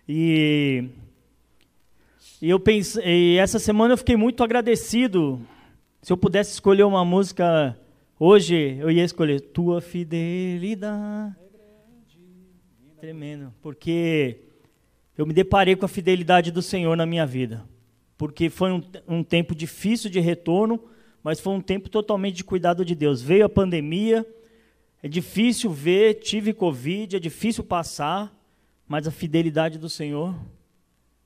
E, 0.08 0.86
e 2.41 2.49
eu 2.49 2.60
pensei, 2.60 3.03
e 3.06 3.38
essa 3.38 3.58
semana 3.58 3.93
eu 3.93 3.97
fiquei 3.97 4.16
muito 4.16 4.43
agradecido. 4.43 5.41
Se 6.01 6.14
eu 6.14 6.18
pudesse 6.18 6.51
escolher 6.51 6.84
uma 6.84 7.03
música 7.03 7.76
hoje, 8.20 8.78
eu 8.80 8.91
ia 8.91 9.03
escolher 9.03 9.39
Tua 9.41 9.82
Fidelidade. 9.82 11.36
Tremendo, 12.99 13.53
porque 13.62 14.39
eu 15.18 15.26
me 15.26 15.34
deparei 15.34 15.76
com 15.76 15.86
a 15.86 15.89
fidelidade 15.89 16.51
do 16.51 16.62
Senhor 16.62 16.95
na 16.95 17.06
minha 17.06 17.26
vida. 17.26 17.64
Porque 18.18 18.49
foi 18.49 18.72
um, 18.72 18.84
um 19.08 19.24
tempo 19.24 19.56
difícil 19.56 20.10
de 20.10 20.20
retorno, 20.20 20.84
mas 21.24 21.39
foi 21.39 21.53
um 21.53 21.62
tempo 21.62 21.89
totalmente 21.89 22.36
de 22.36 22.43
cuidado 22.43 22.86
de 22.86 22.93
Deus. 22.95 23.22
Veio 23.22 23.45
a 23.45 23.49
pandemia, 23.49 24.26
é 25.01 25.08
difícil 25.08 25.72
ver, 25.72 26.16
tive 26.16 26.53
Covid, 26.53 27.16
é 27.16 27.20
difícil 27.20 27.64
passar, 27.64 28.35
mas 28.88 29.08
a 29.08 29.12
fidelidade 29.12 29.78
do 29.78 29.90
Senhor 29.90 30.36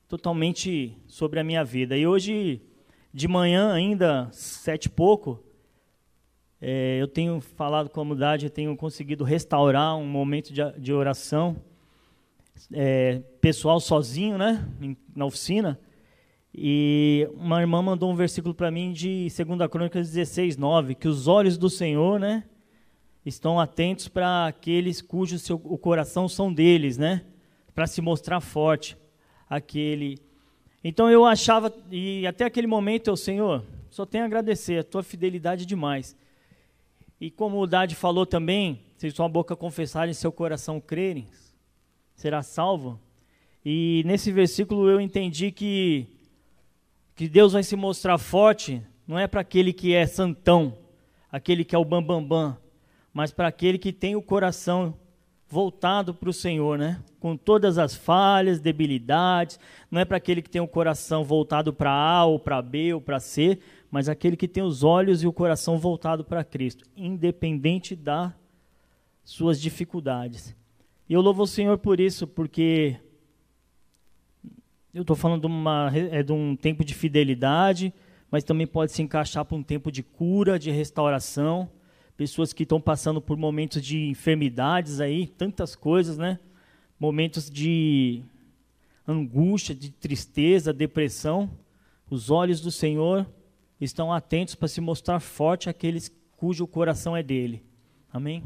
totalmente 0.08 0.96
sobre 1.06 1.38
a 1.38 1.44
minha 1.44 1.64
vida. 1.64 1.96
E 1.96 2.06
hoje, 2.06 2.60
de 3.14 3.28
manhã, 3.28 3.72
ainda 3.72 4.28
sete 4.32 4.86
e 4.86 4.88
pouco, 4.88 5.42
é, 6.60 6.98
eu 7.00 7.06
tenho 7.06 7.40
falado 7.40 7.88
com 7.88 7.92
a 8.00 8.02
comunidade, 8.02 8.46
eu 8.46 8.50
tenho 8.50 8.76
conseguido 8.76 9.24
restaurar 9.24 9.96
um 9.96 10.06
momento 10.06 10.52
de, 10.52 10.60
de 10.78 10.92
oração 10.92 11.56
é, 12.72 13.22
pessoal 13.40 13.78
sozinho, 13.78 14.36
né, 14.36 14.66
na 15.14 15.24
oficina. 15.24 15.78
E 16.52 17.28
uma 17.34 17.60
irmã 17.60 17.80
mandou 17.80 18.10
um 18.10 18.16
versículo 18.16 18.52
para 18.52 18.70
mim 18.70 18.92
de 18.92 19.28
2 19.28 19.70
Crônicas 19.70 20.10
16, 20.10 20.56
9, 20.56 20.96
que 20.96 21.06
os 21.06 21.28
olhos 21.28 21.56
do 21.56 21.70
Senhor, 21.70 22.18
né, 22.18 22.42
estão 23.24 23.60
atentos 23.60 24.08
para 24.08 24.48
aqueles 24.48 25.00
cujos 25.00 25.48
o 25.48 25.78
coração 25.78 26.28
são 26.28 26.52
deles, 26.52 26.98
né? 26.98 27.22
Para 27.80 27.86
se 27.86 28.02
mostrar 28.02 28.42
forte 28.42 28.94
aquele. 29.48 30.18
Então 30.84 31.10
eu 31.10 31.24
achava 31.24 31.74
e 31.90 32.26
até 32.26 32.44
aquele 32.44 32.66
momento 32.66 33.08
eu, 33.08 33.16
Senhor, 33.16 33.64
só 33.88 34.04
tenho 34.04 34.22
a 34.22 34.26
agradecer 34.26 34.80
a 34.80 34.84
tua 34.84 35.02
fidelidade 35.02 35.64
demais. 35.64 36.14
E 37.18 37.30
como 37.30 37.58
o 37.58 37.66
Dade 37.66 37.94
falou 37.94 38.26
também, 38.26 38.82
se 38.98 39.10
sua 39.10 39.26
boca 39.30 39.56
confessar 39.56 40.10
e 40.10 40.14
seu 40.14 40.30
coração 40.30 40.78
crerem, 40.78 41.26
será 42.14 42.42
salvo. 42.42 43.00
E 43.64 44.02
nesse 44.04 44.30
versículo 44.30 44.90
eu 44.90 45.00
entendi 45.00 45.50
que 45.50 46.06
que 47.16 47.26
Deus 47.30 47.54
vai 47.54 47.62
se 47.62 47.76
mostrar 47.76 48.18
forte, 48.18 48.82
não 49.06 49.18
é 49.18 49.26
para 49.26 49.40
aquele 49.40 49.72
que 49.72 49.94
é 49.94 50.04
santão, 50.06 50.76
aquele 51.32 51.64
que 51.64 51.74
é 51.74 51.78
o 51.78 51.84
bambambam, 51.84 52.26
bam, 52.26 52.50
bam, 52.50 52.58
mas 53.10 53.32
para 53.32 53.48
aquele 53.48 53.78
que 53.78 53.90
tem 53.90 54.16
o 54.16 54.20
coração 54.20 54.94
voltado 55.50 56.14
para 56.14 56.30
o 56.30 56.32
Senhor, 56.32 56.78
né? 56.78 57.02
Com 57.18 57.36
todas 57.36 57.76
as 57.76 57.94
falhas, 57.94 58.60
debilidades, 58.60 59.58
não 59.90 60.00
é 60.00 60.04
para 60.04 60.16
aquele 60.16 60.40
que 60.40 60.48
tem 60.48 60.62
o 60.62 60.68
coração 60.68 61.24
voltado 61.24 61.72
para 61.72 61.90
A 61.90 62.24
ou 62.24 62.38
para 62.38 62.62
B 62.62 62.94
ou 62.94 63.00
para 63.00 63.18
C, 63.18 63.58
mas 63.90 64.08
aquele 64.08 64.36
que 64.36 64.46
tem 64.46 64.62
os 64.62 64.84
olhos 64.84 65.24
e 65.24 65.26
o 65.26 65.32
coração 65.32 65.76
voltado 65.76 66.24
para 66.24 66.44
Cristo, 66.44 66.84
independente 66.96 67.96
das 67.96 68.32
suas 69.24 69.60
dificuldades. 69.60 70.54
E 71.08 71.12
eu 71.12 71.20
louvo 71.20 71.42
o 71.42 71.48
Senhor 71.48 71.76
por 71.78 71.98
isso, 71.98 72.28
porque 72.28 72.96
eu 74.94 75.02
estou 75.02 75.16
falando 75.16 75.40
de, 75.40 75.46
uma, 75.48 75.90
é 75.92 76.22
de 76.22 76.32
um 76.32 76.54
tempo 76.54 76.84
de 76.84 76.94
fidelidade, 76.94 77.92
mas 78.30 78.44
também 78.44 78.68
pode 78.68 78.92
se 78.92 79.02
encaixar 79.02 79.44
para 79.44 79.56
um 79.56 79.64
tempo 79.64 79.90
de 79.90 80.04
cura, 80.04 80.60
de 80.60 80.70
restauração 80.70 81.68
pessoas 82.20 82.52
que 82.52 82.64
estão 82.64 82.78
passando 82.78 83.18
por 83.18 83.38
momentos 83.38 83.80
de 83.80 84.04
enfermidades 84.08 85.00
aí, 85.00 85.26
tantas 85.26 85.74
coisas, 85.74 86.18
né? 86.18 86.38
Momentos 86.98 87.48
de 87.48 88.22
angústia, 89.08 89.74
de 89.74 89.90
tristeza, 89.90 90.70
depressão. 90.70 91.50
Os 92.10 92.28
olhos 92.28 92.60
do 92.60 92.70
Senhor 92.70 93.26
estão 93.80 94.12
atentos 94.12 94.54
para 94.54 94.68
se 94.68 94.82
mostrar 94.82 95.18
forte 95.18 95.70
àqueles 95.70 96.12
cujo 96.36 96.66
coração 96.66 97.16
é 97.16 97.22
dele. 97.22 97.64
Amém? 98.12 98.44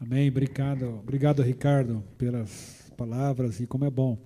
Amém. 0.00 0.28
Obrigado, 0.28 1.00
obrigado, 1.00 1.42
Ricardo, 1.42 2.04
pelas 2.16 2.92
palavras 2.96 3.58
e 3.58 3.66
como 3.66 3.84
é 3.84 3.90
bom 3.90 4.16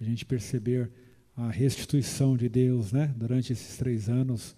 a 0.00 0.02
gente 0.02 0.26
perceber 0.26 0.90
a 1.36 1.52
restituição 1.52 2.36
de 2.36 2.48
Deus, 2.48 2.90
né? 2.90 3.14
Durante 3.16 3.52
esses 3.52 3.76
três 3.76 4.08
anos 4.08 4.56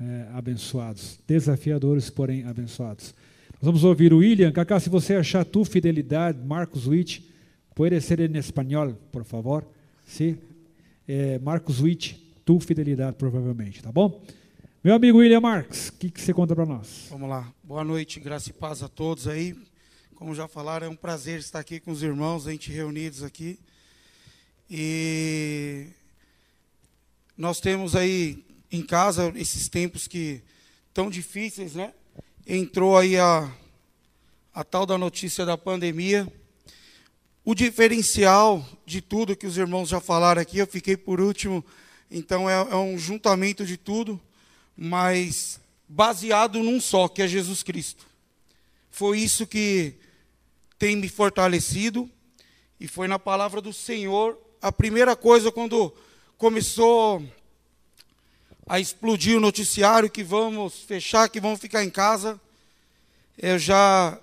é, 0.00 0.28
abençoados, 0.32 1.18
desafiadores, 1.26 2.08
porém 2.08 2.44
abençoados. 2.44 3.14
Nós 3.54 3.62
vamos 3.62 3.84
ouvir 3.84 4.12
o 4.14 4.18
William. 4.18 4.50
Cacá, 4.50 4.80
se 4.80 4.88
você 4.88 5.14
achar 5.14 5.44
tu 5.44 5.64
fidelidade, 5.64 6.38
Marcos 6.42 6.86
Witt, 6.86 7.30
pode 7.74 8.00
ser 8.00 8.20
em 8.20 8.38
espanhol, 8.38 8.94
por 9.12 9.24
favor. 9.24 9.66
Sim. 10.06 10.38
É, 11.06 11.38
Marcos 11.40 11.80
Witt, 11.80 12.18
tu 12.44 12.58
fidelidade, 12.58 13.16
provavelmente, 13.16 13.82
tá 13.82 13.92
bom? 13.92 14.22
Meu 14.82 14.94
amigo 14.94 15.18
William 15.18 15.40
Marques, 15.40 15.88
o 15.88 15.92
que, 15.92 16.10
que 16.10 16.20
você 16.20 16.32
conta 16.32 16.56
para 16.56 16.64
nós? 16.64 17.08
Vamos 17.10 17.28
lá. 17.28 17.52
Boa 17.62 17.84
noite, 17.84 18.18
graça 18.18 18.48
e 18.48 18.52
paz 18.54 18.82
a 18.82 18.88
todos 18.88 19.28
aí. 19.28 19.54
Como 20.14 20.34
já 20.34 20.48
falaram, 20.48 20.86
é 20.86 20.90
um 20.90 20.96
prazer 20.96 21.38
estar 21.38 21.58
aqui 21.58 21.78
com 21.78 21.90
os 21.90 22.02
irmãos, 22.02 22.46
a 22.46 22.52
gente 22.52 22.72
reunidos 22.72 23.22
aqui. 23.22 23.58
E 24.70 25.88
nós 27.36 27.60
temos 27.60 27.94
aí 27.94 28.42
em 28.70 28.82
casa 28.82 29.32
esses 29.36 29.68
tempos 29.68 30.06
que 30.06 30.42
tão 30.92 31.10
difíceis, 31.10 31.74
né? 31.74 31.92
Entrou 32.46 32.96
aí 32.96 33.16
a, 33.16 33.52
a 34.52 34.64
tal 34.64 34.86
da 34.86 34.98
notícia 34.98 35.44
da 35.44 35.56
pandemia. 35.56 36.30
O 37.44 37.54
diferencial 37.54 38.66
de 38.84 39.00
tudo 39.00 39.36
que 39.36 39.46
os 39.46 39.56
irmãos 39.56 39.88
já 39.88 40.00
falaram 40.00 40.42
aqui, 40.42 40.58
eu 40.58 40.66
fiquei 40.66 40.96
por 40.96 41.20
último, 41.20 41.64
então 42.10 42.48
é, 42.48 42.54
é 42.54 42.76
um 42.76 42.98
juntamento 42.98 43.64
de 43.64 43.76
tudo 43.76 44.20
mas 44.82 45.60
baseado 45.86 46.62
num 46.62 46.80
só, 46.80 47.06
que 47.06 47.20
é 47.20 47.28
Jesus 47.28 47.62
Cristo. 47.62 48.06
Foi 48.90 49.18
isso 49.18 49.46
que 49.46 49.92
tem 50.78 50.96
me 50.96 51.06
fortalecido 51.06 52.10
e 52.80 52.88
foi 52.88 53.06
na 53.06 53.18
palavra 53.18 53.60
do 53.60 53.74
Senhor 53.74 54.38
a 54.62 54.72
primeira 54.72 55.14
coisa 55.14 55.52
quando 55.52 55.94
começou 56.38 57.22
a 58.66 58.78
explodir 58.78 59.36
o 59.36 59.40
noticiário 59.40 60.10
que 60.10 60.22
vamos 60.22 60.80
fechar, 60.80 61.28
que 61.28 61.40
vamos 61.40 61.60
ficar 61.60 61.84
em 61.84 61.90
casa. 61.90 62.40
Eu 63.36 63.58
já 63.58 64.18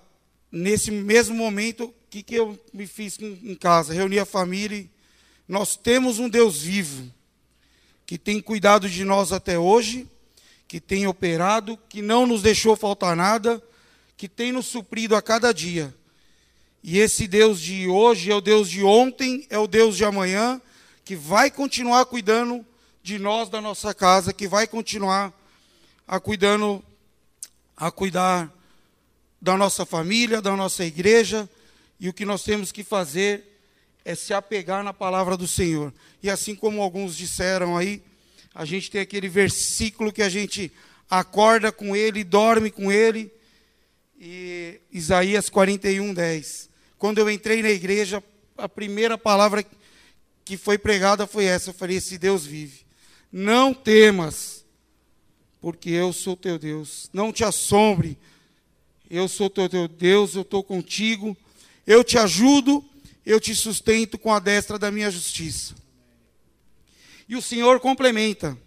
nesse 0.52 0.92
mesmo 0.92 1.36
momento, 1.36 1.86
o 1.86 1.94
que, 2.10 2.24
que 2.24 2.36
eu 2.36 2.58
me 2.74 2.88
fiz 2.88 3.18
em 3.20 3.56
casa? 3.56 3.94
Reuni 3.94 4.20
a 4.20 4.26
família. 4.26 4.86
Nós 5.48 5.76
temos 5.76 6.20
um 6.20 6.30
Deus 6.30 6.62
vivo 6.62 7.12
que 8.06 8.18
tem 8.18 8.42
cuidado 8.42 8.90
de 8.90 9.04
nós 9.04 9.32
até 9.32 9.60
hoje 9.60 10.08
que 10.68 10.82
tem 10.82 11.08
operado, 11.08 11.80
que 11.88 12.02
não 12.02 12.28
nos 12.28 12.42
deixou 12.42 12.76
faltar 12.76 13.16
nada, 13.16 13.64
que 14.18 14.28
tem 14.28 14.52
nos 14.52 14.66
suprido 14.66 15.16
a 15.16 15.22
cada 15.22 15.54
dia. 15.54 15.96
E 16.84 17.00
esse 17.00 17.28
Deus 17.28 17.62
de 17.62 17.88
hoje 17.88 18.32
é 18.32 18.36
o 18.36 18.42
Deus 18.42 18.70
de 18.70 18.84
ontem, 18.84 19.48
é 19.50 19.58
o 19.58 19.68
Deus 19.68 19.96
de 19.96 20.04
amanhã, 20.04 20.62
que 21.06 21.16
vai 21.16 21.50
continuar 21.50 22.06
cuidando 22.06 22.66
de 23.08 23.18
nós, 23.18 23.47
da 23.47 23.62
nossa 23.62 23.93
casa, 23.93 24.34
que 24.34 24.49
vai 24.49 24.68
continuar 24.68 25.32
a 26.05 26.20
cuidando, 26.20 26.84
a 27.74 27.89
cuidar 27.89 28.53
da 29.41 29.55
nossa 29.55 29.86
família, 29.86 30.41
da 30.41 30.58
nossa 30.58 30.84
igreja, 30.84 31.49
e 32.01 32.10
o 32.10 32.14
que 32.14 32.26
nós 32.26 32.43
temos 32.43 32.70
que 32.70 32.84
fazer 32.84 33.62
é 34.03 34.14
se 34.14 34.34
apegar 34.34 34.84
na 34.84 34.93
palavra 34.93 35.38
do 35.38 35.47
Senhor. 35.47 35.93
E 36.22 36.30
assim 36.30 36.53
como 36.53 36.82
alguns 36.82 37.16
disseram 37.16 37.78
aí, 37.78 38.03
a 38.53 38.66
gente 38.66 38.91
tem 38.91 38.99
aquele 38.99 39.30
versículo 39.30 40.12
que 40.12 40.22
a 40.22 40.28
gente 40.28 40.70
acorda 41.10 41.72
com 41.72 41.95
ele, 41.95 42.26
dorme 42.26 42.70
com 42.70 42.91
ele. 42.91 43.32
E 44.20 44.82
Isaías 44.91 45.47
41, 45.49 46.14
10. 46.14 46.70
Quando 46.97 47.20
eu 47.20 47.30
entrei 47.30 47.62
na 47.62 47.70
igreja, 47.70 48.22
a 48.58 48.68
primeira 48.68 49.18
palavra 49.18 49.66
que 50.43 50.58
foi 50.58 50.78
pregada 50.78 51.26
foi 51.26 51.45
essa. 51.45 51.70
Eu 51.70 51.74
falei: 51.74 51.95
Esse 51.95 52.18
Deus 52.18 52.45
vive. 52.45 52.87
Não 53.32 53.74
temas, 53.74 54.66
porque 55.60 55.90
eu 55.90 56.14
sou 56.14 56.36
teu 56.36 56.58
Deus. 56.58 57.10
Não 57.12 57.32
te 57.32 57.44
assombre, 57.44 58.18
eu 59.10 59.28
sou 59.28 59.50
teu, 59.50 59.70
teu 59.70 59.88
Deus, 59.88 60.36
eu 60.36 60.42
estou 60.42 60.64
contigo. 60.64 61.36
Eu 61.86 62.04
te 62.04 62.18
ajudo, 62.18 62.84
eu 63.26 63.40
te 63.40 63.56
sustento 63.56 64.18
com 64.18 64.34
a 64.34 64.40
destra 64.40 64.78
da 64.78 64.92
minha 64.92 65.10
justiça. 65.10 65.76
E 67.28 67.36
o 67.36 67.42
Senhor 67.42 67.80
complementa: 67.80 68.58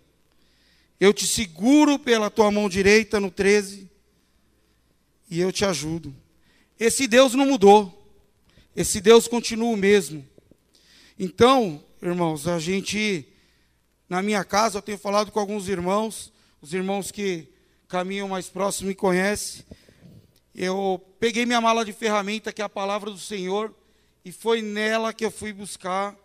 Eu 0.98 1.12
te 1.12 1.26
seguro 1.26 1.98
pela 1.98 2.30
tua 2.30 2.50
mão 2.50 2.68
direita 2.68 3.20
no 3.20 3.30
13 3.30 3.90
e 5.30 5.40
eu 5.40 5.52
te 5.52 5.64
ajudo. 5.64 6.14
Esse 6.78 7.06
Deus 7.06 7.34
não 7.34 7.46
mudou. 7.46 7.96
Esse 8.74 9.00
Deus 9.00 9.28
continua 9.28 9.70
o 9.70 9.76
mesmo. 9.76 10.26
Então, 11.18 11.84
irmãos, 12.02 12.48
a 12.48 12.58
gente 12.58 13.26
na 14.10 14.20
minha 14.20 14.44
casa 14.44 14.76
eu 14.76 14.82
tenho 14.82 14.98
falado 14.98 15.30
com 15.30 15.38
alguns 15.38 15.68
irmãos, 15.68 16.32
os 16.60 16.74
irmãos 16.74 17.12
que 17.12 17.46
caminham 17.86 18.26
mais 18.26 18.48
próximo 18.48 18.88
me 18.88 18.94
conhecem. 18.94 19.64
Eu 20.52 21.00
peguei 21.20 21.46
minha 21.46 21.60
mala 21.60 21.84
de 21.84 21.92
ferramenta, 21.92 22.52
que 22.52 22.60
é 22.60 22.64
a 22.64 22.68
palavra 22.68 23.08
do 23.08 23.18
Senhor, 23.18 23.72
e 24.24 24.32
foi 24.32 24.62
nela 24.62 25.14
que 25.14 25.24
eu 25.24 25.30
fui 25.30 25.52
buscar 25.52 26.16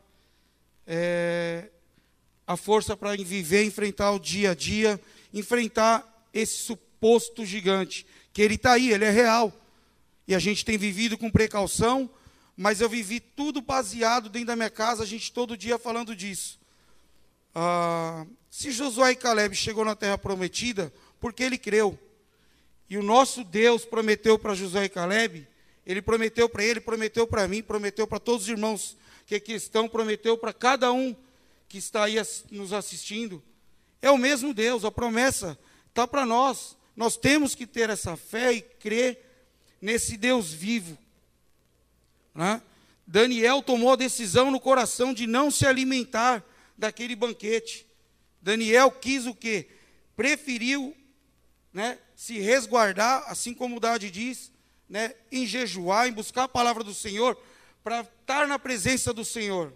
é, 0.88 1.70
a 2.48 2.58
força 2.58 2.98
para 2.98 3.16
viver, 3.16 3.64
enfrentar 3.64 4.14
o 4.14 4.20
dia 4.20 4.52
a 4.52 4.56
dia, 4.56 5.00
enfrentar 5.32 6.28
esse 6.34 6.58
suposto 6.58 7.46
gigante, 7.46 8.04
que 8.34 8.42
ele 8.42 8.56
está 8.56 8.74
aí, 8.74 8.92
ele 8.92 9.06
é 9.06 9.12
real. 9.12 9.54
E 10.28 10.34
a 10.34 10.40
gente 10.40 10.66
tem 10.66 10.76
vivido 10.76 11.20
com 11.20 11.30
precaução, 11.30 12.10
mas 12.58 12.82
eu 12.82 12.90
vivi 12.90 13.20
tudo 13.20 13.62
baseado 13.62 14.28
dentro 14.28 14.48
da 14.48 14.56
minha 14.56 14.72
casa, 14.72 15.04
a 15.04 15.06
gente 15.06 15.32
todo 15.32 15.56
dia 15.56 15.78
falando 15.78 16.16
disso. 16.16 16.65
Ah, 17.56 18.28
se 18.52 18.70
Josué 18.72 19.12
e 19.12 19.16
Caleb 19.16 19.56
chegou 19.56 19.86
na 19.86 19.96
terra 19.96 20.18
prometida, 20.18 20.94
porque 21.22 21.42
ele 21.42 21.58
creu. 21.58 21.98
E 22.90 22.98
o 22.98 23.04
nosso 23.04 23.44
Deus 23.44 23.86
prometeu 23.86 24.38
para 24.38 24.54
Josué 24.54 24.86
e 24.86 24.90
Caleb, 24.90 25.48
ele 25.86 26.02
prometeu 26.02 26.50
para 26.50 26.64
ele, 26.64 26.82
prometeu 26.82 27.26
para 27.26 27.48
mim, 27.48 27.64
prometeu 27.64 28.06
para 28.06 28.20
todos 28.20 28.44
os 28.44 28.50
irmãos 28.50 28.98
que 29.26 29.36
aqui 29.36 29.54
estão, 29.54 29.88
prometeu 29.88 30.38
para 30.38 30.52
cada 30.52 30.92
um 30.92 31.16
que 31.68 31.78
está 31.78 32.04
aí 32.04 32.18
nos 32.52 32.74
assistindo, 32.74 33.42
é 34.02 34.12
o 34.12 34.18
mesmo 34.18 34.54
Deus, 34.54 34.86
a 34.86 34.92
promessa 34.92 35.58
está 35.90 36.08
para 36.08 36.26
nós. 36.26 36.78
Nós 36.96 37.18
temos 37.18 37.56
que 37.56 37.66
ter 37.66 37.90
essa 37.90 38.16
fé 38.16 38.54
e 38.54 38.62
crer 38.62 39.20
nesse 39.82 40.16
Deus 40.16 40.54
vivo. 40.54 40.96
Né? 42.34 42.62
Daniel 43.08 43.64
tomou 43.64 43.94
a 43.94 43.96
decisão 43.96 44.52
no 44.52 44.60
coração 44.60 45.12
de 45.12 45.26
não 45.26 45.50
se 45.50 45.66
alimentar 45.66 46.44
daquele 46.78 47.16
banquete. 47.16 47.88
Daniel 48.42 48.92
quis 48.92 49.26
o 49.26 49.34
quê? 49.34 49.70
Preferiu 50.16 50.96
né, 51.74 52.00
se 52.16 52.40
resguardar, 52.40 53.24
assim 53.28 53.54
como 53.54 53.78
o 53.78 53.80
Dade 53.80 54.10
diz, 54.10 54.52
né, 54.88 55.14
em 55.32 55.46
jejuar, 55.46 56.08
em 56.08 56.14
buscar 56.14 56.44
a 56.44 56.48
palavra 56.48 56.84
do 56.84 56.94
Senhor, 56.94 57.38
para 57.84 58.02
estar 58.02 58.48
na 58.48 58.58
presença 58.58 59.12
do 59.12 59.26
Senhor. 59.26 59.74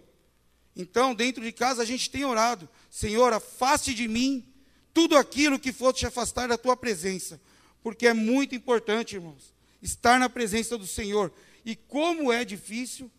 Então, 0.74 1.14
dentro 1.14 1.42
de 1.42 1.52
casa, 1.52 1.82
a 1.82 1.84
gente 1.84 2.10
tem 2.10 2.24
orado: 2.24 2.68
Senhor, 2.90 3.32
afaste 3.32 3.92
de 3.92 4.08
mim 4.08 4.46
tudo 4.94 5.16
aquilo 5.16 5.58
que 5.58 5.72
for 5.72 5.92
te 5.92 6.06
afastar 6.06 6.48
da 6.48 6.56
tua 6.56 6.76
presença. 6.76 7.40
Porque 7.82 8.06
é 8.06 8.14
muito 8.14 8.54
importante, 8.54 9.16
irmãos, 9.16 9.54
estar 9.82 10.18
na 10.18 10.28
presença 10.28 10.76
do 10.76 10.86
Senhor. 10.86 11.32
E 11.64 11.74
como 11.74 12.32
é 12.32 12.44
difícil 12.44 13.10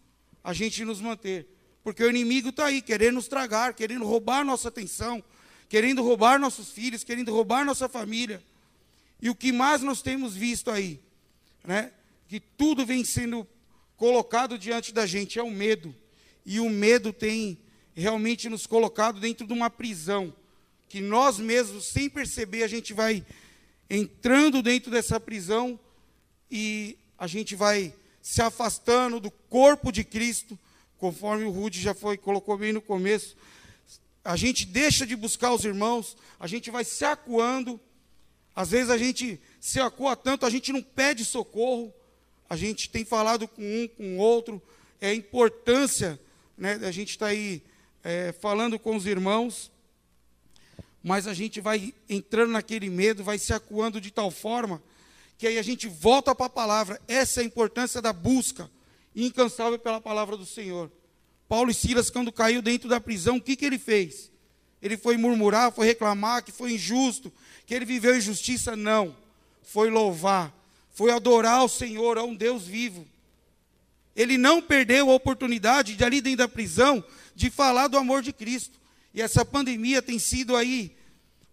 a 0.43 0.53
gente 0.53 0.83
nos 0.83 0.99
manter. 0.99 1.47
Porque 1.83 2.03
o 2.03 2.09
inimigo 2.09 2.49
está 2.49 2.65
aí, 2.65 2.81
querendo 2.81 3.15
nos 3.15 3.27
tragar, 3.27 3.73
querendo 3.73 4.05
roubar 4.05 4.45
nossa 4.45 4.67
atenção, 4.67 5.23
querendo 5.67 6.03
roubar 6.03 6.39
nossos 6.39 6.69
filhos, 6.69 7.03
querendo 7.03 7.33
roubar 7.33 7.65
nossa 7.65 7.89
família. 7.89 8.43
E 9.21 9.29
o 9.29 9.35
que 9.35 9.51
mais 9.51 9.81
nós 9.81 10.01
temos 10.01 10.35
visto 10.35 10.69
aí, 10.69 10.99
né? 11.63 11.91
Que 12.27 12.39
tudo 12.39 12.85
vem 12.85 13.03
sendo 13.03 13.47
colocado 13.97 14.57
diante 14.57 14.93
da 14.93 15.05
gente 15.05 15.37
é 15.37 15.43
o 15.43 15.51
medo. 15.51 15.95
E 16.45 16.59
o 16.59 16.69
medo 16.69 17.13
tem 17.13 17.57
realmente 17.95 18.49
nos 18.49 18.65
colocado 18.65 19.19
dentro 19.19 19.45
de 19.45 19.53
uma 19.53 19.69
prisão, 19.69 20.33
que 20.89 21.01
nós 21.01 21.37
mesmos, 21.37 21.85
sem 21.85 22.09
perceber, 22.09 22.63
a 22.63 22.67
gente 22.67 22.93
vai 22.93 23.25
entrando 23.89 24.61
dentro 24.61 24.89
dessa 24.91 25.19
prisão 25.19 25.79
e 26.49 26.97
a 27.17 27.27
gente 27.27 27.55
vai 27.55 27.93
se 28.21 28.41
afastando 28.41 29.19
do 29.19 29.31
corpo 29.31 29.91
de 29.91 30.03
Cristo, 30.03 30.57
conforme 31.01 31.45
o 31.45 31.49
Rude 31.49 31.81
já 31.81 31.95
foi 31.95 32.15
colocou 32.15 32.55
bem 32.55 32.71
no 32.71 32.79
começo. 32.79 33.35
A 34.23 34.35
gente 34.35 34.67
deixa 34.67 35.03
de 35.03 35.15
buscar 35.15 35.51
os 35.51 35.65
irmãos, 35.65 36.15
a 36.39 36.45
gente 36.45 36.69
vai 36.69 36.85
se 36.85 37.03
acuando. 37.03 37.81
Às 38.55 38.69
vezes 38.69 38.91
a 38.91 38.99
gente 38.99 39.41
se 39.59 39.79
acua 39.79 40.15
tanto, 40.15 40.45
a 40.45 40.49
gente 40.51 40.71
não 40.71 40.83
pede 40.83 41.25
socorro. 41.25 41.91
A 42.47 42.55
gente 42.55 42.87
tem 42.87 43.03
falado 43.03 43.47
com 43.47 43.63
um, 43.63 43.87
com 43.87 44.17
o 44.17 44.19
outro, 44.19 44.61
é 44.99 45.07
a 45.09 45.15
importância 45.15 46.19
né, 46.55 46.79
a 46.83 46.91
gente 46.91 47.11
está 47.11 47.27
aí 47.27 47.63
é, 48.03 48.31
falando 48.33 48.77
com 48.77 48.95
os 48.95 49.07
irmãos, 49.07 49.71
mas 51.01 51.25
a 51.25 51.33
gente 51.33 51.59
vai 51.59 51.91
entrando 52.07 52.51
naquele 52.51 52.89
medo, 52.89 53.23
vai 53.23 53.39
se 53.39 53.51
acuando 53.51 53.99
de 53.99 54.11
tal 54.11 54.29
forma 54.29 54.83
que 55.39 55.47
aí 55.47 55.57
a 55.57 55.63
gente 55.63 55.87
volta 55.87 56.35
para 56.35 56.45
a 56.45 56.49
palavra. 56.49 57.01
Essa 57.07 57.39
é 57.39 57.43
a 57.43 57.47
importância 57.47 57.99
da 57.99 58.13
busca 58.13 58.69
incansável 59.15 59.77
pela 59.77 59.99
palavra 59.99 60.37
do 60.37 60.45
Senhor. 60.45 60.91
Paulo 61.47 61.69
e 61.69 61.73
Silas, 61.73 62.09
quando 62.09 62.31
caiu 62.31 62.61
dentro 62.61 62.87
da 62.87 62.99
prisão, 62.99 63.37
o 63.37 63.41
que, 63.41 63.55
que 63.55 63.65
ele 63.65 63.77
fez? 63.77 64.31
Ele 64.81 64.97
foi 64.97 65.17
murmurar, 65.17 65.71
foi 65.71 65.85
reclamar 65.85 66.43
que 66.43 66.51
foi 66.51 66.73
injusto, 66.73 67.31
que 67.65 67.73
ele 67.73 67.85
viveu 67.85 68.17
injustiça? 68.17 68.75
Não. 68.75 69.15
Foi 69.61 69.89
louvar, 69.89 70.53
foi 70.89 71.11
adorar 71.11 71.63
o 71.63 71.69
Senhor, 71.69 72.17
a 72.17 72.23
um 72.23 72.35
Deus 72.35 72.63
vivo. 72.63 73.07
Ele 74.15 74.37
não 74.37 74.61
perdeu 74.61 75.09
a 75.09 75.13
oportunidade 75.13 75.95
de 75.95 76.03
ali 76.03 76.19
dentro 76.19 76.39
da 76.39 76.47
prisão 76.47 77.03
de 77.35 77.49
falar 77.49 77.87
do 77.87 77.97
amor 77.97 78.21
de 78.21 78.33
Cristo. 78.33 78.79
E 79.13 79.21
essa 79.21 79.45
pandemia 79.45 80.01
tem 80.01 80.19
sido 80.19 80.55
aí 80.55 80.95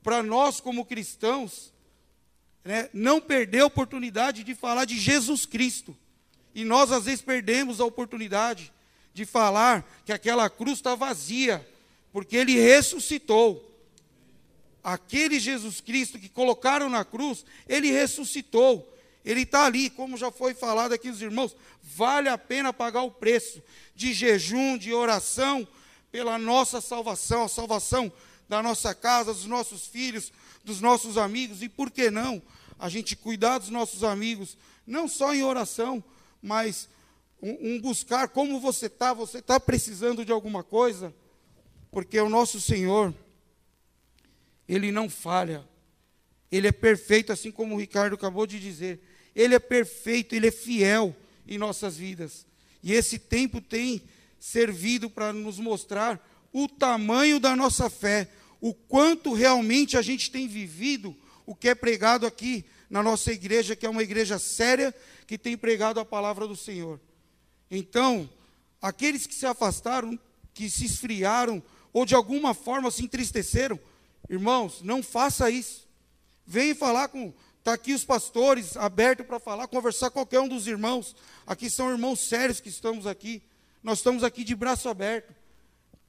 para 0.02 0.22
nós 0.22 0.60
como 0.60 0.84
cristãos, 0.84 1.72
né, 2.64 2.88
não 2.92 3.20
perder 3.20 3.60
a 3.60 3.66
oportunidade 3.66 4.42
de 4.42 4.54
falar 4.54 4.84
de 4.84 4.98
Jesus 4.98 5.44
Cristo. 5.44 5.96
E 6.54 6.64
nós 6.64 6.90
às 6.90 7.04
vezes 7.04 7.22
perdemos 7.22 7.80
a 7.80 7.84
oportunidade 7.84 8.72
de 9.14 9.24
falar 9.24 9.88
que 10.04 10.12
aquela 10.12 10.48
cruz 10.48 10.78
está 10.78 10.94
vazia, 10.94 11.66
porque 12.12 12.36
ele 12.36 12.58
ressuscitou. 12.58 13.64
Aquele 14.82 15.38
Jesus 15.40 15.80
Cristo 15.80 16.18
que 16.18 16.28
colocaram 16.28 16.88
na 16.88 17.04
cruz, 17.04 17.44
ele 17.68 17.90
ressuscitou. 17.90 18.94
Ele 19.24 19.42
está 19.42 19.66
ali, 19.66 19.90
como 19.90 20.16
já 20.16 20.30
foi 20.30 20.54
falado 20.54 20.92
aqui 20.92 21.10
os 21.10 21.20
irmãos, 21.20 21.54
vale 21.82 22.28
a 22.28 22.38
pena 22.38 22.72
pagar 22.72 23.02
o 23.02 23.10
preço 23.10 23.62
de 23.94 24.12
jejum, 24.14 24.78
de 24.78 24.94
oração, 24.94 25.66
pela 26.10 26.38
nossa 26.38 26.80
salvação, 26.80 27.44
a 27.44 27.48
salvação 27.48 28.10
da 28.48 28.62
nossa 28.62 28.94
casa, 28.94 29.34
dos 29.34 29.44
nossos 29.44 29.86
filhos, 29.86 30.32
dos 30.64 30.80
nossos 30.80 31.18
amigos, 31.18 31.62
e 31.62 31.68
por 31.68 31.90
que 31.90 32.10
não 32.10 32.40
a 32.78 32.88
gente 32.88 33.16
cuidar 33.16 33.58
dos 33.58 33.68
nossos 33.68 34.04
amigos, 34.04 34.56
não 34.86 35.08
só 35.08 35.34
em 35.34 35.42
oração, 35.42 36.02
mas 36.42 36.88
um, 37.42 37.74
um 37.74 37.80
buscar 37.80 38.28
como 38.28 38.60
você 38.60 38.86
está, 38.86 39.12
você 39.12 39.38
está 39.38 39.58
precisando 39.58 40.24
de 40.24 40.32
alguma 40.32 40.62
coisa, 40.62 41.14
porque 41.90 42.18
o 42.20 42.28
nosso 42.28 42.60
Senhor, 42.60 43.14
Ele 44.68 44.90
não 44.90 45.08
falha, 45.08 45.66
Ele 46.50 46.68
é 46.68 46.72
perfeito, 46.72 47.32
assim 47.32 47.50
como 47.50 47.74
o 47.74 47.78
Ricardo 47.78 48.14
acabou 48.14 48.46
de 48.46 48.58
dizer, 48.58 49.00
Ele 49.34 49.54
é 49.54 49.58
perfeito, 49.58 50.34
Ele 50.34 50.48
é 50.48 50.52
fiel 50.52 51.14
em 51.46 51.58
nossas 51.58 51.96
vidas, 51.96 52.46
e 52.82 52.92
esse 52.92 53.18
tempo 53.18 53.60
tem 53.60 54.02
servido 54.38 55.10
para 55.10 55.32
nos 55.32 55.58
mostrar 55.58 56.24
o 56.52 56.68
tamanho 56.68 57.40
da 57.40 57.54
nossa 57.54 57.90
fé, 57.90 58.28
o 58.60 58.74
quanto 58.74 59.32
realmente 59.32 59.96
a 59.96 60.02
gente 60.02 60.30
tem 60.30 60.48
vivido 60.48 61.16
o 61.46 61.54
que 61.54 61.68
é 61.68 61.74
pregado 61.74 62.26
aqui 62.26 62.64
na 62.88 63.02
nossa 63.02 63.32
igreja, 63.32 63.76
que 63.76 63.86
é 63.86 63.90
uma 63.90 64.02
igreja 64.02 64.38
séria, 64.38 64.94
que 65.26 65.36
tem 65.36 65.56
pregado 65.56 66.00
a 66.00 66.04
palavra 66.04 66.46
do 66.46 66.56
Senhor. 66.56 67.00
Então, 67.70 68.28
aqueles 68.80 69.26
que 69.26 69.34
se 69.34 69.46
afastaram, 69.46 70.18
que 70.54 70.70
se 70.70 70.86
esfriaram, 70.86 71.62
ou 71.92 72.06
de 72.06 72.14
alguma 72.14 72.54
forma 72.54 72.90
se 72.90 73.04
entristeceram, 73.04 73.78
irmãos, 74.28 74.82
não 74.82 75.02
faça 75.02 75.50
isso. 75.50 75.86
Venha 76.46 76.74
falar 76.74 77.08
com. 77.08 77.32
Está 77.58 77.74
aqui 77.74 77.92
os 77.92 78.04
pastores 78.04 78.76
abertos 78.76 79.26
para 79.26 79.38
falar, 79.38 79.66
conversar 79.68 80.08
com 80.08 80.20
qualquer 80.20 80.40
um 80.40 80.48
dos 80.48 80.66
irmãos. 80.66 81.14
Aqui 81.46 81.68
são 81.68 81.90
irmãos 81.90 82.20
sérios 82.20 82.60
que 82.60 82.70
estamos 82.70 83.06
aqui. 83.06 83.42
Nós 83.82 83.98
estamos 83.98 84.24
aqui 84.24 84.42
de 84.42 84.54
braço 84.54 84.88
aberto. 84.88 85.34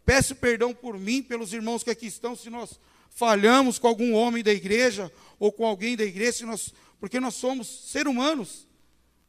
Peço 0.06 0.36
perdão 0.36 0.74
por 0.74 0.98
mim, 0.98 1.22
pelos 1.22 1.52
irmãos 1.52 1.84
que 1.84 1.90
aqui 1.90 2.08
estão, 2.08 2.36
se 2.36 2.50
nós 2.50 2.80
falhamos 3.10 3.80
com 3.80 3.88
algum 3.88 4.14
homem 4.14 4.43
da 4.43 4.53
igreja 4.53 5.12
ou 5.38 5.51
com 5.51 5.66
alguém 5.66 5.95
da 5.95 6.03
igreja, 6.03 6.45
nós, 6.45 6.74
porque 6.99 7.20
nós 7.20 7.36
somos 7.36 7.68
seres 7.68 8.12
humanos. 8.12 8.68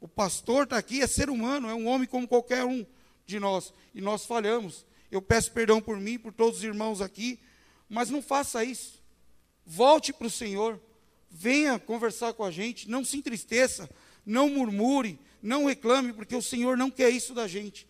O 0.00 0.08
pastor 0.08 0.64
está 0.64 0.78
aqui, 0.78 1.02
é 1.02 1.06
ser 1.06 1.28
humano, 1.28 1.68
é 1.68 1.74
um 1.74 1.86
homem 1.86 2.08
como 2.08 2.26
qualquer 2.26 2.64
um 2.64 2.86
de 3.26 3.38
nós, 3.38 3.72
e 3.94 4.00
nós 4.00 4.24
falhamos. 4.24 4.86
Eu 5.10 5.20
peço 5.20 5.52
perdão 5.52 5.80
por 5.80 5.98
mim, 5.98 6.18
por 6.18 6.32
todos 6.32 6.58
os 6.58 6.64
irmãos 6.64 7.00
aqui, 7.00 7.38
mas 7.88 8.10
não 8.10 8.22
faça 8.22 8.64
isso. 8.64 9.02
Volte 9.66 10.12
para 10.12 10.26
o 10.26 10.30
Senhor, 10.30 10.80
venha 11.30 11.78
conversar 11.78 12.32
com 12.32 12.44
a 12.44 12.50
gente, 12.50 12.88
não 12.88 13.04
se 13.04 13.16
entristeça, 13.16 13.90
não 14.24 14.48
murmure, 14.48 15.18
não 15.42 15.66
reclame, 15.66 16.12
porque 16.12 16.34
o 16.34 16.42
Senhor 16.42 16.76
não 16.76 16.90
quer 16.90 17.10
isso 17.10 17.34
da 17.34 17.46
gente. 17.46 17.86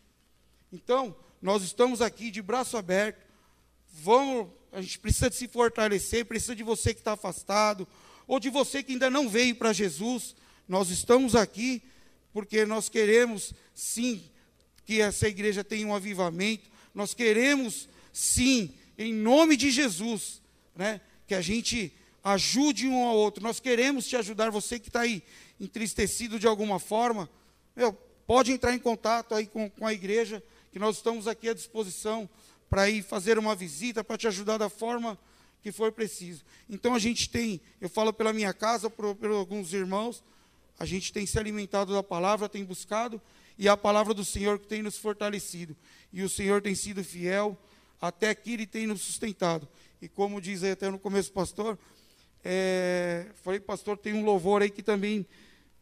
Então, 0.73 1.15
nós 1.41 1.63
estamos 1.63 2.03
aqui 2.03 2.31
de 2.31 2.43
braço 2.43 2.77
aberto, 2.77 3.25
vamos, 3.93 4.51
a 4.73 4.81
gente 4.81 4.99
precisa 4.99 5.31
de 5.31 5.37
se 5.37 5.49
fortalecer, 5.49 6.25
precisa 6.25 6.55
de 6.55 6.63
você 6.63 6.95
que 6.95 7.01
está 7.01 7.13
afastado, 7.13 7.87
ou 8.27 8.39
de 8.39 8.49
você 8.49 8.83
que 8.83 8.93
ainda 8.93 9.11
não 9.11 9.29
veio 9.29 9.55
para 9.55 9.73
Jesus. 9.73 10.35
Nós 10.69 10.91
estamos 10.91 11.35
aqui 11.35 11.83
porque 12.33 12.65
nós 12.65 12.89
queremos, 12.89 13.53
sim, 13.75 14.23
que 14.85 15.01
essa 15.01 15.29
igreja 15.29 15.65
tenha 15.65 15.87
um 15.87 15.95
avivamento, 15.95 16.71
nós 16.95 17.15
queremos, 17.15 17.89
sim, 18.13 18.73
em 18.97 19.13
nome 19.13 19.57
de 19.57 19.71
Jesus, 19.71 20.41
né, 20.77 21.01
que 21.27 21.35
a 21.35 21.41
gente 21.41 21.93
ajude 22.23 22.87
um 22.87 23.05
ao 23.05 23.17
outro. 23.17 23.43
Nós 23.43 23.59
queremos 23.59 24.07
te 24.07 24.17
ajudar, 24.17 24.51
você 24.51 24.79
que 24.79 24.89
está 24.89 25.01
aí 25.01 25.23
entristecido 25.61 26.39
de 26.39 26.47
alguma 26.47 26.79
forma, 26.79 27.29
meu, 27.75 27.93
pode 28.27 28.53
entrar 28.53 28.75
em 28.75 28.79
contato 28.79 29.35
aí 29.35 29.47
com, 29.47 29.69
com 29.71 29.87
a 29.87 29.93
igreja, 29.93 30.43
que 30.73 30.79
nós 30.79 30.97
estamos 30.97 31.27
aqui 31.27 31.49
à 31.49 31.55
disposição 31.55 32.29
para 32.71 32.89
ir 32.89 33.03
fazer 33.03 33.37
uma 33.37 33.55
visita, 33.55 34.05
para 34.05 34.17
te 34.17 34.29
ajudar 34.29 34.57
da 34.57 34.71
forma 34.71 35.19
que 35.61 35.73
for 35.73 35.91
preciso. 35.91 36.45
Então 36.69 36.95
a 36.95 36.99
gente 36.99 37.29
tem, 37.29 37.61
eu 37.81 37.89
falo 37.89 38.13
pela 38.13 38.33
minha 38.33 38.55
casa, 38.55 38.89
por, 38.89 39.15
por 39.17 39.31
alguns 39.31 39.75
irmãos, 39.75 40.23
a 40.79 40.87
gente 40.87 41.13
tem 41.13 41.27
se 41.27 41.39
alimentado 41.39 41.93
da 41.93 42.03
palavra, 42.03 42.49
tem 42.49 42.65
buscado, 42.65 43.21
e 43.59 43.69
a 43.69 43.77
palavra 43.77 44.15
do 44.15 44.25
Senhor 44.25 44.59
que 44.59 44.67
tem 44.67 44.83
nos 44.83 44.97
fortalecido. 44.97 45.77
E 46.13 46.23
o 46.23 46.29
Senhor 46.29 46.63
tem 46.63 46.75
sido 46.75 47.05
fiel, 47.05 47.59
até 48.01 48.31
aqui 48.31 48.55
Ele 48.55 48.67
tem 48.67 48.87
nos 48.87 49.03
sustentado. 49.03 49.69
E 50.01 50.09
como 50.09 50.41
diz 50.41 50.63
aí 50.63 50.71
até 50.71 50.89
no 50.89 50.99
começo, 50.99 51.31
pastor, 51.33 51.79
é, 52.43 53.27
falei, 53.43 53.61
pastor, 53.61 53.99
tem 53.99 54.15
um 54.15 54.25
louvor 54.25 54.63
aí 54.63 54.71
que 54.71 54.83
também 54.83 55.27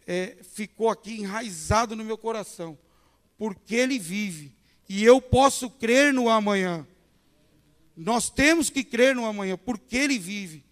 é, 0.06 0.38
ficou 0.42 0.88
aqui 0.88 1.20
enraizado 1.20 1.94
no 1.94 2.04
meu 2.04 2.18
coração. 2.18 2.76
Porque 3.36 3.76
Ele 3.76 3.98
vive, 3.98 4.52
e 4.88 5.04
eu 5.04 5.20
posso 5.20 5.68
crer 5.68 6.12
no 6.12 6.28
amanhã. 6.28 6.86
Nós 7.96 8.30
temos 8.30 8.70
que 8.70 8.82
crer 8.82 9.14
no 9.14 9.26
amanhã, 9.26 9.56
porque 9.56 9.96
Ele 9.96 10.18
vive. 10.18 10.64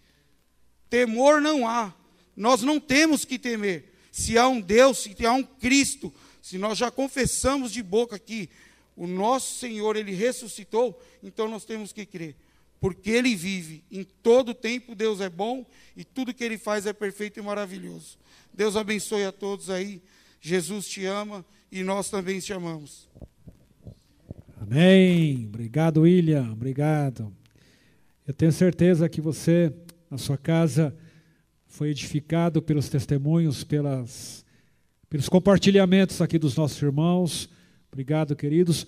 Temor 0.89 1.41
não 1.41 1.67
há, 1.67 1.93
nós 2.35 2.61
não 2.61 2.79
temos 2.79 3.25
que 3.25 3.37
temer 3.37 3.93
se 4.17 4.37
há 4.37 4.47
um 4.47 4.59
Deus, 4.59 4.99
se 5.03 5.25
há 5.25 5.33
um 5.33 5.43
Cristo, 5.43 6.11
se 6.41 6.57
nós 6.57 6.77
já 6.77 6.89
confessamos 6.89 7.71
de 7.71 7.83
boca 7.83 8.17
que 8.17 8.49
o 8.95 9.05
nosso 9.05 9.59
Senhor, 9.59 9.95
Ele 9.95 10.11
ressuscitou, 10.11 10.99
então 11.21 11.47
nós 11.47 11.65
temos 11.65 11.93
que 11.93 12.05
crer. 12.05 12.35
Porque 12.79 13.11
Ele 13.11 13.35
vive, 13.35 13.83
em 13.91 14.03
todo 14.03 14.55
tempo 14.55 14.95
Deus 14.95 15.21
é 15.21 15.29
bom 15.29 15.63
e 15.95 16.03
tudo 16.03 16.33
que 16.33 16.43
Ele 16.43 16.57
faz 16.57 16.87
é 16.87 16.93
perfeito 16.93 17.39
e 17.39 17.43
maravilhoso. 17.43 18.17
Deus 18.51 18.75
abençoe 18.75 19.23
a 19.23 19.31
todos 19.31 19.69
aí. 19.69 20.01
Jesus 20.41 20.87
te 20.87 21.05
ama 21.05 21.45
e 21.71 21.83
nós 21.83 22.09
também 22.09 22.39
te 22.39 22.53
amamos. 22.53 23.07
Amém. 24.69 25.45
Obrigado, 25.47 26.01
William. 26.01 26.51
Obrigado. 26.51 27.31
Eu 28.27 28.33
tenho 28.33 28.51
certeza 28.51 29.07
que 29.07 29.21
você, 29.21 29.71
na 30.11 30.17
sua 30.17 30.37
casa, 30.37 30.93
foi 31.67 31.89
edificado 31.91 32.61
pelos 32.61 32.89
testemunhos, 32.89 33.63
pelas, 33.63 34.45
pelos 35.09 35.29
compartilhamentos 35.29 36.21
aqui 36.21 36.37
dos 36.37 36.57
nossos 36.57 36.81
irmãos. 36.81 37.49
Obrigado, 37.89 38.35
queridos. 38.35 38.85